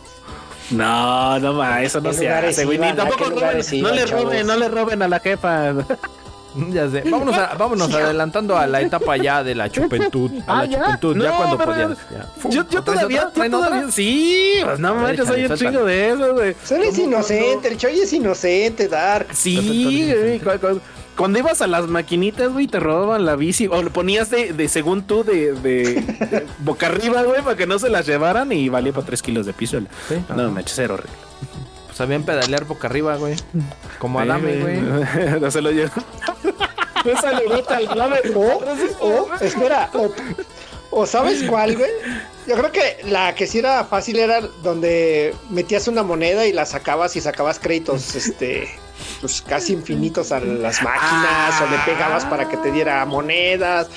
[0.70, 2.78] No, no, ma, eso no ¿Qué se hace, güey.
[2.78, 3.00] Ni iban?
[3.00, 4.24] ¿A tampoco roben, lugares no iban, le chavos?
[4.24, 5.74] roben, no le roben a la jefa.
[6.70, 7.02] Ya sé.
[7.02, 10.30] Vámonos, a- vámonos adelantando a la etapa ya de la chupentud.
[10.46, 10.78] A Ah, la ya.
[10.78, 11.98] chupentud, ya No, cuando podías.
[12.10, 12.48] ya.
[12.48, 13.44] Yo, yo ¿Traes todavía, otra?
[13.44, 13.90] yo todavía.
[13.92, 16.56] Sí, pues no manches, soy un chingo de eso, güey.
[16.70, 19.26] Él es inocente, el Choy es inocente, Dark.
[19.34, 20.40] Sí, güey.
[21.16, 23.66] Cu- cu- Cuando ibas a las maquinitas, güey, te robaban la bici.
[23.66, 27.66] O lo ponías de, de según tú, de, de- de boca arriba, güey, para que
[27.66, 29.80] no se las llevaran y valía para 3 kilos de piso.
[30.08, 30.16] Sí.
[30.36, 31.12] No, manches, era horrible.
[31.86, 33.36] Pues sabían pedalear boca arriba, güey.
[33.98, 34.80] Como Adame, güey.
[35.40, 35.92] no se lo llevo.
[37.04, 38.16] Un saludote al Adame.
[38.34, 38.62] O,
[39.00, 40.12] o, espera, o,
[40.90, 41.90] o ¿sabes cuál, güey?
[42.46, 46.66] Yo creo que la que sí era fácil era donde metías una moneda y la
[46.66, 48.68] sacabas y sacabas créditos, este,
[49.20, 53.88] pues casi infinitos a las máquinas o le pegabas para que te diera monedas.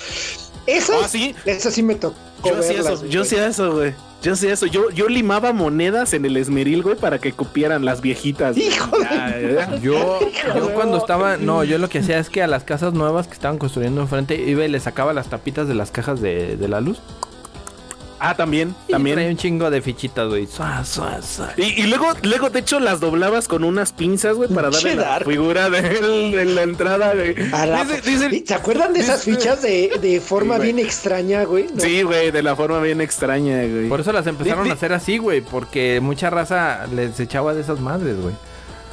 [0.65, 1.35] Eso, Ah, sí.
[1.45, 2.17] eso sí me tocó.
[2.45, 3.09] Yo hacía eso, güey.
[3.11, 3.93] yo hacía eso, güey.
[4.21, 4.65] Yo hacía eso.
[4.65, 8.55] Yo, yo limaba monedas en el esmeril, güey, para que cupieran las viejitas.
[8.57, 9.79] Hijo de-.
[9.81, 10.19] Yo,
[10.55, 13.33] yo cuando estaba, no, yo lo que hacía es que a las casas nuevas que
[13.33, 16.81] estaban construyendo enfrente iba y le sacaba las tapitas de las cajas de, de la
[16.81, 17.01] luz.
[18.19, 19.17] Ah, también, también.
[19.19, 20.45] un chingo de fichitas, güey.
[21.57, 25.19] Y, y luego, luego, de hecho, las doblabas con unas pinzas, güey, para darle la
[25.21, 25.81] figura de,
[26.35, 27.35] de la entrada, güey.
[27.53, 27.85] A la-
[28.45, 31.67] ¿Se acuerdan de esas dice- fichas de, de forma Sí, bien extraña, güey?
[31.73, 31.81] No.
[31.81, 33.87] Sí, güey, de la forma bien extraña, güey.
[33.87, 35.41] Por eso las empezaron a hacer así, güey.
[35.41, 38.35] Porque mucha raza les echaba de esas madres, güey.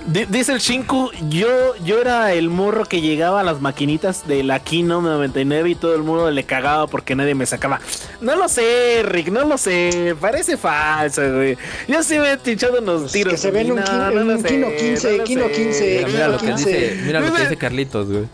[0.07, 4.45] Di- Dice el Shinku, yo, yo era el morro que llegaba a las maquinitas de
[4.45, 7.81] la Kino 99 y todo el mundo le cagaba porque nadie me sacaba.
[8.21, 10.15] No lo sé, Rick, no lo sé.
[10.21, 11.59] Parece falso, güey.
[11.89, 13.33] Yo sí me he echado unos Pues tiros.
[13.33, 15.53] que se ve en un No, no un Kino 15, no Kino sé.
[15.53, 16.71] 15, Mira, mira lo que 15.
[16.71, 18.25] dice, mira lo que dice Carlitos, güey.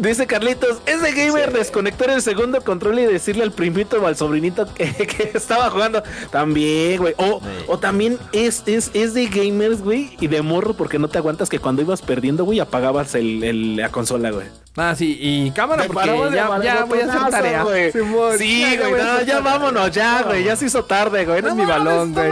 [0.00, 4.16] Dice Carlitos, es de gamer desconectar el segundo control y decirle al primito o al
[4.16, 6.02] sobrinito que, que estaba jugando.
[6.30, 7.14] También, güey.
[7.16, 7.64] O, Sí.
[7.66, 11.48] o también es, es, es de gamers, güey, y de morro porque no te aguantas
[11.48, 14.46] que cuando ibas perdiendo, güey, apagabas el, el- la consola, güey.
[14.78, 17.62] Ah, sí, y cámara, porque ya, ya voy a hacer tarea.
[17.64, 17.90] güey.
[17.92, 21.42] Simón, Sí, güey, no, ya vámonos, ya, güey, ya se hizo tarde, güey.
[21.42, 22.30] No Es mi balón, güey.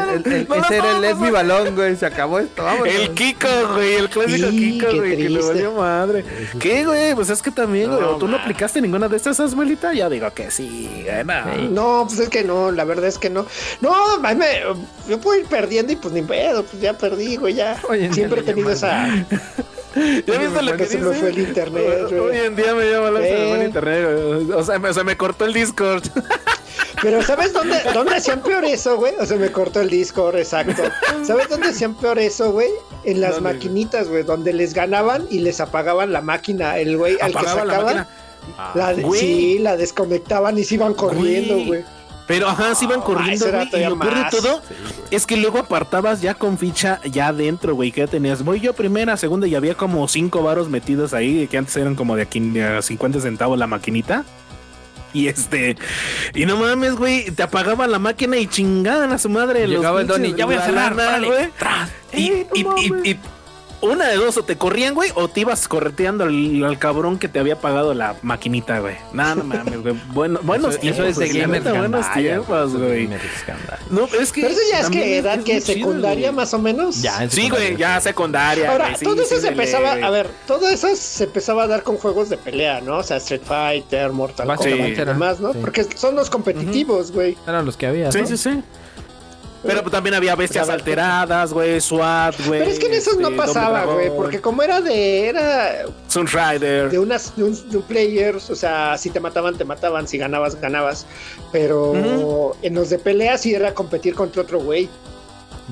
[0.61, 1.97] ese era el es mi balón, güey.
[1.97, 2.87] Se acabó esto, vámonos.
[2.95, 6.25] El Kiko, güey, el clásico Sí, Kiko, güey, que le valió madre.
[6.61, 7.15] ¿Qué, güey?
[7.15, 9.93] Pues es que también, güey, No, ¿tú no aplicaste ninguna de estas, abuelita?
[9.93, 12.05] Ya digo que sí, güey, no.
[12.07, 13.47] Pues es que no, la verdad es que no.
[13.81, 13.93] No,
[14.23, 14.61] a mí me-
[15.09, 17.77] yo puedo ir perdiendo y pues ni pedo, pues ya perdí, güey, ya.
[17.89, 19.09] Hoy en Siempre he tenido esa.
[20.27, 21.13] ¿Ya viste lo que se dice?
[21.15, 23.65] fue el internet, Hoy en día me llama la se me fue el Eh.
[23.65, 24.53] internet, güey.
[24.53, 26.03] O sea, me, se me cortó el Discord.
[27.03, 29.15] Pero ¿sabes dónde, dónde hacían peor eso, güey?
[29.21, 30.83] O sea, me cortó el Discord, exacto.
[31.25, 32.69] ¿Sabes dónde hacían peor eso, güey?
[33.05, 33.53] En las ¿Dónde?
[33.55, 37.55] maquinitas, güey, donde les ganaban y les apagaban la máquina, el güey al que la
[37.55, 38.07] sacaban.
[38.75, 39.21] La Güey.
[39.21, 41.85] sí, la desconectaban y se iban corriendo, Güey.
[42.27, 43.69] Pero ajá, sí iban Ah, corriendo, güey.
[43.73, 44.63] Y lo peor de todo
[45.11, 47.93] es que luego apartabas ya con ficha ya adentro, güey.
[47.93, 51.57] Que ya tenías, voy yo primera, segunda y había como cinco varos metidos ahí, que
[51.59, 54.25] antes eran como de aquí a 50 centavos la maquinita.
[55.13, 55.77] Y este,
[56.35, 59.67] y no mames, güey, te apagaban la máquina y chingaban a su madre.
[59.67, 60.95] los Llegaba el Donny, ya voy a cerrar,
[61.25, 61.49] güey.
[61.59, 61.91] tras.
[62.13, 63.07] Y, Eh, no y- y- mames.
[63.07, 63.17] y
[63.81, 67.29] una de dos, o te corrían, güey, o te ibas correteando al, al cabrón que
[67.29, 68.97] te había pagado la maquinita, güey.
[69.13, 69.95] No, no mames, güey.
[70.13, 71.07] Bueno, buenos Eso, tiempos.
[71.07, 73.09] eso es de güey, neta, buenos tiempos, güey.
[73.91, 74.43] No, es que.
[74.43, 77.03] Pero eso ya es que edad es que muy chido, secundaria más o menos.
[77.03, 78.71] Ya, en Sí, güey, ya secundaria.
[78.71, 81.67] Ahora, güey, sí, todo eso sí, se empezaba, a ver, todo eso se empezaba a
[81.67, 82.99] dar con juegos de pelea, ¿no?
[82.99, 85.53] O sea, Street Fighter, Mortal Kombat Básicamente y demás, ¿no?
[85.53, 85.59] sí.
[85.61, 87.37] Porque son los competitivos, güey.
[87.47, 88.11] Eran los que había.
[88.13, 88.27] Sí, ¿no?
[88.27, 88.63] sí, sí.
[89.67, 92.61] Pero pues, también había bestias alteradas, güey, SWAT, güey.
[92.61, 96.27] Pero es que en esos no este, pasaba, güey, porque como era de, era Sun
[96.27, 96.91] Rider.
[96.91, 100.19] de unas, de un, de un player, o sea, si te mataban, te mataban, si
[100.19, 101.07] ganabas, ganabas.
[101.53, 104.89] Pero en los de pelea sí era competir contra otro güey.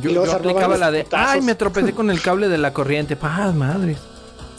[0.00, 1.34] Yo, aplicaba la de, putazos.
[1.34, 3.14] ay, me tropecé con el cable de la corriente.
[3.14, 3.96] Paz, madre.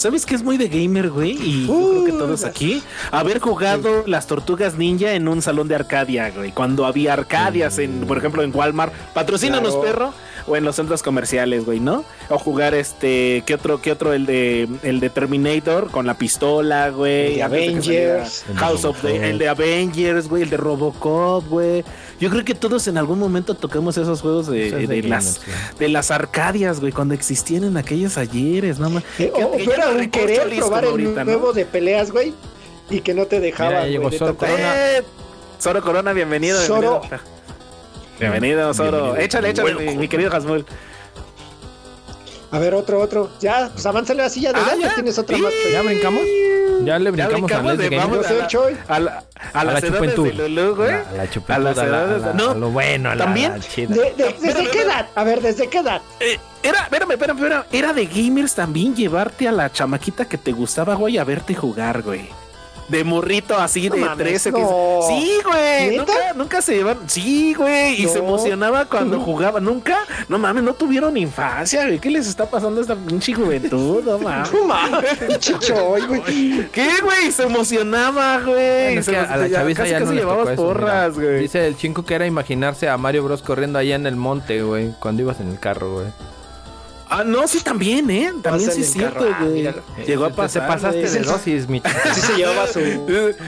[0.06, 1.32] ¿Sabes qué es muy de gamer, güey?
[1.32, 2.84] Y yo creo que todos aquí.
[3.10, 6.52] Haber jugado las tortugas ninja en un salón de Arcadia, güey.
[6.52, 8.94] Cuando había Arcadias, en, por ejemplo, en Walmart.
[9.16, 9.82] Patrocínanos, Claro.
[9.84, 10.14] perro.
[10.48, 12.04] O en los centros comerciales, güey, ¿no?
[12.30, 13.44] O jugar este.
[13.46, 13.82] ¿Qué otro?
[13.82, 14.14] ¿Qué otro?
[14.14, 17.42] El de el de Terminator con la pistola, güey.
[17.42, 18.46] Avengers.
[18.56, 20.44] House of the, el de Avengers, güey.
[20.44, 21.84] El de Robocop, güey.
[22.20, 25.42] Yo creo que todos en algún momento tocamos esos juegos de, las
[25.78, 29.04] de las Arcadias, güey, cuando existían en aquellos ayeres, no más.
[29.20, 32.34] Eh, o, o era un querer probar el nuevo de peleas, güey,
[32.90, 33.74] y que no te dejaban.
[33.74, 34.98] Mira, ya llegó tanto- Corona.
[34.98, 35.04] Eh,
[35.62, 36.60] Zoro Corona, bienvenido.
[36.62, 37.02] Zoro.
[37.02, 37.35] Bienvenido,
[38.20, 39.16] bienvenido Zoro.
[39.16, 40.66] Échale, échale, mi, mi querido Hasmul.
[42.52, 43.30] A ver, otro, otro.
[43.42, 44.94] Ya, pues avánzale así, adelante, Ah, ya.
[44.96, 45.42] tienes otra Sí.
[45.44, 45.52] más.
[45.72, 46.22] ¿Ya brincamos?
[46.84, 47.98] Ya le Ya brincamos a de- Game.
[47.98, 48.78] vamos a la- Choy.
[48.88, 49.24] A la,
[49.54, 50.28] a, A la chupentud.
[50.28, 50.90] de Lulú, güey.
[50.90, 53.26] A la- a la chupentud, A a la- a no, a lo bueno, a la,
[53.26, 53.94] también- a la chida.
[53.96, 55.08] De- de- ¿Desde qué edad?
[55.16, 56.02] A ver, ¿desde qué edad?
[56.20, 57.64] Eh, era, espérame, espérame, espérame.
[57.72, 62.02] Era de gamers también llevarte a la chamaquita que te gustaba, güey, a verte jugar,
[62.04, 62.30] güey.
[62.88, 64.54] De morrito así No de mames, 13.
[64.54, 65.00] que- no.
[65.08, 65.98] Sí, güey.
[65.98, 67.00] Nunca, nunca se llevan.
[67.08, 68.02] Sí, güey.
[68.04, 69.60] Y se emocionaba cuando jugaba.
[69.60, 69.98] Nunca.
[70.30, 71.98] No mames, no tuvieron infancia, güey.
[72.00, 74.04] ¿Qué les está pasando a esta pinche juventud?
[74.04, 74.54] No mames.
[74.54, 76.70] No mames, chichoy, güey.
[76.72, 77.32] ¿Qué, güey?
[77.32, 78.56] Se emocionaba, güey.
[78.86, 80.74] Bueno, es Se que emo- a la chaviza casi, ya no casi llevabas eso, mira.
[80.74, 81.40] porras, güey.
[81.40, 84.92] Dice el chingo que era imaginarse a Mario Bros corriendo allá en el monte, güey,
[85.00, 86.08] cuando ibas en el carro, güey.
[87.10, 88.34] Ah, no, sí, también, ¿eh?
[88.42, 89.70] También sí es cierto, ah, güey.
[90.08, 90.64] Llegó a Te- pasar.
[90.64, 92.00] Te pasaste de dosis, mi chico.
[92.14, 92.80] Sí se llevaba a su,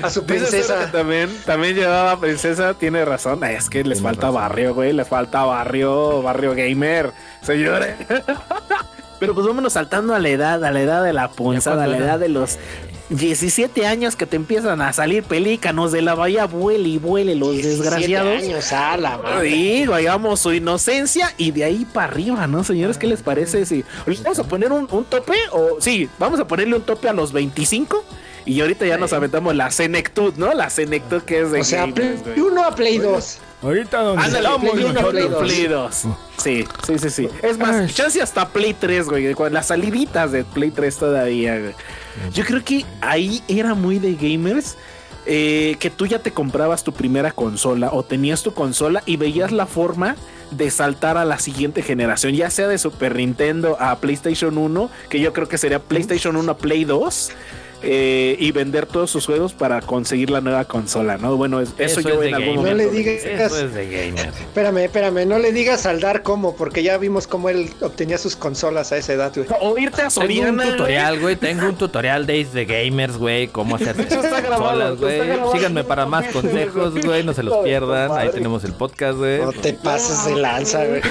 [0.04, 0.92] a su princesa.
[0.92, 3.44] También, también llevaba princesa, tiene razón.
[3.44, 4.36] Es que les Tiene falta razón.
[4.42, 4.94] barrio, güey.
[4.94, 7.12] Les falta barrio, barrio gamer,
[7.42, 7.96] señores.
[9.20, 11.98] Pero pues vámonos saltando a la edad, a la edad de la punzada, a la
[11.98, 12.60] edad de los
[13.10, 17.54] 17 años que te empiezan a salir pelícanos de la bahía, vuele y vuele los
[17.54, 18.44] 17 desgraciados.
[18.44, 19.48] años, a la madre.
[19.50, 22.98] Digo, digamos su inocencia y de ahí para arriba, ¿no, señores?
[22.98, 23.66] ¿Qué les parece?
[23.66, 27.08] Si ¿les vamos a poner un, un tope o sí, vamos a ponerle un tope
[27.08, 28.04] a los 25
[28.46, 30.54] y ahorita ya nos aventamos la senectud, ¿no?
[30.54, 32.52] La senectud que es de O sea, gamers, Play güey.
[32.52, 33.38] 1 a Play 2.
[33.64, 35.14] Ahorita donde Ándale, estamos, Play uno, nosotros.
[35.14, 36.02] Play Play Play dos.
[36.04, 36.16] 2.
[36.38, 37.30] Sí, sí, sí, sí.
[37.42, 37.90] Es más, Ay.
[37.94, 39.34] chance hasta Play 3, güey.
[39.34, 41.74] Con las saliditas de Play 3 todavía, güey.
[42.34, 44.78] Yo creo que ahí era muy de gamers.
[45.30, 49.52] eh, que tú ya te comprabas tu primera consola o tenías tu consola y veías
[49.52, 50.16] la forma
[50.52, 55.20] de saltar a la siguiente generación, ya sea de Super Nintendo a PlayStation 1, que
[55.20, 57.32] yo creo que sería PlayStation 1 a Play 2,
[57.84, 61.36] eh, y vender todos sus juegos para conseguir la nueva consola, ¿no?
[61.38, 62.76] Bueno, es- eso, Eso yo es en algún gamer.
[62.76, 62.92] No momento.
[62.94, 63.24] le digas.
[63.26, 64.28] Eso es de gamer.
[64.30, 68.36] Espérame, espérame, no le digas al Dar cómo, porque ya vimos cómo él obtenía sus
[68.36, 69.48] consolas a esa edad, güey.
[69.62, 70.50] O irte a Tengo Soriana.
[70.50, 70.72] un güey.
[70.72, 71.36] tutorial, güey.
[71.36, 73.48] Tengo un tutorial de Ace de Gamers, güey.
[73.48, 75.22] Cómo hacer consolas, güey.
[75.54, 77.24] Síganme para más consejos, güey.
[77.24, 78.12] No se los pierdan.
[78.12, 79.40] Ahí tenemos el podcast, güey.
[79.42, 81.02] No te pases de lanza, güey.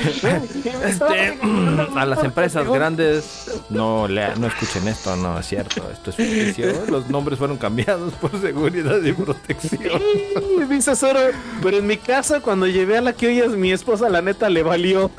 [0.84, 1.38] Este,
[1.97, 5.82] a las empresas grandes no le, no escuchen esto, no es cierto.
[5.93, 6.16] Esto es
[6.91, 10.01] Los nombres fueron cambiados por seguridad y protección.
[10.01, 11.20] Sí, Dice Zoro,
[11.62, 14.49] pero en mi casa cuando llevé a la que hoy es mi esposa, la neta
[14.51, 15.11] le valió.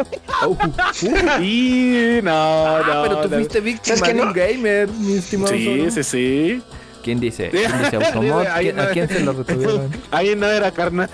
[1.42, 3.04] y no, Ah, no.
[3.04, 3.36] pero tú no.
[3.38, 4.28] fuiste víctima ¿Sabes qué de no?
[4.28, 5.54] un gamer, mi estimado.
[5.54, 5.92] Sí, Zoro.
[5.92, 6.62] sí, sí.
[7.04, 7.50] ¿Quién dice?
[7.50, 7.98] ¿Quién dice
[8.82, 9.90] ¿A quién se lo retuvieron?
[10.12, 11.10] Ahí no era carnal.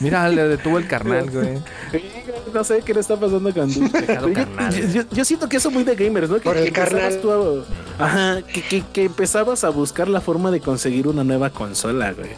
[0.00, 1.58] Mira, le detuvo el carnal, güey.
[2.52, 4.74] No sé qué le está pasando con tu Pecado yo, carnal.
[4.74, 6.36] yo- yo- yo siento que eso muy de gamers, ¿no?
[6.36, 7.18] Que, Por el que carnal.
[7.20, 7.32] tú
[7.98, 12.12] a- ajá, que, que- que empezabas a buscar la forma de conseguir una nueva consola,
[12.12, 12.30] güey.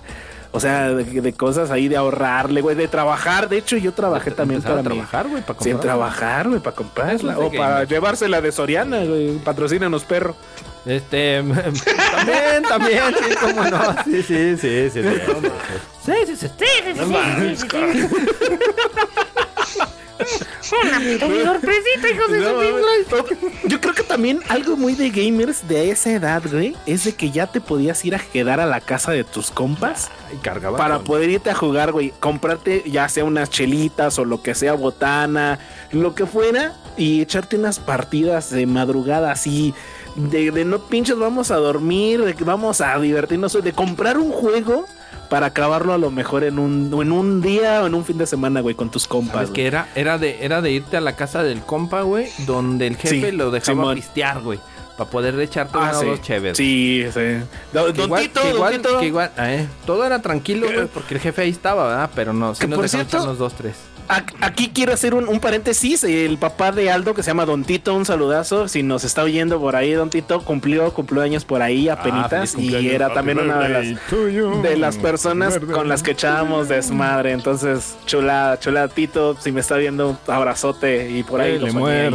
[0.53, 3.49] O sea, de, de cosas ahí de ahorrarle, güey, de trabajar.
[3.49, 5.97] De hecho, yo trabajé también para trabajar, güey, para Sí, en comprar.
[5.97, 7.39] trabajar, güey, para comprarla.
[7.41, 7.89] O para gamer.
[7.89, 9.39] llevársela de Soriana, güey.
[9.39, 10.37] Patrocínanos, perro.
[10.87, 13.81] Este, también, también, sí, cómo no.
[14.05, 15.03] Sí, sí, sí, sí.
[15.03, 15.09] sí,
[16.05, 17.67] Sí, sí, sí, sí, sí, sí, sí, sí.
[20.19, 22.49] Una sorpresita, hijos de No,
[23.11, 23.69] su.
[23.69, 27.31] Yo creo que también algo muy de gamers de esa edad, güey, es de que
[27.31, 30.77] ya te podías ir a quedar a la casa de tus compas Y cargaba.
[30.79, 32.13] para con- poder irte a jugar, güey.
[32.21, 35.59] Comprarte ya sea unas chelitas o lo que sea, botana,
[35.93, 39.75] lo que fuera, y echarte unas partidas de madrugada así.
[40.17, 44.31] De, de no pinches, vamos a dormir, de que vamos a divertirnos, de comprar un
[44.31, 44.87] juego
[45.29, 48.27] para acabarlo a lo mejor en un, en un día o en un fin de
[48.27, 49.35] semana, güey, con tus compas.
[49.35, 52.87] ¿Sabes que era, era, de, era de irte a la casa del compa, güey, donde
[52.87, 54.59] el jefe Sí, lo dejaba pistear, güey.
[54.97, 56.07] Para poder echarte Ah, una sí.
[56.07, 56.57] dos chéveres.
[56.57, 57.21] Sí, sí.
[57.73, 58.99] Don, Que don igual, Tito, que don igual, Tito.
[59.01, 62.11] que igual, eh, todo era tranquilo, güey, porque el jefe ahí estaba, ¿verdad?
[62.15, 63.75] Pero no, sí Que nos por dejaron cierto- echarnos dos, tres.
[64.41, 66.05] Aquí quiero hacer un, un paréntesis.
[66.05, 68.69] El papá de Aldo, que se llama Don Tito, un saludazo.
[68.69, 72.55] Si nos está oyendo por ahí, Don Tito cumplió, cumplió años por ahí, Ah, apenitas.
[72.59, 77.33] y era también una de las, de las personas con las que echábamos desmadre.
[77.33, 81.59] Entonces, chula, chula Tito, si me está viendo, abrazote y por ahí.
[81.59, 82.11] lo soñé.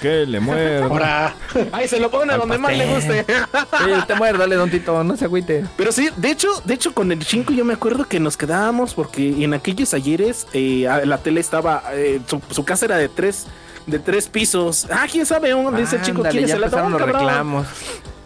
[0.00, 0.84] que le muerda.
[0.86, 1.34] Ahora,
[1.72, 3.24] Ay, se lo pone Al donde más le guste.
[3.26, 5.64] Sí, te muérdale, don Tito, no se agüite.
[5.76, 8.94] Pero sí, de hecho, de hecho con el 5 yo me acuerdo que nos quedábamos
[8.94, 13.08] porque en aquellos ayeres eh, a- la tele estaba, eh, su, su casa era de
[13.08, 13.46] tres,
[13.84, 14.86] de tres pisos.
[14.92, 17.20] Ah, quién sabe, un, dice el chico, ¿quién se la empezaron los cabrón?
[17.20, 17.66] reclamos.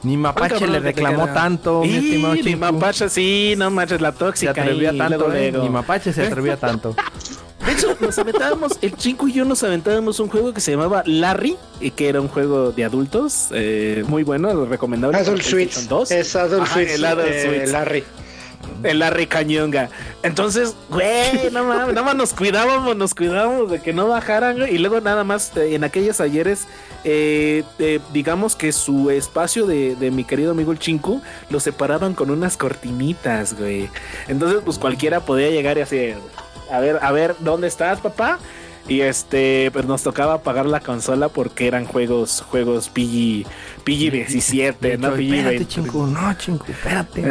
[0.03, 2.59] Ni Mapache cabrón, le reclamó tanto, mi Y estimado ni Chico.
[2.59, 4.51] Mapache, sí, no manches, la Se tóxica.
[4.51, 5.53] atrevía y tanto, luego, eh.
[5.63, 6.95] Ni Mapache se atrevía tanto.
[7.65, 11.03] De hecho, nos aventábamos, el 5 y yo nos aventábamos un juego que se llamaba
[11.07, 15.17] Larry, y que era un juego de adultos, eh, muy bueno, recomendable.
[15.17, 15.43] Adult.
[15.43, 16.11] 2.
[16.11, 17.01] Es Adult Ajá, Suites.
[18.83, 19.91] En la recañonga.
[20.23, 24.75] Entonces, güey, no mames, nada más nos cuidábamos, nos cuidábamos de que no bajaran, güey.
[24.75, 26.67] Y luego nada más eh, en aquellos ayeres,
[27.05, 32.15] eh, eh, digamos que su espacio de, de mi querido amigo el Chinku lo separaban
[32.15, 33.91] con unas cortinitas, güey.
[34.29, 36.15] Entonces, pues cualquiera podía llegar y así,
[36.71, 38.39] a ver, a ver, ¿dónde estás, papá?
[38.89, 43.47] Y este, pues nos tocaba apagar la consola porque eran juegos, juegos PG,
[43.85, 45.67] PG 17, no PG Espérate, 20.
[45.67, 47.21] chingu, no, chingu, espérate.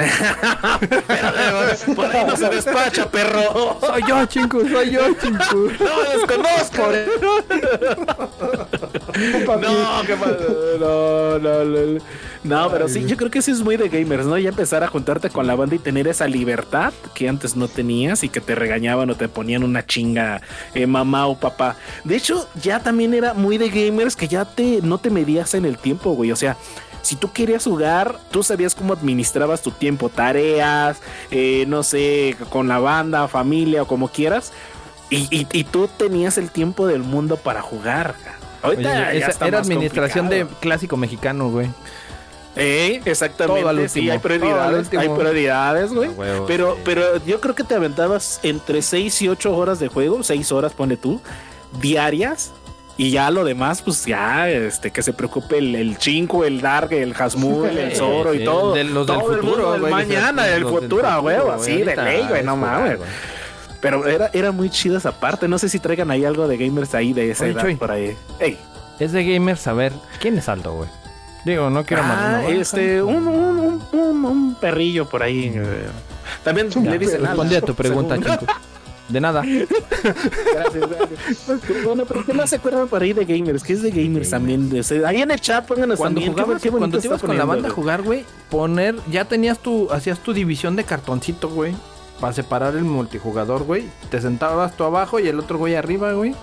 [0.82, 3.78] Espérate, por ahí no se despacha, perro.
[3.82, 5.72] soy yo, chingu, soy yo, chingu.
[5.80, 6.84] No me desconozco.
[9.60, 10.38] No, qué mal.
[10.80, 12.00] No, no, no.
[12.44, 14.38] No, pero sí, yo creo que sí es muy de gamers, ¿no?
[14.38, 18.24] Ya empezar a juntarte con la banda y tener esa libertad que antes no tenías
[18.24, 20.42] y que te regañaban o te ponían una chinga
[20.74, 21.76] eh, mamá o papá.
[22.06, 25.66] De hecho, ya también era muy de gamers que ya te no te medías en
[25.66, 26.32] el tiempo, güey.
[26.32, 26.56] O sea,
[27.02, 31.02] si tú querías jugar, tú sabías cómo administrabas tu tiempo, tareas,
[31.32, 34.54] eh, no sé, con la banda, familia o como quieras.
[35.10, 38.16] Y, y- y tú tenías el tiempo del mundo para jugar.
[38.62, 40.50] Ahorita Oye, ya esa está era más administración complicado.
[40.52, 41.68] de clásico mexicano, güey.
[42.60, 43.62] Eh, exactamente.
[43.62, 44.80] Todo al sí, último, hay todo al prioridades.
[44.80, 45.02] último.
[45.02, 46.10] Hay prioridades, güey.
[46.10, 46.82] A huevo, Pero, sí.
[46.86, 50.74] pero yo creo que te aventabas entre 6 y 8 horas de juego, 6 horas,
[50.74, 51.22] pone tú,
[51.80, 52.52] diarias.
[52.98, 56.92] Y ya lo demás, pues ya, este, que se preocupe el, el Chinco, el Dark,
[56.92, 58.74] el Hasmul, el Zoro Sí, y todo.
[58.74, 61.38] de los del todo el mundo futuro, del güey, mañana, del del futuro, a güey,
[61.38, 62.98] así de ley, güey, no mames.
[62.98, 63.10] güey.
[63.80, 65.48] Pero era, era muy chido esa parte.
[65.48, 67.76] No sé si traigan ahí algo de gamers ahí de esa Oye, edad Chuy.
[67.76, 68.18] por ahí.
[68.40, 68.58] Ey.
[69.00, 70.90] Es de gamers saber quién es Aldo, güey.
[71.50, 72.44] Digo, no quiero Ah, más.
[72.44, 75.52] no, este, un, un, un, un- un perrillo por ahí.
[75.56, 75.88] eh.
[76.44, 78.46] También le dicen Respondí a tu pregunta, según- chico.
[79.10, 79.42] De nada.
[79.44, 81.84] Gracias, gracias.
[81.84, 83.64] Bueno, pero ¿qué más se acuerdan por ahí de gamers?
[83.64, 84.70] ¿Qué es de gamers también?
[84.80, 86.36] O sea, ahí en el chat pónganos Cuando también.
[86.36, 89.26] qué- jugabas, qué bonito cuando te ibas con la banda a jugar, güey, poner, ya
[89.26, 91.74] tenías tu, hacías tu división de cartoncito, güey,
[92.20, 93.86] para separar el multijugador, güey.
[94.12, 96.36] Te sentabas tú abajo y el otro güey arriba, güey.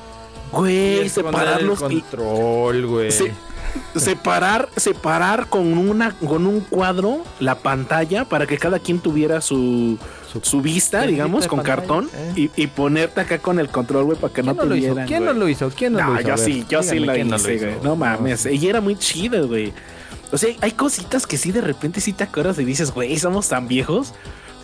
[0.50, 3.10] Güey, separar los control, güey.
[3.12, 3.32] Se-
[3.97, 9.98] separar, separar con una, con un cuadro la pantalla para que cada quien tuviera su,
[10.32, 12.32] Su- su vista, digamos, con pantalla, cartón eh.
[12.36, 14.77] y, y ponerte acá con el control, güey, para que no ¿Quién no te lo
[14.77, 14.86] hizo?
[14.89, 15.39] vieran, ¿Quién no güey.
[15.40, 15.70] lo hizo?
[15.70, 16.28] ¿Quién no, lo No, hizo?
[16.28, 17.66] yo sí, yo sí lo hice, hizo.
[17.66, 17.77] güey.
[17.82, 18.47] No mames.
[18.47, 19.73] Y era muy chido, güey.
[20.32, 23.48] O sea, hay cositas que sí de repente sí te acuerdas y dices, güey, somos
[23.48, 24.12] tan viejos.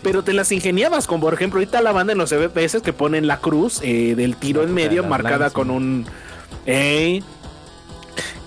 [0.01, 3.25] Pero te las ingeniabas, como por ejemplo, ahorita la banda en los FPS que ponen
[3.25, 5.53] la cruz eh, del tiro La en medio marcada lanza.
[5.53, 6.05] con un.
[6.65, 7.23] Ey.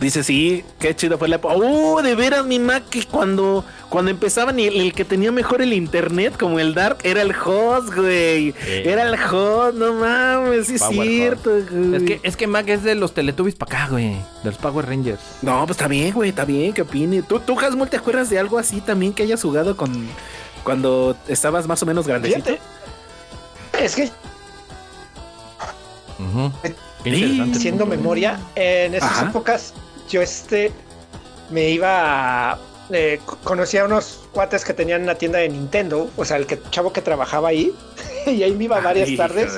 [0.00, 1.56] Dice, sí, qué chido fue la época.
[1.56, 5.62] Uh, de veras, mi Mac, que cuando, cuando empezaban y el, el que tenía mejor
[5.62, 8.54] el internet, como el Dark, era el host, güey.
[8.66, 11.94] Era el host, no mames, sí es cierto, güey.
[11.96, 14.10] Es que, es que Mac es de los Teletubbies para acá, güey.
[14.42, 15.20] De los Power Rangers.
[15.40, 17.22] No, pues está bien, güey, está bien, que opine.
[17.22, 20.08] ¿Tú, tú, Hasmul, te acuerdas de algo así también que hayas jugado con
[20.62, 22.44] cuando estabas más o menos grandecito?
[22.44, 22.60] Fíjate,
[23.84, 24.10] es que.
[27.02, 27.58] Qué Sí, interesante.
[27.58, 29.28] haciendo memoria, en esas Ajá.
[29.30, 29.72] épocas
[30.08, 30.72] yo este
[31.50, 32.58] me iba a,
[32.90, 36.60] eh, conocí a unos cuates que tenían una tienda de Nintendo, o sea, el que
[36.70, 37.72] chavo que trabajaba ahí,
[38.26, 39.52] y ahí me iba varias Ay, tardes.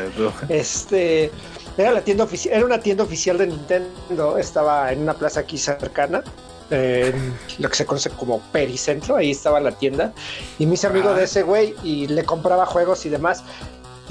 [0.49, 1.31] Este
[1.77, 5.57] era la tienda oficial, era una tienda oficial de Nintendo, estaba en una plaza aquí
[5.59, 6.23] cercana.
[6.70, 10.12] Lo que se conoce como Pericentro, ahí estaba la tienda
[10.59, 11.15] y me hice amigo Ah.
[11.15, 13.43] de ese güey y le compraba juegos y demás.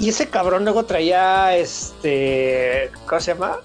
[0.00, 3.58] Y ese cabrón luego traía este, ¿cómo se llama?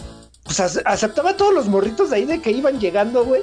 [0.44, 3.42] Pues ace- aceptaba a todos los morritos de ahí de que iban llegando, güey.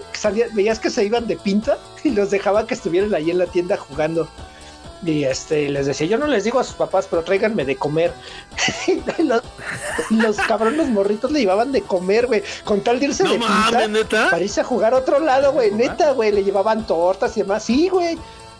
[0.52, 3.76] veías que se iban de pinta y los dejaba que estuvieran ahí en la tienda
[3.76, 4.28] jugando.
[5.02, 8.12] Y este, les decía, yo no les digo a sus papás, pero tráiganme de comer.
[9.18, 9.42] Los,
[10.10, 13.70] los cabrones morritos le llevaban de comer, güey, con tal de irse No de pinta
[13.72, 14.28] mames, neta.
[14.30, 17.64] para irse a jugar a otro lado, güey, neta, güey, le llevaban tortas y demás,
[17.64, 18.18] sí, güey.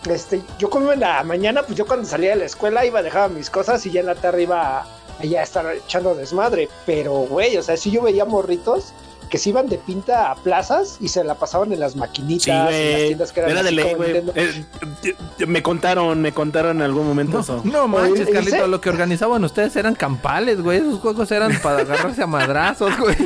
[0.08, 3.28] Este, yo como en la mañana, pues yo cuando salía de la escuela iba, dejaba
[3.28, 4.86] mis cosas y ya en la tarde iba a,
[5.20, 6.68] allá estar echando desmadre.
[6.86, 8.92] Pero, güey, o sea, si yo veía morritos
[9.30, 12.50] que se iban de pinta a plazas y se la pasaban en las maquinitas, Sí,
[12.50, 12.58] en
[12.92, 13.86] las tiendas que eran Era de ley.
[14.34, 14.64] Eh,
[15.04, 17.60] eh, me contaron, me contaron en algún momento eso.
[17.64, 18.66] No manches, Carlito, ¿dice?
[18.68, 20.78] lo que organizaban ustedes eran campales, güey.
[20.78, 23.16] Esos juegos eran para agarrarse a madrazos, güey.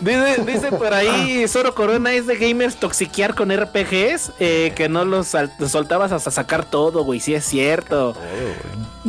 [0.00, 5.04] Dice, dice por ahí Zoro Corona es de gamers toxiquear con RPGs, eh, que no
[5.04, 5.34] los
[5.68, 7.18] soltabas hasta sacar todo, güey.
[7.20, 8.14] Sí es cierto.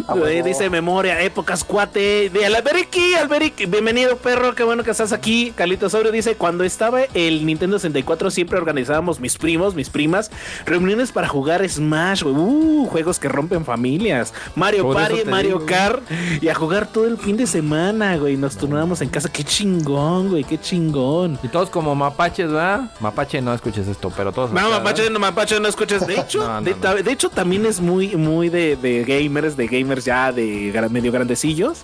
[0.07, 0.47] Ah, Güey, huevo.
[0.47, 2.29] dice memoria, épocas cuate.
[2.31, 5.53] De Alberiki, Alberiki, bienvenido perro, qué bueno que estás aquí.
[5.55, 10.31] Carlitos Mitosaurio dice, cuando estaba el Nintendo 64 siempre organizábamos mis primos, mis primas,
[10.65, 12.23] reuniones para jugar Smash.
[12.23, 14.33] Uh, juegos que rompen familias.
[14.55, 16.01] Mario Por Party, Mario digo, Kart
[16.41, 18.37] y a jugar todo el fin de semana, güey.
[18.37, 19.27] Nos turnábamos en casa.
[19.27, 21.37] Qué chingón, güey, qué chingón.
[21.43, 22.89] Y todos como mapaches, ¿verdad?
[23.01, 24.53] Mapache, no escuches esto, pero todos.
[24.53, 26.07] No, acá, mapache, no, mapache, no escuches.
[26.07, 26.77] De hecho, No, no, de, no.
[26.77, 31.11] ta- de hecho, también es muy, muy de, de gamers, de gamers ya de medio
[31.11, 31.79] grandecillos.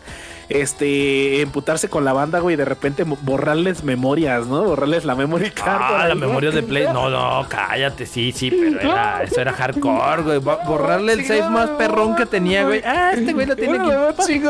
[0.49, 4.63] Este, emputarse con la banda, güey, y de repente borrarles memorias, ¿no?
[4.63, 5.79] Borrarles la memory card.
[5.79, 6.21] Ah, ahí, la ¿no?
[6.27, 6.87] memoria de Play.
[6.91, 10.39] No, no, cállate, sí, sí, pero era, eso era hardcore, güey.
[10.39, 12.81] Bo- Borrarle el save más perrón que tenía, güey.
[12.83, 14.41] Ah, este güey lo tiene aquí.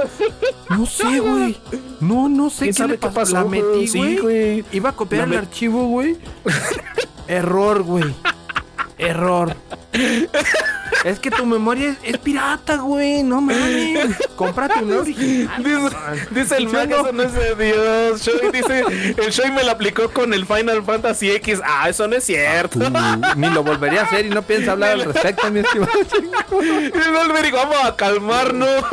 [0.70, 1.58] No sé, güey.
[2.00, 3.16] No, no sé ¿Quién qué sabe le qué pasó.
[3.20, 4.64] pasó, La metí, Sí, güey.
[4.72, 6.16] Iba a copiar el archivo, güey.
[7.28, 8.06] Error, güey.
[8.98, 9.54] Error.
[11.04, 13.24] Es que tu memoria es, es pirata, güey.
[13.24, 14.16] No mames.
[14.36, 15.64] Cómprate una original.
[15.64, 15.98] Dice,
[16.32, 18.22] dice el Mac, eso no es de Dios.
[18.22, 18.84] Shoy dice,
[19.18, 21.60] el Shoy me lo aplicó con el Final Fantasy X.
[21.64, 22.80] Ah, eso no es cierto.
[23.36, 25.92] Ni lo volvería a hacer y no piensa hablar al respecto, mi estimado.
[26.62, 28.84] Y Wolverine dijo, vamos a calmarnos.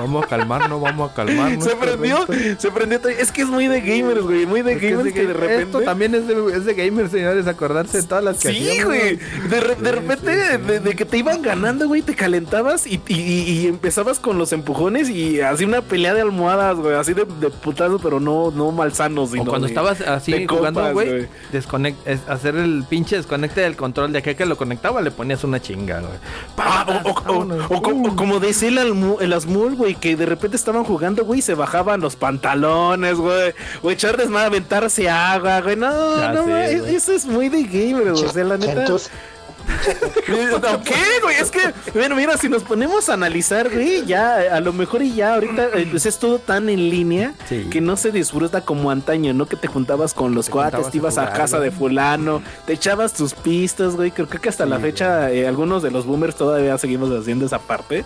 [0.00, 1.64] Vamos a calmarnos, vamos a calmarnos.
[1.64, 2.26] Se prendió,
[2.58, 3.00] se prendió.
[3.08, 4.46] Es que es muy de gamers, güey.
[4.46, 5.62] Muy de Es que es gamers de que de repente.
[5.62, 8.84] Esto también es de, es de gamers, señores, acordarse de todas las que Sí, hacíamos.
[8.94, 9.16] güey.
[9.48, 13.66] De, re- de repente, de, de que te iban ganando, güey, te calentabas y, y-
[13.66, 17.98] empezabas con los empujones y así una pelea de almohadas, güey, así de, de putazo,
[17.98, 19.30] pero no, no malsanos.
[19.32, 21.96] O cuando de- estabas así jugando, compas, güey, desconect-
[22.28, 26.00] hacer el pinche desconecte del control de aquel que lo conectaba, le ponías una chinga,
[26.00, 26.12] güey.
[26.58, 27.66] Ah, o, o- o- Vámonos.
[27.70, 31.24] o como- o como decía el, almu- el Asmul, güey, que de repente estaban jugando,
[31.24, 33.52] güey, y se bajaban los pantalones, güey.
[33.82, 35.76] O echar desmadre, aventarse agua, güey.
[35.76, 36.94] No, Ya no, sé, güey, güey.
[36.94, 38.24] eso es muy de gamer, güey.
[38.24, 38.80] O sea, la neta.
[38.82, 39.35] Entonces, ¿No
[40.84, 41.36] qué, güey?
[41.36, 41.60] Es que,
[41.94, 45.68] bueno, mira, si nos ponemos a analizar, güey, ya, a lo mejor y ya ahorita
[45.74, 47.68] eh, pues es todo tan en línea Sí.
[47.70, 49.46] que no se disfruta como antaño, ¿no?
[49.46, 51.70] Que te juntabas con los Te cuates, te ibas a, jugar, casa güey.
[51.70, 54.10] de fulano, te echabas tus pistas, güey.
[54.10, 57.58] Creo, creo que hasta la fecha eh, algunos de los boomers todavía seguimos haciendo esa
[57.58, 58.04] parte.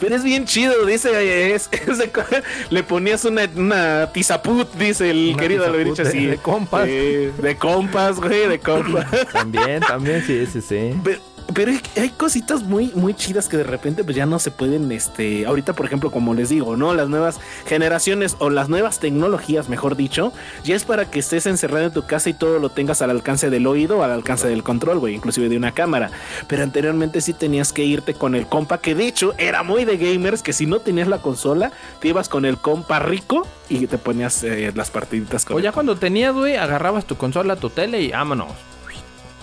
[0.00, 1.68] Pero es bien chido, dice, es,
[2.70, 6.26] le ponías una, una tizaput, dice el Una querido Alberich, de- así.
[6.26, 6.84] de compas.
[6.88, 9.06] Eh, de compas, güey, de compas.
[9.32, 10.94] También, también, sí, sí, sí.
[11.02, 11.20] Pero,
[11.54, 15.44] pero hay, cositas muy, muy chidas que de repente pues ya no se pueden, este,
[15.44, 16.94] ahorita por ejemplo, como les digo, ¿no?
[16.94, 20.32] Las nuevas generaciones o las nuevas tecnologías, mejor dicho,
[20.64, 23.50] ya es para que estés encerrado en tu casa y todo lo tengas al alcance
[23.50, 26.10] del oído, al alcance del control, güey, inclusive de una cámara.
[26.46, 29.96] Pero anteriormente sí tenías que irte con el compa, que de hecho era muy de
[29.96, 33.98] gamers, que si no tenías la consola, te ibas con el compa rico y te
[33.98, 38.00] ponías eh, las partiditas con O ya cuando tenías, güey, agarrabas tu consola, tu tele
[38.00, 38.71] y vámonos.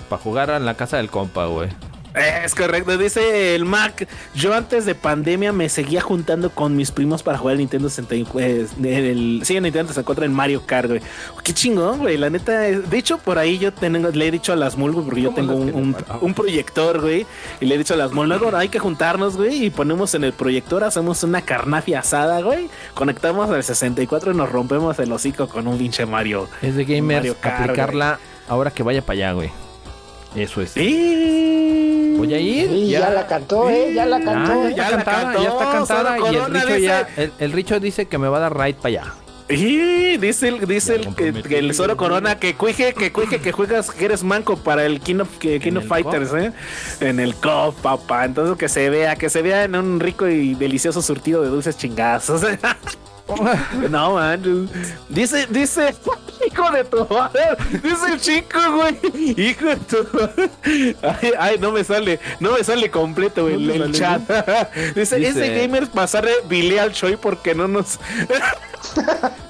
[0.10, 1.70] Para jugar en la casa del compa, güey.
[2.16, 4.08] Es correcto, dice el Mac.
[4.34, 8.40] Yo antes de pandemia me seguía juntando con mis primos para jugar el Nintendo 64.
[8.42, 11.02] eh, el, sí, el Nintendo 64 en Mario Kart, güey.
[11.44, 12.18] Qué chingón, güey.
[12.18, 14.92] La neta, es- de hecho, por ahí yo tengo, le he dicho a las Mul,
[14.94, 15.78] güey, porque yo ¿Cómo tengo
[16.22, 17.28] un, proyector, güey.
[17.62, 20.24] Y le he dicho a las Mul, luego hay que juntarnos, güey, y ponemos en
[20.24, 22.70] el proyector, hacemos una carnafia asada, güey.
[22.96, 26.50] Conectamos al 64 y nos rompemos el hocico con un pinche Mario.
[26.64, 29.52] Es de gamers Mario Kart, aplicarla ahora que vaya para allá, güey.
[30.36, 30.72] Eso es.
[30.72, 32.16] Sí.
[32.18, 32.88] Voy a ir.
[32.90, 33.94] ya la cantó, ¿eh?
[33.94, 34.70] Ya la Ah, cantó.
[34.70, 36.18] ya, ya está la cantada, cantó, ya está cantada.
[36.32, 37.04] Y el Richo ya.
[37.04, 39.14] dice- El, el Richo dice que me va a dar ride para allá.
[39.52, 43.52] Y dice el, dice Ya el, que, el Zoro Corona que cuije, que cuije, que
[43.52, 46.52] juegas, que eres manco para el King of, que, King ¿En of el Fighters, ¿eh?
[47.00, 48.26] En el COF, papá.
[48.26, 51.76] Entonces que se vea, que se vea en un rico y delicioso surtido de dulces
[51.78, 52.44] chingazos.
[53.90, 54.70] no, man.
[55.10, 55.96] Dice, dice,
[56.52, 57.42] hijo de tu madre.
[57.84, 58.98] Dice el chico, güey.
[59.38, 60.50] Hijo de tu madre.
[61.02, 64.74] Ay, ay, no me sale, no me sale completo güey, No el, el sale, chat.
[64.96, 68.00] dice, es Dice- gamers pasarle bilé al Choi porque no nos.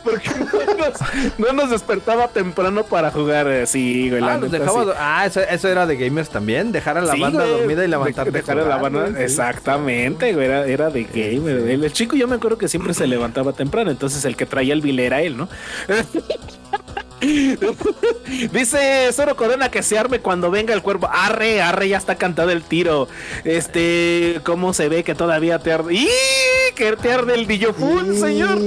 [0.03, 3.47] Porque no nos, no nos despertaba temprano para jugar.
[3.47, 4.21] eh, Sí, güey.
[4.21, 4.89] la Ah, los neta, dejaba sí.
[4.97, 6.71] ah eso, eso era de gamers también.
[6.71, 8.31] Dejar a la Sí, banda güey, dormida y levantarte.
[8.31, 9.07] dejar a la banda.
[9.07, 9.13] sí.
[9.23, 10.45] Exactamente, güey.
[10.47, 11.57] Era, era de gamer.
[11.69, 13.91] El, el chico, yo me acuerdo que siempre se levantaba temprano.
[13.91, 15.47] Entonces el que traía el bill era él, ¿no?
[18.53, 21.09] Dice Zoro Corona que se arme cuando venga el cuervo.
[21.11, 23.07] Arre, arre, ya está cantado el tiro.
[23.43, 25.93] Este, ¿cómo se ve que todavía te arde?
[25.95, 26.07] ¡Y!
[26.75, 28.57] Que te arde el Dillofun, señor.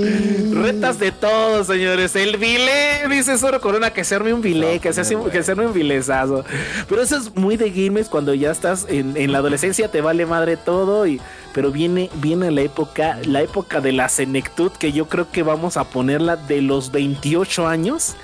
[0.62, 2.15] Retas de todos, señores.
[2.16, 5.43] El bilé, dice Zoro Corona, que se arme un bilé, que se, hace un- que
[5.43, 6.45] se arme un bilezazo.
[6.89, 10.27] Pero eso es muy de gamers cuando ya estás en, en la adolescencia, te vale
[10.27, 11.07] madre todo.
[11.07, 11.20] Y,
[11.55, 15.77] pero viene, viene la época, la época de la senectud, que yo creo que vamos
[15.79, 18.15] a ponerla de los 28 años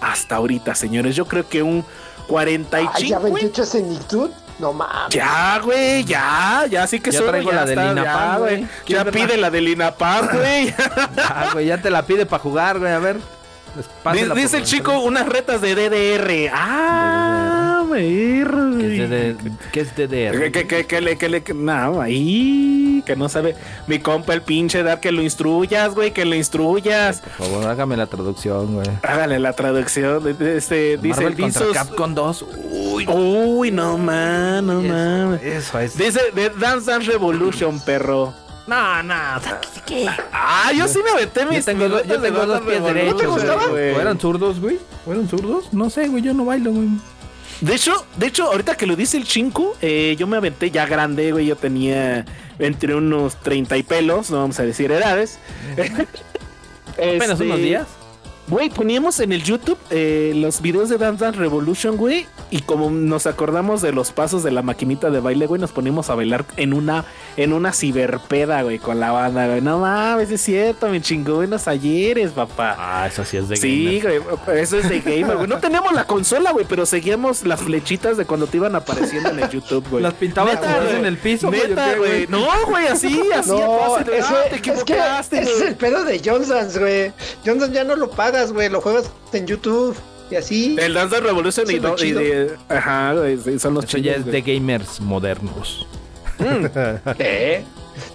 [0.00, 1.16] hasta ahorita, señores.
[1.16, 1.84] Yo creo que un
[2.28, 2.92] 45.
[2.94, 4.30] Ay, ya 28 senectud.
[4.58, 5.10] No mames.
[5.10, 8.66] Ya, güey, ya, ya sí que Ya solo traigo ya la del ya, güey.
[8.86, 10.74] Ya pide la del INAPAM, güey.
[11.18, 12.92] Ah, güey, ya te la pide para jugar, güey.
[12.92, 13.18] A ver.
[14.34, 16.50] Dice el chico unas retas de DDR.
[16.54, 18.48] Ah, ver.
[18.78, 20.40] ¿Qué es, DD ¿Qué es DDR?
[20.40, 23.56] Que, que, que, que le, que le, no, ahí, que no sabe.
[23.86, 27.20] Mi compa, el pinche Dar, que lo instruyas, güey, que lo instruyas.
[27.20, 28.88] Por favor, hágame la traducción, güey.
[29.02, 30.36] Hágale la traducción.
[30.40, 32.44] Este, dice contra Dizos- Capcom 2.
[32.70, 35.40] Uy, Uy, no man, no man.
[35.42, 35.96] eso es.
[35.96, 38.34] Dice de Dance Dance Revolution, perro.
[38.66, 39.14] No, no.
[39.86, 40.06] ¿Qué?
[40.32, 42.82] Ah, yo sí me aventé Yo mis tengo, mis yo retas de tengo dos pies
[42.82, 43.26] derechos.
[43.26, 43.66] gustaba?
[43.68, 43.94] güey.
[43.94, 44.78] ¿O eran zurdos, güey?
[45.06, 45.72] ¿O eran zurdos?
[45.72, 46.22] No sé, güey.
[46.22, 46.88] Yo no bailo, güey.
[47.60, 50.84] De hecho, de hecho, ahorita que lo dice el chinco, eh, yo me aventé ya
[50.86, 51.46] grande, güey.
[51.46, 52.24] Yo tenía
[52.58, 55.38] entre unos 30 y pelos, no vamos a decir edades.
[55.72, 57.86] Apenas Este, unos días.
[58.48, 62.26] Güey, poníamos en el YouTube eh, los videos de Dance Dance Revolution, güey.
[62.52, 66.10] Y como nos acordamos de los pasos de la maquinita de baile, güey, nos poníamos
[66.10, 67.04] a bailar en una,
[67.36, 69.60] en una ciberpeda, güey, con la banda, güey.
[69.62, 72.76] No mames, es cierto, me chingó buenos ayeres, papá.
[72.78, 74.20] Ah, eso sí es de Sí, gamer.
[74.20, 75.48] güey, eso es de gamer, güey.
[75.48, 79.40] No teníamos la consola, güey, pero seguíamos las flechitas de cuando te iban apareciendo en
[79.40, 80.04] el YouTube, güey.
[80.04, 80.96] Las pintabas Neta, güey.
[80.96, 81.62] en el piso, güey.
[81.62, 82.26] ¿o Neta, güey.
[82.28, 83.50] No, güey, así, así.
[83.50, 85.68] No, ese, ah, te es que equivocaste, ese es güey.
[85.70, 87.12] el pedo de Johnson's, güey.
[87.44, 88.08] Johnson ya no lo
[88.52, 88.68] güey.
[88.68, 89.96] Lo juegas en YouTube
[90.30, 90.76] y así.
[90.78, 92.48] El Dance Dance Revolution y, no- y.
[92.68, 93.14] Ajá,
[93.58, 94.42] son los Eso ya chidos, es güey.
[94.42, 95.86] de gamers modernos.
[97.18, 97.64] ¿Eh?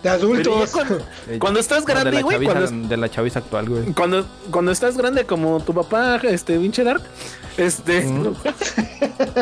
[0.03, 0.69] De adultos.
[0.71, 0.99] cuando,
[1.39, 3.83] cuando estás de grande, güey, chaviza- cuando, de la chaviza actual, güey.
[3.93, 7.01] cuando, cuando estás grande como tu papá, este, pinche Dark,
[7.57, 8.03] este...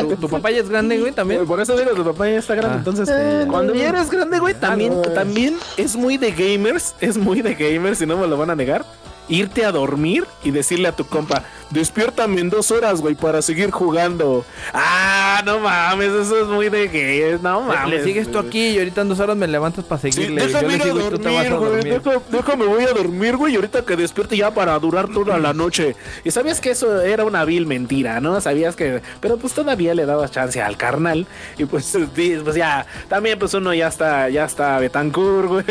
[0.00, 1.46] ¿Tu, tu papá ya es grande, güey, también.
[1.46, 2.78] Por eso digo, tu papá ya está grande, Ah.
[2.78, 5.02] entonces Eh, cuando ya eres grande, güey, también, no.
[5.02, 8.56] también es muy de gamers, es muy de gamers y no me lo van a
[8.56, 8.86] negar.
[9.28, 13.70] Irte a dormir y decirle a tu compa, despiértame en dos horas, güey, para seguir
[13.70, 14.44] jugando.
[14.74, 17.90] Ah, no mames, eso es muy de gamers, no mames.
[17.90, 20.40] Le sigues tú aquí y ahorita en dos horas me levantas para Sí, seguirle.
[20.40, 21.70] Yo déjame le ir a y tú te vas a dormir, güey.
[21.70, 22.02] dormir.
[22.02, 23.52] deja- Déjame, voy a dormir, güey.
[23.52, 25.94] Y ahorita que despierte ya para durar toda la noche.
[26.24, 28.40] Y sabías que eso era una vil mentira, ¿no?
[28.40, 29.00] Sabías que.
[29.20, 31.26] Pero pues todavía le dabas chance al carnal.
[31.56, 31.96] Y pues,
[32.44, 32.84] pues ya.
[33.08, 35.64] También, pues uno ya está, ya está Betancourt, güey.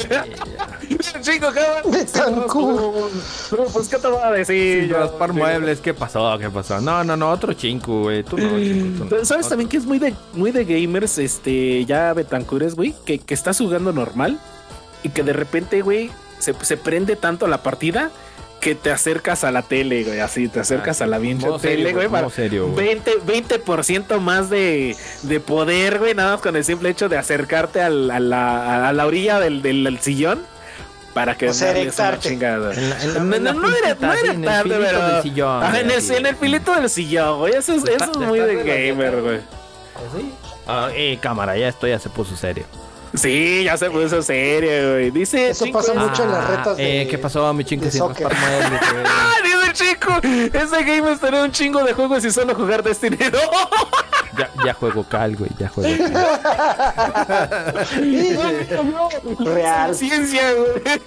[1.22, 1.92] Chico, cabrón.
[1.92, 3.12] Betancourt.
[3.74, 4.82] Pues, ¿qué te voy a decir?
[4.82, 4.98] Sin yo?
[4.98, 6.38] raspar muebles, ¿qué pasó?
[6.40, 6.80] ¿Qué pasó?
[6.82, 8.24] No, no, no, otro chinco, güey.
[8.24, 9.26] Tú no, tú no.
[9.26, 12.94] ¿Sabes también que es muy de, muy de gamers, este, ya Betancures, güey?
[13.06, 14.40] Que, que estás jugando normal
[15.04, 18.12] y que de repente, güey, se, se prende tanto la partida
[18.62, 21.94] que te acercas a la tele, güey, así, te acercas Ah, a la serio, tele,
[21.94, 22.88] güey, para serio, güey.
[22.88, 27.82] 20, 20% más de, de poder, güey, nada más con el simple hecho de acercarte
[27.82, 30.40] al- a, la, a la orilla del, del- del sillón
[31.20, 32.74] para que O sea, una chingada.
[32.74, 34.40] En la- en la- No, en la no, no era, puntita, no así, era en
[34.40, 37.54] el tarde, filito pero- del sillón, Ajá, en, el, en el filito del sillón, güey.
[37.56, 39.40] Eso es, eso es muy de gamer, güey.
[40.66, 42.64] Ah, eh, cámara, ya esto ya se puso serio.
[43.14, 45.10] Sí, ya se puso serio, güey.
[45.12, 45.50] Dice.
[45.50, 47.02] Eso Chico- pasa mucho en las Ah, retas de.
[47.02, 48.28] eh, ¿Qué pasó, mi chingo de sin soccer.
[48.28, 49.04] raspar muebles, güey?
[49.06, 49.34] ¡Ah!
[49.44, 50.12] Dice el chico.
[50.58, 53.32] Ese game es tener un chingo de juegos y solo jugar Destiny 2.
[54.38, 57.76] Ya, ya juego cal, güey, ya juego cal.
[59.40, 59.96] Real.
[59.96, 61.02] Ciencia, güey.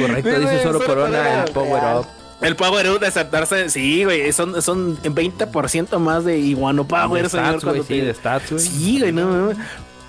[0.00, 2.06] Correcto, dice Soro Soro Corona, el Power Up.
[2.40, 3.68] El Power Up de saltarse.
[3.70, 4.32] Sí, güey.
[4.32, 7.46] Son, son 20% más de Iguano Power, De señor.
[7.60, 8.62] stats, güey, cuando sí, te- de stats, güey.
[8.62, 9.52] Sí, güey, no, no.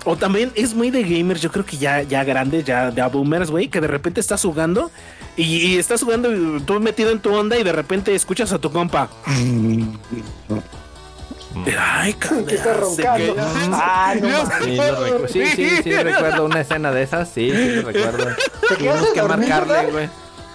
[0.04, 3.50] O también es muy de gamers, yo creo que ya, ya grandes, ya de boomers,
[3.50, 4.90] güey, que de repente estás jugando
[5.36, 6.30] y, y estás jugando
[6.64, 9.08] tú metido en tu onda y de repente escuchas a tu compa.
[11.78, 12.44] Ay, cabrón.
[12.48, 13.34] Está roncando.
[13.72, 14.46] Ah, no.
[14.64, 18.26] Sí, recu- sí, sí, sí, recuerdo una escena de esas, sí, sí, lo recuerdo.
[18.68, 20.08] ¿Te Tuvimos que marcarle, güey.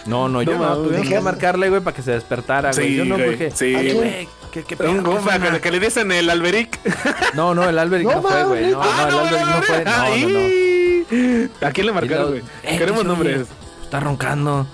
[0.05, 2.87] No, no, yo No tuvimos que marcarle, güey, para que se despertara, güey.
[2.89, 3.51] Sí, yo no, porque...
[3.51, 3.75] sí.
[3.75, 4.91] Oye, ¿A güey, ¿qué, qué pedo?
[4.91, 6.79] Un que, que le dicen el Alberic.
[7.33, 8.71] No, no, el Albert No no, fue, güey.
[8.71, 9.83] No, Ah, no, el Albert no fue.
[9.83, 10.39] No, no, no.
[10.39, 11.49] Ay.
[11.61, 12.43] ¿A quién le marcaron, güey?
[12.63, 13.47] eh, Queremos oye, nombres.
[13.83, 14.67] Está roncando.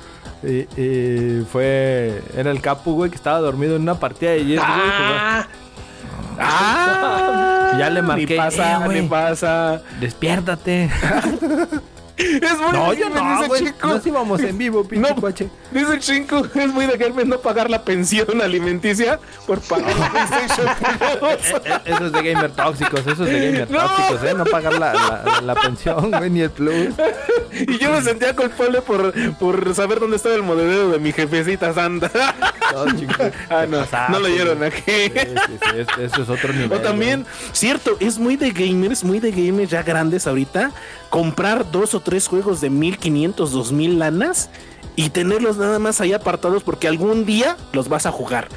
[0.44, 2.22] Y, y fue.
[2.36, 4.70] Era el Capu, güey, que estaba dormido en una partida de Yes, güey.
[4.70, 5.48] Ah,
[6.40, 9.82] Ah, Ya le marqué, Ni pasa, eh, ni pasa.
[10.00, 10.90] Despiértate.
[12.20, 13.88] Es muy No, yo no, dice chico.
[13.88, 15.22] Nos íbamos en vivo, pinche No.
[15.22, 15.50] coche.
[15.72, 20.68] Dice el chingo, es muy de gamer no pagar la pensión alimenticia por pagar PlayStation
[20.78, 21.62] Plus.
[21.66, 23.80] Eh, Eso es de gamer tóxicos, eso es de gamer No.
[23.80, 24.34] tóxicos, ¿eh?
[24.36, 26.90] No pagar la, la, la pensión, güey, ni el plus.
[27.52, 31.74] Y yo me sentía culpable por, por saber dónde estaba el modelo de mi jefecita
[31.74, 32.12] santa.
[32.74, 33.14] No, chico.
[33.50, 34.70] Ah, no, pasaste, no lo oyeron güey.
[34.70, 34.82] aquí.
[34.86, 36.72] Sí, sí, sí, es- eso es otro nivel.
[36.74, 40.72] O también, cierto, es muy de gamers, muy de gamers ya grandes ahorita,
[41.10, 44.50] comprar dos o tres juegos de 1500, 2000 lanas
[44.96, 48.48] y tenerlos nada más ahí apartados porque algún día los vas a jugar.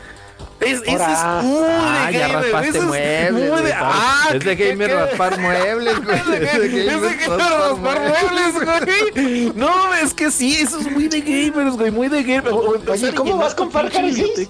[0.60, 1.42] Es, ese es Ahora.
[1.42, 3.32] muy Ah, de ya gamer, raspaste es muebles.
[3.50, 6.18] muy de- ah, es de ¿qué- gamer qué- raspar muebles, güey.
[6.18, 9.52] Es de Es de que- es gamer que raspar muebles, güey.
[9.56, 12.54] No, es que sí, eso es muy de gamers, güey, muy de gamers.
[12.88, 14.48] Oye, ¿cómo vas con Far Cry 6?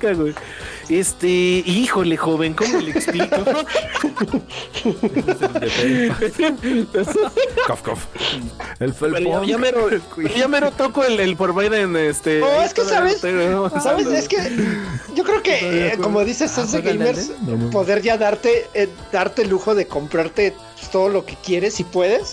[0.89, 3.37] Este, híjole, joven, ¿cómo le explico?
[7.67, 8.07] Cof, cof.
[8.81, 9.47] El Pero ya, felpón.
[9.47, 9.89] ya mero,
[10.37, 12.41] ya mero toco el, el Forbidden, este.
[12.41, 14.37] No, es que todavía sabes, sabes, es que
[15.15, 17.71] yo creo que eh, como dices, juega gamers no.
[17.71, 20.55] poder ya darte eh, darte el lujo de comprarte
[20.91, 22.33] todo lo que quieres si puedes,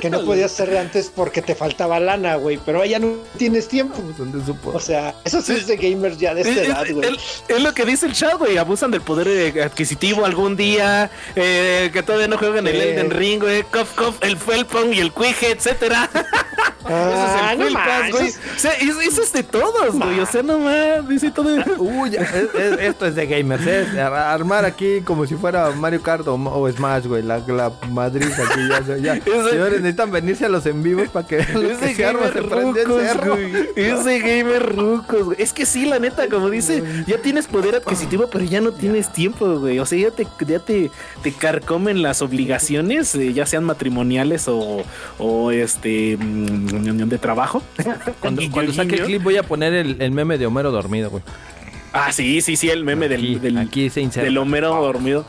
[0.00, 4.00] que no podías hacer antes porque te faltaba lana, güey, pero ya no tienes tiempo.
[4.18, 4.70] ¿Dónde supo?
[4.70, 7.16] O sea, eso sí es de gamers ya de Es, esta es- edad, güey.
[7.48, 8.56] es lo que dice el chat, güey.
[8.58, 11.10] Abusan del poder eh, adquisitivo algún día.
[11.34, 12.76] eh, que todavía no juegan el.
[12.80, 13.62] Elden Ring, güey.
[13.64, 16.10] Cof, cof, el Felpong y el Quiche, etcétera.
[16.88, 18.26] Ah, Ese es el no Pass, güey.
[18.28, 20.20] eso O sea, es- eso es de todos, güey.
[20.20, 21.48] O sea, nomás dice todo.
[21.78, 24.00] Uy, ya, es- es- esto es de gamers, ¿eh?
[24.00, 27.22] Ar- Armar aquí como si fuera Mario Kart o, o Smash, güey.
[27.24, 28.96] La, la Madrid aquí ya.
[28.98, 29.14] ya.
[29.26, 32.48] Ese- Señores, necesitan venirse a los en vivos para que Ese se arma, se gamer
[32.48, 33.32] prende el rucos, cerro.
[33.32, 33.52] güey.
[33.74, 35.42] Ese gamer rucos, güey.
[35.42, 39.12] Es que sí, la neta, como dice, ya tienes poder adquisitivo, pero ya no tienes
[39.12, 39.80] tiempo, güey.
[39.80, 40.92] O sea, ya te, ya te,
[41.22, 44.84] te carcomen las obligaciones, eh, ya sean matrimoniales o,
[45.18, 46.16] o este
[46.52, 47.62] mm, de trabajo.
[48.20, 51.10] Cuando, Guiño, cuando saque el clip voy a poner el, el meme de Homero dormido,
[51.10, 51.22] güey.
[51.92, 54.24] Ah, sí, sí, sí, el meme Aquí, del, del, aquí se inserta.
[54.24, 55.26] del Homero dormido.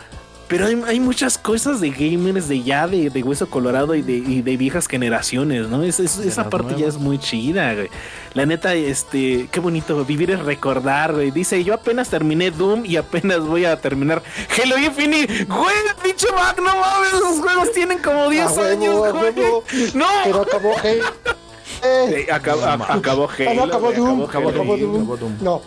[0.48, 4.14] Pero hay, hay muchas cosas de gamers de ya, de, de hueso colorado y de,
[4.14, 5.84] y de viejas generaciones, ¿no?
[5.84, 7.90] Es- es- esa parte ya es muy chida, güey.
[8.34, 11.32] La neta, este, qué bonito, vivir es recordar, güey.
[11.32, 14.24] Dice, yo apenas terminé Doom y apenas voy a terminar
[14.62, 15.44] Halo Infinite.
[15.46, 19.24] Güey, pinche Mac, no mames, esos juegos tienen como 10 A huevo, años, a güey.
[19.34, 19.64] huevo.
[19.96, 20.06] No.
[20.24, 21.04] Pero acabó Halo.
[21.84, 23.64] Eh, acabó, a- acabó no, Halo.
[23.66, 24.24] acabó Doom.
[24.24, 24.78] acabó Acabó Halo.
[24.88, 24.96] Doom.
[25.04, 25.38] acabó Doom.
[25.42, 25.62] No.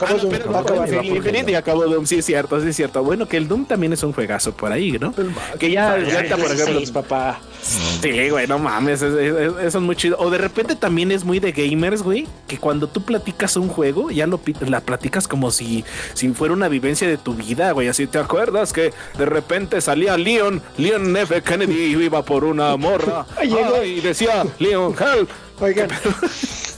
[0.00, 0.30] Ah, Acabó no, Doom.
[0.32, 1.16] pero Va a acabar Halo Halo.
[1.16, 3.02] Infinite y acabó Doom, sí es cierto, sí es cierto.
[3.02, 5.12] Bueno, que el Doom también es un juegazo por ahí, ¿no?
[5.58, 7.40] Que ya, ya está, por ejemplo, 16, papá.
[7.62, 10.16] Sí, güey, no mames, es- es- es- eso es muy chido.
[10.18, 14.10] O de repente también es muy de gamers, güey, que cuando tú platicas un juego,
[14.10, 17.88] ya lo la platicas como si, si fuera una vivencia de tu vida, güey.
[17.88, 21.42] Así te acuerdas que de repente salía Leon, Leon F.
[21.42, 23.26] Kennedy y iba por una morra.
[23.36, 23.52] Ay,
[23.96, 25.28] y decía, Leon, help.
[25.60, 25.90] Oigan,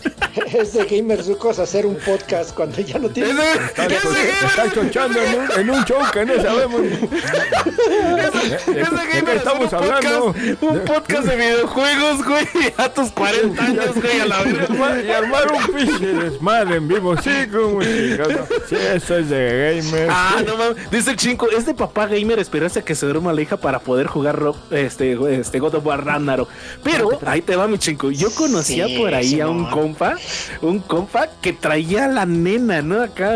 [0.59, 5.61] es de gamers rucos hacer un podcast cuando ya no gamer- Está chochando en un,
[5.61, 6.81] en un show que no sabemos.
[6.83, 10.33] ese ¿De gamer estamos hablando?
[10.35, 12.47] podcast- un podcast de videojuegos, güey,
[12.77, 15.03] a tus 40 años, güey, a la verga.
[15.03, 17.17] Y armar un pinche desmadre en vivo.
[17.23, 18.47] Sí, como chingado.
[18.69, 20.11] Sí, eso es de gamers.
[20.15, 20.91] Ah, no mames.
[20.91, 23.79] Dice el chingo, es de papá gamer esperarse a que se duerma la hija para
[23.81, 26.49] poder jugar este, este God of War Ragnarok.
[26.83, 28.11] Pero ahí te va mi chingo.
[28.11, 29.71] Yo conocía Sí, por ahí a un Simón.
[29.95, 30.17] Compa,
[30.63, 33.03] un compa que traía a la nena, ¿no?
[33.03, 33.35] Acá.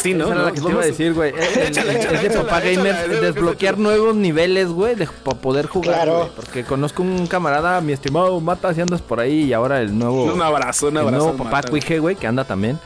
[0.00, 0.24] Sí, ¿no?
[0.26, 1.32] Esa era No, la que te iba a decir, güey.
[1.36, 5.94] Es, es- Échala, es de papá gamer desbloquear nuevos niveles, güey, para poder jugar.
[5.96, 6.30] Claro.
[6.36, 10.24] Porque conozco un camarada, mi estimado Mata, si andas por ahí y ahora el nuevo.
[10.32, 11.24] Un abrazo, un el abrazo.
[11.32, 11.62] nuevo papá.
[11.68, 12.78] Cuije, güey, que anda también.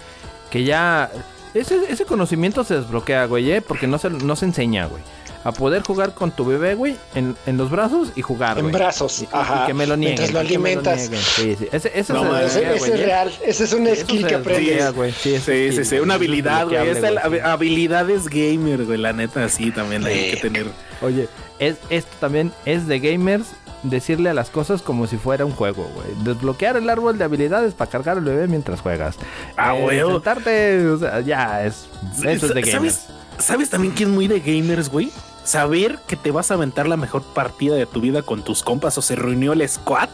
[0.51, 1.11] Que ya.
[1.53, 3.61] Ese, ese conocimiento se desbloquea, güey, ¿eh?
[3.63, 5.03] Porque no se, no se enseña, güey.
[5.45, 8.75] A poder jugar con tu bebé, güey, en, en los brazos y jugar, En güey.
[8.75, 9.67] brazos, Y- y ajá.
[9.67, 10.19] que me lo nieguen.
[10.19, 11.11] Mientras lo y que me lo alimentas.
[11.37, 11.69] Sí, sí.
[11.71, 13.05] Ese, ese No, mames, Ese, ese güey, es ¿eh?
[13.05, 13.33] real.
[13.45, 14.93] Ese es un skill que aprendes.
[14.95, 15.13] güey.
[15.13, 16.01] Sí, Sí, sí, sí, güey.
[16.01, 17.01] una es habilidad, güey.
[17.29, 17.41] güey.
[17.41, 18.99] habilidades gamer, güey.
[18.99, 20.67] La neta, sí, también hay que tener.
[21.03, 23.49] Oye, es, esto también es de gamers
[23.83, 26.07] decirle a las cosas como si fuera un juego, güey.
[26.25, 29.17] Desbloquear el árbol de habilidades para cargar al bebé mientras juegas.
[29.59, 30.13] Ah, Eh, huevo.
[30.13, 31.87] Sentarte, o sea, ya es.
[32.25, 32.95] Eso es de gamers.
[32.95, 33.01] ¿Sabes,
[33.39, 35.11] ¿Sabes también quién es muy de gamers, güey?
[35.45, 38.97] Saber que te vas a aventar la mejor partida de tu vida con tus compas
[38.99, 40.09] o se reunió el squad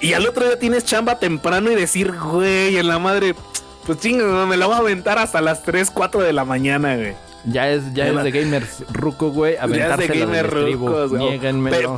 [0.00, 3.34] y al otro día tienes chamba temprano y decir, güey, en la madre,
[3.86, 7.14] pues chinga, me la voy a aventar hasta las 3, 4 de la mañana, güey.
[7.46, 9.54] Ya es, ya Ya es de gamers ruco, güey.
[9.54, 10.88] Ya es de Aventársela gamer del estribo.
[10.88, 11.10] rucos.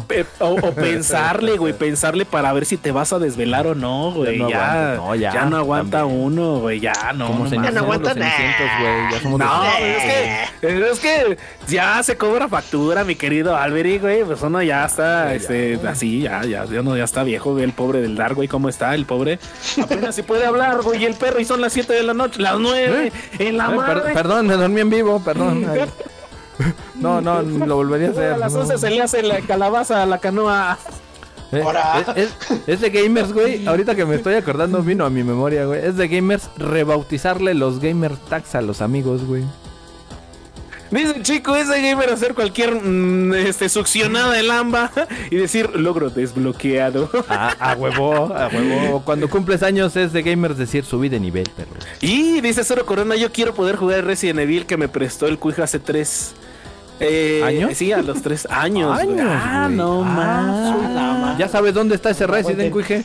[0.07, 3.75] Pe- pe- o, o pensarle, güey, pensarle para ver si te vas a desvelar o
[3.75, 4.37] no, güey.
[4.39, 6.21] Ya no Ya, no, ya, ya no aguanta también.
[6.23, 6.81] uno, güey.
[6.81, 7.29] Ya no.
[7.29, 7.73] Como no se mames.
[7.75, 8.15] no aguanta.
[8.15, 10.03] Ya somos No, es
[10.61, 14.25] que, es que ya se cobra factura, mi querido Alberi, güey.
[14.25, 17.73] Pues uno ya está, este, así, ya, ya, ya, no, ya está viejo, güey, el
[17.73, 18.95] pobre del Dark, güey, ¿cómo está?
[18.95, 19.39] El pobre
[19.83, 22.41] apenas si puede hablar, güey, y el perro, y son las 7 de la noche,
[22.43, 24.13] las 9, en la Eh, per- madre.
[24.15, 25.38] perdón, me dormí en vivo, perdón.
[25.45, 25.81] Ay.
[26.97, 28.33] No, no, lo volvería a hacer.
[28.33, 28.61] a las no.
[28.61, 30.77] 11 se le hace la calabaza a la canoa.
[31.53, 32.05] Eh, Ahora.
[32.17, 33.65] Es, es- es de gamers, güey.
[33.67, 35.85] Ahorita que me estoy acordando, vino a mi memoria, güey.
[35.87, 39.45] Es de gamers rebautizarle los gamer tags a los amigos, güey.
[40.91, 44.91] Dice chico, ese gamer hacer cualquier mm, este, succionada de lamba
[45.31, 47.11] y decir logro desbloqueado.
[47.29, 49.03] A, a huevo, a huevo.
[49.05, 51.73] Cuando cumples años es de gamers decir subí de nivel, perro.
[52.01, 55.65] Y dice Cero Corona, yo quiero poder jugar Resident Evil que me prestó el Cuija
[55.65, 56.35] hace tres
[57.01, 57.73] eh, ¿Años?
[57.77, 59.03] Sí, a los tres años.
[59.03, 59.19] güey.
[59.21, 59.77] Años, ah, güey.
[59.77, 61.39] no Ah, más.
[61.39, 63.05] ¿Ya sabes dónde está ese Resident, aguante.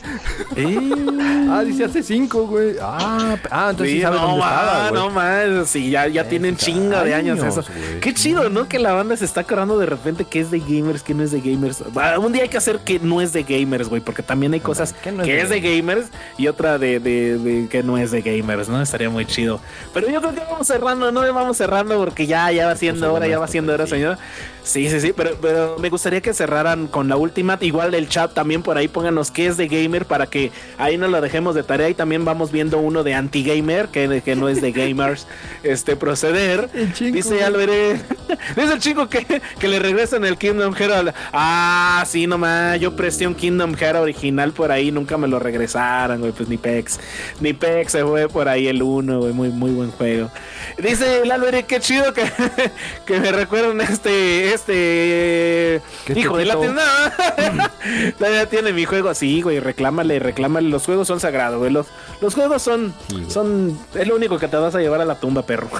[1.50, 2.74] Ah, dice hace cinco, güey.
[2.80, 5.02] Ah, ah, entonces sí, sabes no dónde estaba, más, güey.
[5.02, 5.68] no más.
[5.70, 7.62] Sí, ya, ya tienen chinga de años, eso.
[7.62, 8.00] güey.
[8.00, 8.68] Qué chido, ¿no?
[8.68, 11.30] Que la banda se está acordando de repente que es de gamers, que no es
[11.30, 11.82] de gamers.
[12.18, 14.92] Un día hay que hacer que no es de gamers, güey, porque también hay cosas
[14.92, 16.06] que no es de de gamers
[16.36, 18.80] y otra de, de- de que no es de gamers, ¿no?
[18.82, 19.60] Estaría muy chido.
[19.92, 23.16] Pero yo creo que vamos cerrando, no vamos cerrando porque ya, ya va siendo Pues
[23.16, 24.53] hora, ya va siendo hora, pues, sí.
[24.64, 27.58] Sí, sí, sí, pero, pero me gustaría que cerraran con la última.
[27.60, 31.06] Igual el chat también por ahí pónganos qué es de gamer para que ahí no
[31.06, 31.90] lo dejemos de tarea.
[31.90, 35.26] Y también vamos viendo uno de anti-gamer, que, que no es de gamers,
[35.62, 36.70] este proceder.
[36.94, 37.44] Chingo, Dice.
[37.44, 38.00] Álvarez,
[38.56, 41.14] dice el chico que, que le regresan el Kingdom Heart.
[41.32, 46.20] Ah, sí, nomás, yo presté un Kingdom Heart original por ahí, nunca me lo regresaron,
[46.20, 46.98] güey, pues ni Pex.
[47.40, 50.30] Ni Pex se fue por ahí el uno, güey, muy, muy buen juego.
[50.78, 52.24] Dice el Álvarez, qué chido que,
[53.06, 57.72] que me recuerdan este, este, ¿Qué hijo de la tienda.
[58.18, 60.68] Todavía tiene mi juego así, güey, reclámale, reclámale.
[60.68, 61.70] Los juegos son sagrados, güey.
[61.70, 61.86] Los,
[62.20, 65.16] los juegos son, Sí, son, es lo único que te vas a llevar a la
[65.20, 65.68] tumba, perro.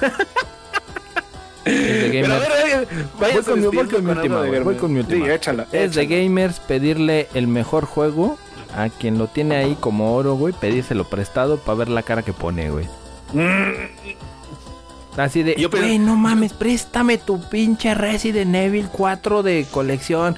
[1.65, 2.45] Es de gamers.
[3.19, 5.25] Voy con, mi, voy con mi última, voy con mi última.
[5.25, 5.67] Sí, échala.
[5.73, 8.39] es de gamers pedirle el mejor juego
[8.77, 12.35] a quien lo tiene ahí como oro, güey, pedírselo prestado para ver la cara que
[12.35, 12.87] pone, güey.
[15.17, 20.37] Así de, Yo güey, no mames, préstame tu pinche Resident Evil 4 de colección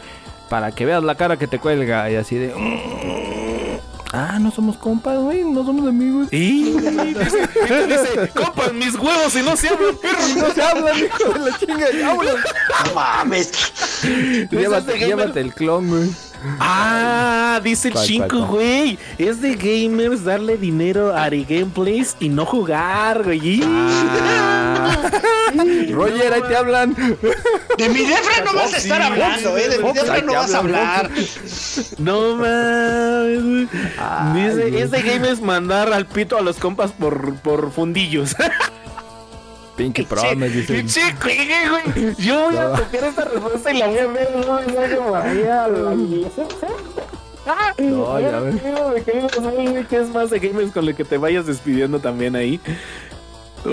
[0.48, 2.11] para que veas la cara que te cuelga.
[2.11, 2.53] Y así de,
[4.12, 6.28] ah, no somos compas, güey, no somos amigos.
[6.31, 10.19] Y dice, dice, compas, mis huevos y no se hablan, perro.
[10.36, 12.36] No se hablan, hijo de la chinga, ya hablan.
[12.86, 13.73] No mames.
[14.51, 16.11] Llévate, llévate el clon, güey.
[16.60, 18.47] Ah, dice el ¿Cuál, cuál, 5, cuál?
[18.48, 18.98] güey.
[19.18, 23.60] Es de gamers darle dinero a Ari Gameplays y no jugar, güey.
[23.64, 25.10] Ah.
[25.90, 26.94] Roger, ahí te hablan.
[27.78, 29.68] De mi defra no vas a estar hablando, eh.
[29.68, 31.10] De mi defra no vas a hablar.
[31.98, 33.68] No mames.
[34.35, 38.36] Dice, es de gamers mandar al pito a los compas por, por fundillos.
[39.77, 40.74] Pinche promes, dice.
[40.74, 41.39] Pinche güey,
[41.94, 42.15] güey.
[42.19, 44.97] Yo voy a copiar esta respuesta y la voy a ver en un mensaje
[47.48, 48.55] Ah, No, ya ves.
[48.55, 52.59] me que es más de gamers con el que te vayas despidiendo también ahí.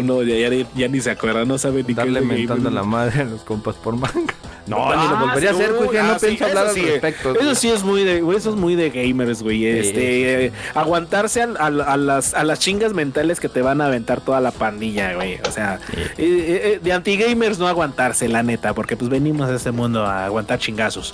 [0.01, 2.83] No, ya, ya, ya ni se acuerda, no sabe ni Darle qué mentando a la
[2.83, 4.33] madre a los compas por manga.
[4.65, 5.97] No, Ah, ni lo volvería a hacer, sí, güey.
[5.97, 7.35] No ah, sí, pienso hablar eso al sí, respecto.
[7.37, 9.65] Eso sí es muy de, eso es muy de gamers, güey.
[9.65, 13.87] Este, eh, aguantarse al- al- a, las, a las chingas mentales que te van a
[13.87, 15.37] aventar toda la pandilla, güey.
[15.45, 19.71] O sea, eh, eh, de anti-gamers no aguantarse, la neta, porque pues venimos a este
[19.71, 21.13] mundo a aguantar chingazos.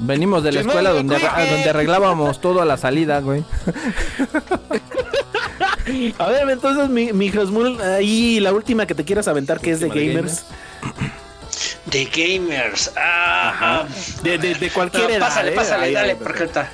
[0.00, 3.44] Venimos de la no escuela donde, donde arreglábamos todo a la salida, güey.
[6.18, 9.80] A ver, entonces, mi, mi Josmul, ahí la última que te quieras aventar, que es
[9.80, 10.44] de gamers.
[11.86, 12.92] De gamers.
[12.96, 13.84] Ah,
[14.22, 15.20] De, de, de cualquier no, edad.
[15.20, 16.70] pásale, eh, pásale, ahí, dale, ahí, porque ahorita.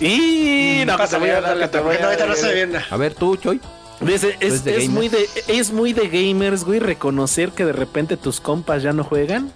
[0.00, 2.78] Y no, te voy Pásale, a dar, no, ahorita no se viene.
[2.90, 3.60] A ver, tú, Choy.
[4.06, 4.88] Es, ¿Es de es gamers?
[4.90, 9.04] muy de, es muy de gamers, güey, reconocer que de repente tus compas ya no
[9.04, 9.50] juegan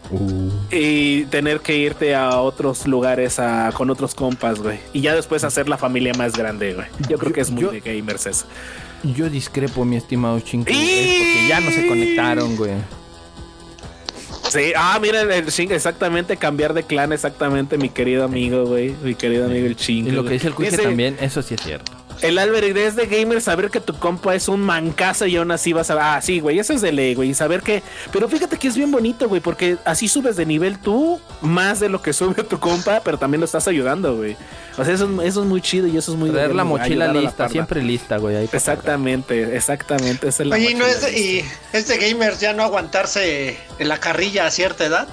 [0.70, 4.78] y tener que irte a otros lugares a, con otros compas, güey.
[4.94, 6.86] Y ya después hacer la familia más grande, güey.
[7.08, 8.46] Yo creo que es muy Yo- de gamers eso.
[9.02, 10.72] Yo discrepo, mi estimado Chinky.
[10.72, 12.72] Porque ya no se conectaron, güey.
[14.50, 18.94] Sí, ah, mira, el ching, exactamente, cambiar de clan, exactamente, mi querido amigo, güey.
[19.02, 20.06] Mi querido amigo el ching.
[20.08, 21.92] Y lo que dice el Dice, también, eso sí es cierto.
[22.22, 25.72] El Albert es de gamer saber que tu compa es un mancazo y aún así
[25.72, 26.16] vas a.
[26.16, 27.32] Ah, sí, güey, eso es de ley, güey.
[27.34, 27.82] Saber que.
[28.12, 31.88] Pero fíjate que es bien bonito, güey, porque así subes de nivel tú más de
[31.88, 34.36] lo que sube tu compa, pero también lo estás ayudando, güey.
[34.76, 36.30] O sea, eso, es- eso es muy chido y eso es muy.
[36.30, 38.36] Traer la mochila la lista, siempre lista, güey.
[38.36, 40.28] ahí Exactamente, exactamente.
[40.28, 42.62] Esa es la Oye, ¿y no mochila es de, y es de gamers ya no
[42.64, 45.08] aguantarse en la carrilla a cierta edad?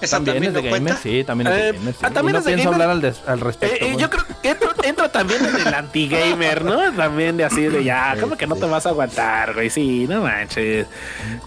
[0.00, 1.02] ¿Esa También, también, es de no gamers, cuenta?
[1.02, 1.96] sí, también es de Eh, gamers.
[1.96, 2.02] sí.
[2.04, 2.74] ah, también Y no es pienso gamer.
[2.74, 3.74] hablar al, des- al respecto.
[3.76, 3.96] Eh, eh, güey.
[3.96, 6.92] yo creo que entro, entro también en el anti-gamer, ¿no?
[6.92, 9.70] También de así de ya, ¿cómo que no te vas a aguantar, güey?
[9.70, 10.86] Sí, no manches.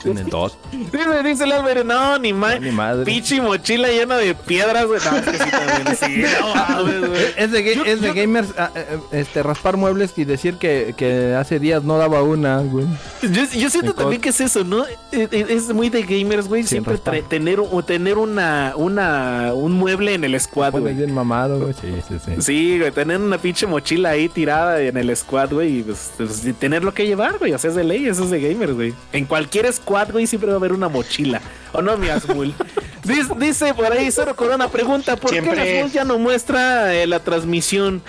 [0.02, 0.58] Tienen dos.
[0.72, 3.06] Dice, dice el Álvaro, no, ni, ma No, ni madre.
[3.06, 5.00] Pinche mochila llena de piedras, güey.
[5.06, 7.22] No, es que sí, también, sí, no mames, güey.
[7.38, 10.96] Es de, Yo- es de yo- gamers ah, eh, este, raspar muebles y decir que,
[10.98, 12.86] que hace días no daba una, güey.
[13.22, 14.86] Yo, yo siento también que es eso, ¿no?
[14.88, 16.64] Eh, eh, Es muy de gamers, güey.
[16.64, 18.39] Siempre tener, tener una,
[18.76, 20.94] una, un mueble en el squad, güey.
[20.94, 21.74] bien mamado, güey.
[21.74, 22.42] Sí, sí, sí.
[22.42, 26.46] Sí, güey, tener una pinche mochila ahí tirada en el squad, güey, y pues, pues,
[26.46, 27.54] y tenerlo que llevar, güey.
[27.54, 28.94] O sea, es de ley, eso es de gamers, güey.
[29.14, 31.42] En cualquier squad, güey, siempre va a haber una mochila.
[31.74, 32.54] ¿O no, mi Azmul?
[33.04, 35.54] dice, dice por ahí Cero Corona, pregunta, ¿por Siempre.
[35.64, 38.02] qué Azmul ya no muestra eh, la transmisión?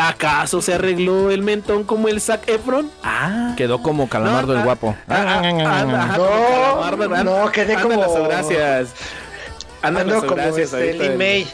[0.00, 2.90] ¿Acaso se arregló el mentón como el Zac Efron?
[3.02, 3.54] Ah.
[3.56, 4.94] Quedó como calamardo No, el guapo.
[5.08, 6.16] ah, ah, ah,
[7.24, 8.88] No, no, quedé Anda como- las gracias.
[9.82, 10.42] Anda Ando las como
[11.02, 11.48] Lin en- May.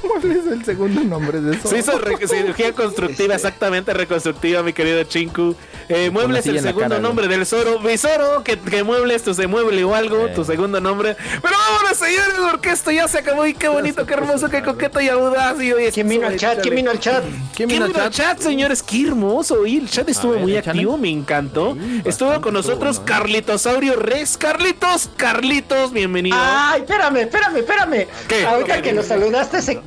[0.00, 1.68] ¿Cuál es el segundo nombre de eso?
[1.68, 1.92] Se hizo
[2.28, 5.54] cirugía constructiva, exactamente reconstructiva, mi querido Chinku.
[5.88, 7.80] Eh, muebles, el segundo cara, nombre del Zoro.
[7.80, 10.32] Mi Zoro, que, que muebles tu se mueble o algo, Eh.
[10.34, 11.16] tu segundo nombre.
[11.42, 15.00] Pero vámonos, señores, porque esto ya se acabó y qué bonito, qué hermoso, qué coqueto
[15.00, 15.60] y audaz.
[15.62, 16.60] Y hoy ¿Quién vino al chat?
[16.60, 17.24] ¿Quién vino al chat?
[17.56, 18.82] ¿Quién vino al chat, señores?
[18.82, 19.64] Qué hermoso.
[19.66, 21.74] Y el chat estuvo ver, muy activo, me encantó.
[21.74, 23.18] Sí, estuvo con nosotros estuvo, ¿no?
[23.18, 24.36] Carlitosaurio Rex.
[24.36, 26.36] Carlitos, Carlitos, bienvenido.
[26.38, 28.06] Ay, espérame, espérame, espérame.
[28.28, 28.44] ¿Qué?
[28.44, 28.82] Ahorita ¿Qué?
[28.82, 29.80] que lo saludaste, se-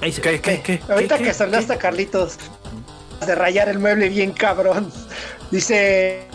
[0.00, 0.80] Ahí se- ¿Qué, qué, qué?
[0.88, 1.30] ahorita ¿Qué, que
[1.70, 2.36] a Carlitos
[3.26, 4.92] de rayar el mueble bien cabrón.
[5.50, 6.26] Dice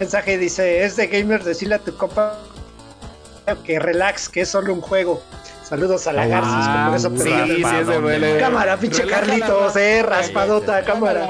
[0.00, 2.38] mensaje dice, es de gamer decirle a tu compa
[3.64, 5.22] que relax, que es solo un juego.
[5.68, 7.76] Saludos a la Garcis, Ah, por eso sí, sí, pan.
[7.76, 8.38] ese huele.
[8.38, 11.28] Cámara, pinche Carlitos, eh, raspadota, cámara.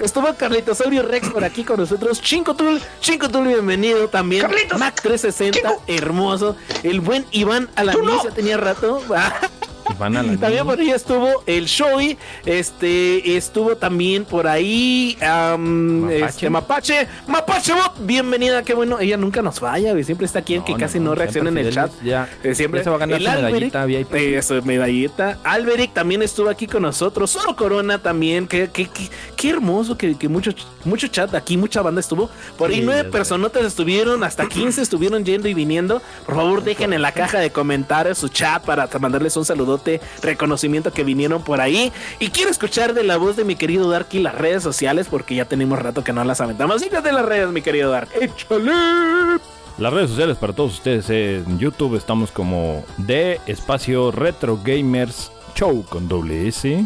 [0.00, 2.20] Estuvo Carlitosaurio Rex por aquí con nosotros.
[2.20, 4.42] Chincotul, Chincotul, bienvenido también.
[4.42, 5.82] Carlitos, Mac 360, Chinco.
[5.86, 6.56] hermoso.
[6.82, 8.24] El buen Iván Alanis, no.
[8.24, 9.02] ya tenía rato.
[9.98, 12.16] Van a la También por ahí estuvo el Shoei,
[12.46, 16.24] este estuvo también por ahí am, Mapache.
[16.26, 20.54] este, Mapache, Mapache Bot, bienvenida, qué bueno, ella nunca nos falla, güey, siempre está aquí,
[20.54, 21.90] en que casi no, reacciona en el chat.
[22.04, 24.14] Ya, Eh, siempre ya se va a ganar el su Alberic, medallita VIP.
[24.14, 25.38] eh, Eso, medallita.
[25.44, 27.30] Alberic también estuvo aquí con nosotros.
[27.30, 28.46] Solo Corona también.
[28.46, 30.52] Qué, qué, qué, qué hermoso que, que mucho,
[30.84, 32.30] mucho chat aquí, mucha banda estuvo.
[32.56, 36.00] Por ahí Sí, nueve personotas estuvieron, hasta 15 estuvieron yendo y viniendo.
[36.26, 39.87] Por favor, dejen en la caja de comentarios su chat para mandarles un saludote,
[40.22, 41.92] reconocimiento que vinieron por ahí.
[42.18, 45.46] Y quiero escuchar de la voz de mi querido Darky las redes sociales, porque ya
[45.46, 46.80] tenemos rato que no las aventamos.
[46.80, 48.08] Síguete en las redes, mi querido Dark.
[48.20, 49.38] ¡Échale!
[49.78, 55.84] Las redes sociales para todos ustedes en YouTube estamos como de espacio Retro Gamers Show
[55.88, 56.84] con doble S.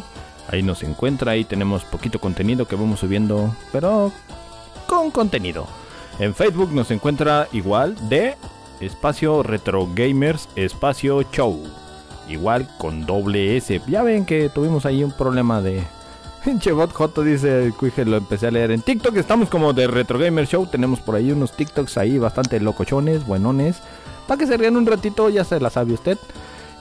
[0.49, 4.13] Ahí nos encuentra, ahí tenemos poquito contenido que vamos subiendo, pero
[4.87, 5.67] con contenido.
[6.19, 8.37] En Facebook nos encuentra igual de
[8.81, 11.82] espacio Retro Gamers espacio Show.
[12.29, 13.81] Igual con doble S.
[13.89, 15.83] Ya ven que tuvimos ahí un problema de
[16.45, 19.17] Pinche bot Joto dice Cuije, lo empecé a leer en TikTok.
[19.17, 20.67] Estamos como de Retro Gamer Show.
[20.67, 23.77] Tenemos por ahí unos TikToks ahí bastante locochones, buenones.
[24.27, 26.19] Para que se rían un ratito, ya se la sabe usted.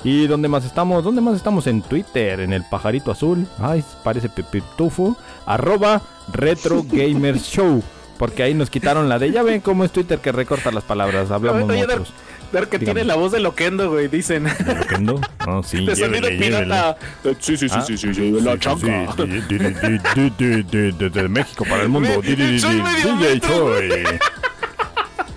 [0.03, 1.03] ¿Y dónde más estamos?
[1.03, 1.67] ¿Dónde más estamos?
[1.67, 3.45] En Twitter, en el pajarito azul.
[3.59, 5.15] Ay, parece pipitufo.
[5.45, 6.01] Arroba
[6.31, 7.83] Retro Gamer Show.
[8.17, 9.31] Porque ahí nos quitaron la de.
[9.31, 11.29] Ya ven cómo es Twitter que recorta las palabras.
[11.29, 12.13] Hablamos Oye, Dar- muchos.
[12.51, 12.99] Dar que Dígame.
[12.99, 14.43] tiene la voz de Loquendo, güey, dicen.
[14.43, 15.21] ¿De Loquendo?
[15.47, 16.97] No, sí, De sonido pirata.
[17.39, 17.81] Sí, sí, sí, Ah.
[17.81, 19.13] sí, sí, sí, la Sí, chanca.
[19.15, 22.09] sí, de- de- de- de- de- de- de México para el mundo.
[22.21, 23.47] DJ metro.
[23.47, 23.89] Choi.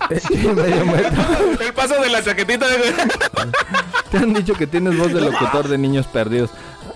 [0.09, 1.23] Medio metro.
[1.65, 2.93] El paso de la chaquetita de...
[4.11, 6.51] Te han dicho que tienes voz de locutor de niños perdidos.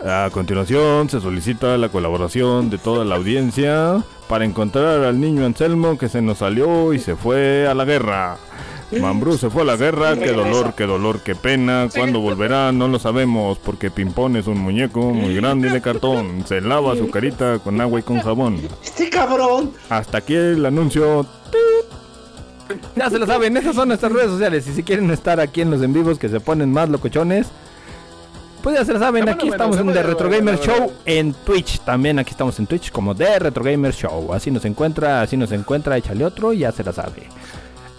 [0.05, 5.97] A continuación se solicita la colaboración de toda la audiencia para encontrar al niño Anselmo
[5.97, 8.37] que se nos salió y se fue a la guerra.
[8.91, 11.89] Mambrú se fue a la guerra, qué dolor, qué dolor, qué pena.
[11.93, 12.71] ¿Cuándo volverá?
[12.71, 16.43] No lo sabemos, porque Pimpón es un muñeco muy grande de cartón.
[16.47, 18.59] Se lava su carita con agua y con jabón.
[18.83, 19.71] Este cabrón.
[19.89, 21.25] Hasta aquí el anuncio.
[22.95, 24.67] Ya se lo saben, esas son nuestras redes sociales.
[24.67, 27.47] Y si quieren estar aquí en los en vivos que se ponen más locochones,
[28.61, 29.27] pues ya se lo saben.
[29.29, 31.79] Aquí estamos en The Retro Gamer Show en Twitch.
[31.79, 34.33] También aquí estamos en Twitch como The Retro Gamer Show.
[34.33, 35.97] Así nos encuentra, así nos encuentra.
[35.97, 37.27] Échale otro y ya se la sabe.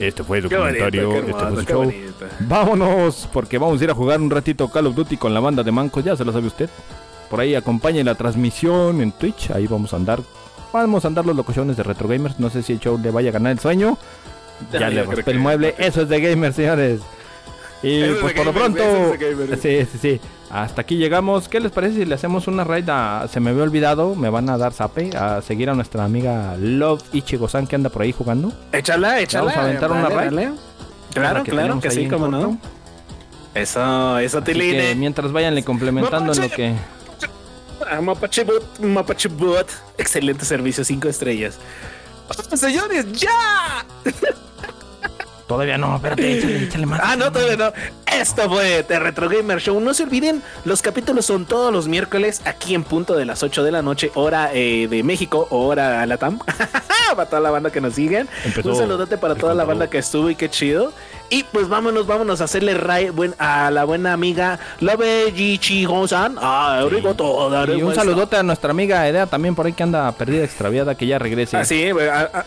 [0.01, 1.11] Este fue bonito, comentario.
[1.13, 1.85] qué este fue su show.
[1.85, 2.27] bonito.
[2.41, 5.63] Vámonos, porque vamos a ir a jugar un ratito Call of Duty con la banda
[5.63, 6.69] de mancos, ya se lo sabe usted.
[7.29, 10.21] Por ahí acompañe la transmisión en Twitch, ahí vamos a andar.
[10.73, 13.31] Vamos a andar los locochones de Retro Gamers, no sé si el show le vaya
[13.31, 13.99] a ganar el sueño.
[14.73, 17.01] Ya, Ya, le rompé el que- mueble, eso es de gamers, señores.
[17.83, 18.83] Y Eso pues por lo pronto,
[19.15, 20.21] es sí, sí, sí.
[20.51, 21.49] Hasta aquí llegamos.
[21.49, 23.27] ¿Qué les parece si le hacemos una raid a...
[23.33, 27.03] Se me había olvidado, me van a dar zape a seguir a nuestra amiga Love
[27.13, 28.53] Ichigo-san que anda por ahí jugando.
[28.73, 29.45] Échala, échala.
[29.47, 30.51] Vamos a aventar una raid.
[31.15, 32.29] Claro, que claro que sí, corto.
[32.29, 32.59] no.
[33.55, 36.75] Eso, eso, Así que mientras vayanle complementando en lo que...
[37.91, 39.69] Ah, Mapache Bot, Mapache Bot.
[39.99, 41.59] Excelente servicio, cinco estrellas.
[42.55, 43.85] Señores, ya.
[45.51, 47.01] Todavía no, espérate, échale, échale más.
[47.03, 47.73] Ah, no, todavía no.
[48.07, 49.81] Esto fue The Retro Gamer Show.
[49.81, 53.65] No se olviden, los capítulos son todos los miércoles aquí en punto de las 8
[53.65, 56.39] de la noche, hora eh, de México hora Latam.
[57.17, 58.29] para toda la banda que nos siguen.
[58.45, 60.93] Empezó Un saludote para toda la banda que estuvo y qué chido.
[61.29, 66.37] Y pues vámonos, vámonos a hacerle ray buen- a la buena amiga Love Jichi-Gon-san.
[66.41, 70.45] Ah, arigato, Y un saludote a nuestra amiga Edea también por ahí que anda perdida,
[70.45, 71.57] extraviada, que ya regrese.
[71.57, 71.89] Ah, sí,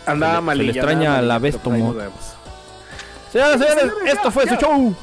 [0.06, 0.70] andaba le- se le malilla.
[0.72, 1.58] extraña la malilla,
[3.34, 4.94] Señoras y señores, esto fue su show.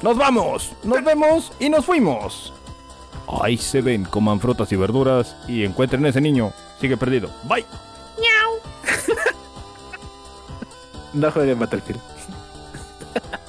[0.00, 2.52] Nos vamos, nos vemos y nos fuimos.
[3.42, 6.52] Ahí se ven, coman frutas y verduras y encuentren ese niño.
[6.80, 7.30] Sigue perdido.
[7.48, 7.66] Bye.
[11.14, 12.00] No jueguen Battlefield.